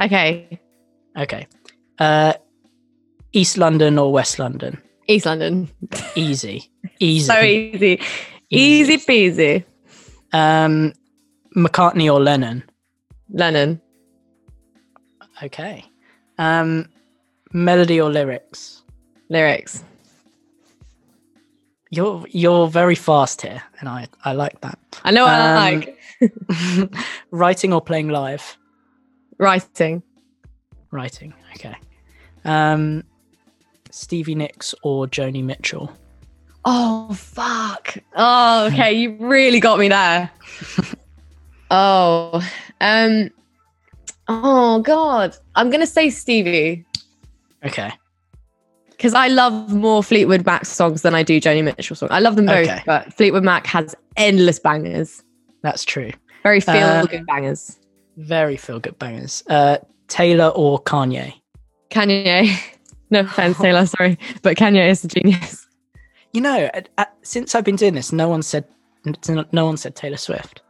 okay. 0.00 0.60
Okay. 1.16 1.46
Uh, 1.98 2.32
East 3.32 3.56
London 3.56 3.98
or 3.98 4.12
West 4.12 4.38
London? 4.38 4.80
East 5.08 5.26
London. 5.26 5.68
Easy. 6.14 6.70
Easy. 6.98 7.26
So 7.26 7.40
easy. 7.40 8.00
Easy 8.50 8.96
peasy. 8.98 9.64
Um, 10.32 10.92
McCartney 11.56 12.12
or 12.12 12.20
Lennon? 12.20 12.64
Lennon. 13.32 13.80
Okay. 15.42 15.84
Um, 16.38 16.88
melody 17.52 18.00
or 18.00 18.10
lyrics? 18.10 18.82
Lyrics. 19.28 19.82
You're 21.90 22.24
you're 22.30 22.68
very 22.68 22.94
fast 22.94 23.42
here, 23.42 23.62
and 23.80 23.88
I 23.88 24.06
I 24.24 24.32
like 24.32 24.60
that. 24.62 24.78
I 25.04 25.10
know 25.10 25.24
what 25.24 25.34
I 25.34 25.74
Um, 25.74 25.80
like. 25.80 25.98
Writing 27.30 27.72
or 27.74 27.80
playing 27.82 28.08
live? 28.08 28.56
Writing. 29.38 30.02
Writing. 30.90 31.34
Okay. 31.56 31.74
Um, 32.44 33.04
Stevie 33.90 34.34
Nicks 34.34 34.74
or 34.82 35.06
Joni 35.06 35.44
Mitchell? 35.44 35.92
Oh 36.64 37.12
fuck. 37.12 37.94
Oh, 38.16 38.66
okay. 38.66 38.92
You 38.94 39.16
really 39.18 39.60
got 39.60 39.78
me 39.78 39.88
there. 39.88 40.30
oh. 41.72 42.48
Um 42.80 43.30
Oh 44.28 44.80
god. 44.80 45.36
I'm 45.56 45.70
gonna 45.70 45.86
say 45.86 46.08
Stevie. 46.10 46.84
Okay. 47.64 47.90
Because 48.90 49.14
I 49.14 49.26
love 49.28 49.72
more 49.74 50.02
Fleetwood 50.02 50.46
Mac 50.46 50.64
songs 50.64 51.02
than 51.02 51.12
I 51.14 51.24
do 51.24 51.40
Joni 51.40 51.64
Mitchell 51.64 51.96
songs. 51.96 52.12
I 52.12 52.20
love 52.20 52.36
them 52.36 52.46
both, 52.46 52.68
Okay. 52.68 52.82
but 52.86 53.12
Fleetwood 53.14 53.42
Mac 53.42 53.66
has 53.66 53.96
endless 54.16 54.60
bangers. 54.60 55.24
That's 55.62 55.84
true. 55.84 56.12
Very 56.44 56.60
feel 56.60 56.74
Uh, 56.76 57.06
good 57.06 57.26
bangers. 57.26 57.78
Very 58.16 58.56
feel 58.56 58.78
good 58.78 58.96
bangers. 59.00 59.42
Uh, 59.48 59.78
Taylor 60.06 60.48
or 60.54 60.80
Kanye? 60.82 61.34
Kanye. 61.90 62.56
No 63.10 63.20
offense, 63.20 63.58
Taylor, 63.60 63.84
sorry. 63.84 64.18
But 64.40 64.56
Kanye 64.56 64.88
is 64.88 65.04
a 65.04 65.08
genius. 65.08 65.66
You 66.32 66.40
know, 66.40 66.70
at, 66.72 66.88
at, 66.96 67.14
since 67.20 67.54
I've 67.54 67.62
been 67.64 67.76
doing 67.76 67.92
this, 67.92 68.10
no 68.10 68.26
one 68.26 68.40
said 68.42 68.64
no 69.52 69.66
one 69.66 69.76
said 69.76 69.94
Taylor 69.94 70.16
Swift. 70.16 70.62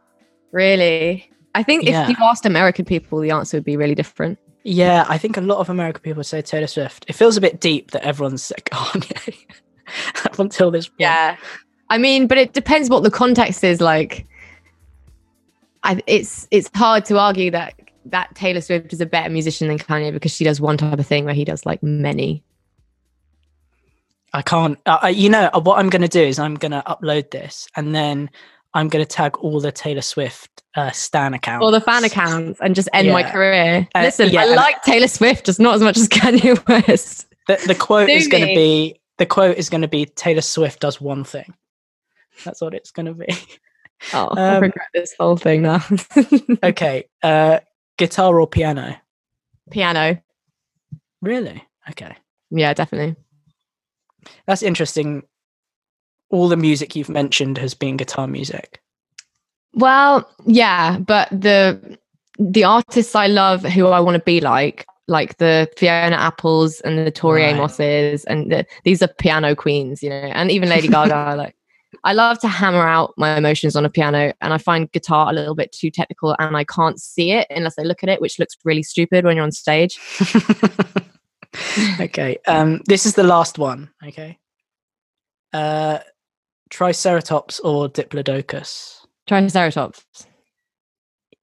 Really? 0.53 1.29
I 1.55 1.63
think 1.63 1.83
Yeah. 1.83 2.03
if 2.03 2.09
you 2.09 2.15
asked 2.23 2.45
American 2.45 2.85
people, 2.85 3.19
the 3.19 3.31
answer 3.31 3.57
would 3.57 3.65
be 3.65 3.75
really 3.75 3.95
different. 3.95 4.39
Yeah, 4.63 5.05
I 5.09 5.17
think 5.17 5.35
a 5.35 5.41
lot 5.41 5.57
of 5.57 5.69
American 5.69 6.01
people 6.01 6.23
say 6.23 6.41
Taylor 6.41 6.67
Swift. 6.67 7.05
It 7.09 7.13
feels 7.13 7.35
a 7.35 7.41
bit 7.41 7.59
deep 7.59 7.91
that 7.91 8.03
everyone's 8.03 8.43
said 8.43 8.63
Kanye 8.65 9.35
up 10.25 10.39
until 10.39 10.71
this 10.71 10.87
point. 10.87 11.01
Yeah. 11.01 11.35
I 11.89 11.97
mean, 11.97 12.27
but 12.27 12.37
it 12.37 12.53
depends 12.53 12.89
what 12.89 13.03
the 13.03 13.11
context 13.11 13.63
is 13.63 13.81
like. 13.81 14.25
I, 15.83 16.01
it's 16.07 16.47
it's 16.49 16.69
hard 16.73 17.03
to 17.05 17.19
argue 17.19 17.51
that 17.51 17.73
that 18.05 18.33
Taylor 18.35 18.61
Swift 18.61 18.93
is 18.93 19.01
a 19.01 19.05
better 19.05 19.29
musician 19.29 19.67
than 19.67 19.79
Kanye 19.79 20.13
because 20.13 20.33
she 20.33 20.45
does 20.45 20.61
one 20.61 20.77
type 20.77 20.97
of 20.97 21.05
thing 21.05 21.25
where 21.25 21.33
he 21.33 21.43
does 21.43 21.65
like 21.65 21.83
many. 21.83 22.43
I 24.33 24.41
can't. 24.43 24.77
Uh, 24.85 25.11
you 25.13 25.29
know 25.29 25.49
what 25.61 25.77
I'm 25.77 25.89
going 25.89 26.01
to 26.03 26.07
do 26.07 26.21
is 26.21 26.39
I'm 26.39 26.55
going 26.55 26.71
to 26.71 26.83
upload 26.87 27.31
this 27.31 27.67
and 27.75 27.93
then 27.93 28.29
I'm 28.73 28.87
going 28.89 29.03
to 29.05 29.09
tag 29.09 29.37
all 29.37 29.59
the 29.59 29.71
Taylor 29.71 30.01
Swift 30.01 30.63
uh, 30.75 30.91
stan 30.91 31.33
accounts 31.33 31.63
Or 31.63 31.71
the 31.71 31.81
fan 31.81 32.03
accounts 32.03 32.59
and 32.59 32.73
just 32.75 32.89
end 32.93 33.09
my 33.11 33.23
career. 33.23 33.87
Uh, 33.93 34.01
Listen, 34.01 34.29
yeah, 34.29 34.41
I 34.41 34.45
like 34.55 34.81
Taylor 34.81 35.07
Swift, 35.07 35.45
just 35.45 35.59
not 35.59 35.75
as 35.75 35.81
much 35.81 35.97
as 35.97 36.07
Kanye 36.09 36.67
West. 36.67 37.27
The, 37.47 37.61
the 37.67 37.75
quote 37.75 38.09
is 38.09 38.27
going 38.27 38.47
to 38.47 38.55
be 38.55 38.99
the 39.19 39.25
quote 39.27 39.57
is 39.57 39.69
going 39.69 39.81
to 39.81 39.87
be 39.87 40.05
Taylor 40.05 40.41
Swift 40.41 40.79
does 40.79 40.99
one 40.99 41.23
thing. 41.23 41.53
That's 42.43 42.61
what 42.61 42.73
it's 42.73 42.91
going 42.91 43.05
to 43.05 43.13
be. 43.13 43.27
Oh, 44.13 44.29
I 44.35 44.55
Um, 44.55 44.63
regret 44.63 44.87
this 44.93 45.13
whole 45.19 45.37
thing 45.37 45.61
now. 45.61 45.81
okay, 46.63 47.05
uh, 47.21 47.59
guitar 47.97 48.37
or 48.39 48.47
piano? 48.47 48.97
Piano. 49.71 50.21
Really? 51.21 51.63
Okay, 51.89 52.13
Yeah, 52.49 52.73
definitely. 52.73 53.15
that's 54.45 54.63
interesting. 54.63 55.23
All 56.33 56.47
the 56.47 56.57
music 56.57 56.95
you've 56.95 57.09
mentioned 57.09 57.59
has 57.59 57.75
been 57.75 57.95
guitar 57.95 58.25
music. 58.25 58.81
Well, 59.75 60.27
yeah, 60.47 60.97
but 60.97 61.29
the 61.29 61.99
the 62.39 62.63
artists 62.63 63.13
I 63.13 63.27
love 63.27 63.61
who 63.61 63.85
I 63.85 63.99
want 63.99 64.15
to 64.15 64.23
be 64.23 64.41
like, 64.41 64.87
like 65.07 65.37
the 65.37 65.69
Fiona 65.77 66.15
Apples 66.15 66.81
and 66.81 66.97
the 66.97 67.11
Tori 67.11 67.43
Right. 67.43 67.55
Amoses, 67.55 68.25
and 68.25 68.51
the, 68.51 68.65
these 68.83 69.03
are 69.03 69.07
piano 69.07 69.55
queens, 69.55 70.01
you 70.01 70.09
know, 70.09 70.15
and 70.15 70.49
even 70.49 70.69
Lady 70.69 70.87
Gaga. 70.87 71.35
Like, 71.37 71.55
I 72.03 72.13
love 72.13 72.39
to 72.39 72.47
hammer 72.47 72.87
out 72.87 73.13
my 73.15 73.37
emotions 73.37 73.75
on 73.75 73.85
a 73.85 73.89
piano, 73.91 74.33
and 74.41 74.53
I 74.53 74.57
find 74.57 74.91
guitar 74.91 75.29
a 75.29 75.33
little 75.33 75.53
bit 75.53 75.71
too 75.71 75.91
technical, 75.91 76.35
and 76.39 76.57
I 76.57 76.63
can't 76.63 76.99
see 76.99 77.31
it 77.31 77.45
unless 77.51 77.77
I 77.77 77.83
look 77.83 78.01
at 78.01 78.09
it, 78.09 78.21
which 78.21 78.39
looks 78.39 78.57
really 78.63 78.81
stupid 78.81 79.23
when 79.23 79.35
you're 79.35 79.45
on 79.45 79.51
stage. 79.51 79.99
okay, 81.99 82.39
um, 82.47 82.81
this 82.87 83.05
is 83.05 83.13
the 83.13 83.23
last 83.23 83.59
one. 83.59 83.91
Okay, 84.03 84.39
uh, 85.53 85.99
Triceratops 86.77 87.59
or 87.59 87.87
Diplodocus? 87.87 89.05
Triceratops, 89.27 90.03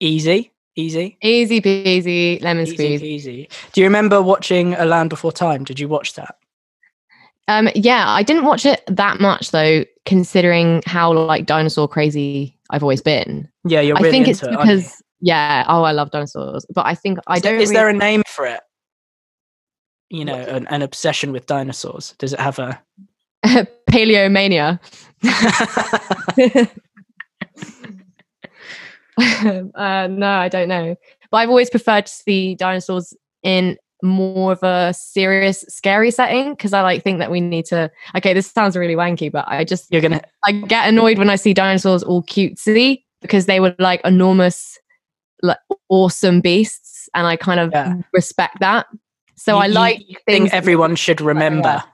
Easy, 0.00 0.50
easy, 0.76 1.16
easy 1.22 1.60
peasy, 1.60 2.42
lemon 2.42 2.64
easy, 2.64 2.74
squeeze. 2.74 3.02
easy. 3.04 3.48
Do 3.72 3.80
you 3.80 3.86
remember 3.86 4.20
watching 4.20 4.74
A 4.74 4.84
Land 4.84 5.10
Before 5.10 5.30
Time? 5.30 5.62
Did 5.62 5.78
you 5.78 5.88
watch 5.88 6.14
that? 6.14 6.36
Um, 7.48 7.68
yeah, 7.76 8.08
I 8.08 8.22
didn't 8.24 8.44
watch 8.44 8.66
it 8.66 8.82
that 8.88 9.20
much 9.20 9.50
though, 9.52 9.84
considering 10.04 10.82
how 10.84 11.12
like 11.12 11.46
dinosaur 11.46 11.86
crazy 11.86 12.58
I've 12.70 12.82
always 12.82 13.00
been. 13.02 13.48
Yeah, 13.64 13.80
you're 13.82 13.96
I 13.98 14.00
really 14.00 14.10
think 14.10 14.28
it's 14.28 14.42
it, 14.42 14.50
because 14.50 15.00
yeah, 15.20 15.64
oh, 15.68 15.82
I 15.84 15.92
love 15.92 16.10
dinosaurs, 16.10 16.66
but 16.74 16.86
I 16.86 16.94
think 16.96 17.18
I 17.28 17.36
Is 17.36 17.42
there- 17.42 17.52
don't. 17.52 17.60
Is 17.62 17.70
there 17.70 17.88
a 17.88 17.92
name 17.92 18.22
for 18.26 18.46
it? 18.46 18.60
You 20.08 20.24
know, 20.24 20.34
an, 20.34 20.66
an 20.68 20.82
obsession 20.82 21.30
with 21.30 21.46
dinosaurs. 21.46 22.14
Does 22.18 22.32
it 22.32 22.40
have 22.40 22.58
a? 22.58 22.80
paleomania? 23.90 24.78
uh, 29.74 30.08
no, 30.10 30.28
I 30.28 30.48
don't 30.48 30.68
know. 30.68 30.96
But 31.30 31.36
I've 31.38 31.48
always 31.48 31.70
preferred 31.70 32.06
to 32.06 32.12
see 32.12 32.54
dinosaurs 32.54 33.14
in 33.42 33.76
more 34.02 34.52
of 34.52 34.62
a 34.62 34.94
serious, 34.94 35.60
scary 35.68 36.10
setting 36.10 36.50
because 36.54 36.72
I 36.72 36.80
like 36.82 37.02
think 37.04 37.18
that 37.18 37.30
we 37.30 37.40
need 37.40 37.66
to. 37.66 37.90
Okay, 38.16 38.32
this 38.32 38.50
sounds 38.50 38.76
really 38.76 38.94
wanky, 38.96 39.30
but 39.30 39.46
I 39.46 39.64
just 39.64 39.92
You're 39.92 40.00
gonna. 40.00 40.22
I 40.44 40.52
get 40.52 40.88
annoyed 40.88 41.18
when 41.18 41.28
I 41.30 41.36
see 41.36 41.52
dinosaurs 41.54 42.02
all 42.02 42.22
cutesy 42.22 43.04
because 43.20 43.46
they 43.46 43.60
were 43.60 43.74
like 43.78 44.00
enormous, 44.04 44.78
like 45.42 45.58
awesome 45.88 46.40
beasts, 46.40 47.08
and 47.14 47.26
I 47.26 47.36
kind 47.36 47.60
of 47.60 47.70
Yeah. 47.72 47.94
respect 48.12 48.60
that. 48.60 48.86
So 49.36 49.56
you- 49.56 49.62
I 49.62 49.66
you 49.66 49.72
like 49.74 49.98
think 49.98 50.18
things. 50.26 50.50
everyone 50.52 50.96
should 50.96 51.20
remember. 51.20 51.68
I 51.68 51.72
think 51.80 51.84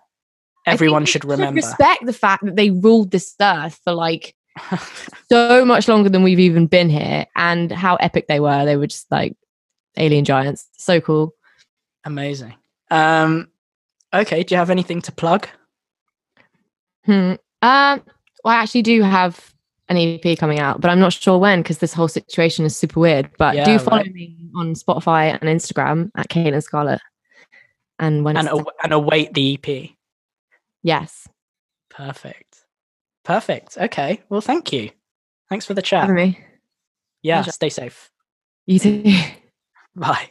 Everyone 0.67 1.05
should 1.05 1.25
remember. 1.25 1.57
respect 1.57 2.05
the 2.07 2.13
fact 2.13 2.45
that 2.45 2.57
they 2.57 2.71
ruled 2.71 3.11
this 3.13 3.35
earth 3.41 3.79
for 3.85 3.93
like 3.93 4.35
so 5.31 5.65
much 5.65 5.87
longer 5.89 6.09
than 6.09 6.23
we've 6.23 6.41
even 6.41 6.67
been 6.67 6.89
here, 6.91 7.27
and 7.37 7.71
how 7.71 7.97
epic 7.97 8.27
they 8.29 8.41
were. 8.41 8.65
They 8.65 8.77
were 8.77 8.87
just 8.87 9.11
like 9.11 9.37
alien 9.97 10.25
giants. 10.25 10.67
So 10.77 11.01
cool. 11.01 11.35
Amazing. 12.05 12.55
Um, 12.91 13.49
okay. 14.15 14.43
Do 14.43 14.55
you 14.55 14.59
have 14.59 14.71
anything 14.71 15.01
to 15.03 15.13
plug? 15.13 15.49
Hmm. 17.05 17.35
Um. 17.63 18.03
Well, 18.45 18.55
I 18.55 18.57
actually 18.57 18.83
do 18.83 19.03
have 19.03 19.53
an 19.89 19.97
EP 19.97 20.37
coming 20.39 20.59
out, 20.59 20.81
but 20.81 20.91
I'm 20.91 21.01
not 21.01 21.13
sure 21.13 21.39
when 21.39 21.63
because 21.63 21.79
this 21.79 21.93
whole 21.93 22.09
situation 22.09 22.65
is 22.65 22.77
super 22.77 23.01
weird. 23.01 23.31
But 23.39 23.55
Yeah, 23.57 23.65
do 23.65 23.79
follow 23.79 23.99
right. 24.03 24.13
me 24.13 24.37
on 24.55 24.75
Spotify 24.75 25.39
and 25.41 25.43
Instagram 25.43 26.11
at 26.17 26.29
Caitlin 26.29 26.63
Scarlett. 26.63 27.01
And 27.99 28.25
when 28.25 28.37
And 28.37 28.49
aw- 28.49 28.65
and 28.83 28.93
await 28.93 29.35
the 29.35 29.55
EP. 29.55 29.91
Yes, 30.87 31.29
Perfect. 31.91 32.65
Perfect. 33.25 33.79
Okay. 33.79 34.21
Well, 34.29 34.41
thank 34.41 34.73
you. 34.73 34.91
Thanks 35.49 35.67
for 35.67 35.75
the 35.75 35.83
chat. 35.83 36.03
having 36.03 36.17
me. 36.17 36.39
Yeah. 37.23 37.39
Pleasure. 37.39 37.53
Stay 37.53 37.71
safe. 37.71 38.11
You 38.67 38.79
too. 38.79 39.05
Bye. 39.97 40.31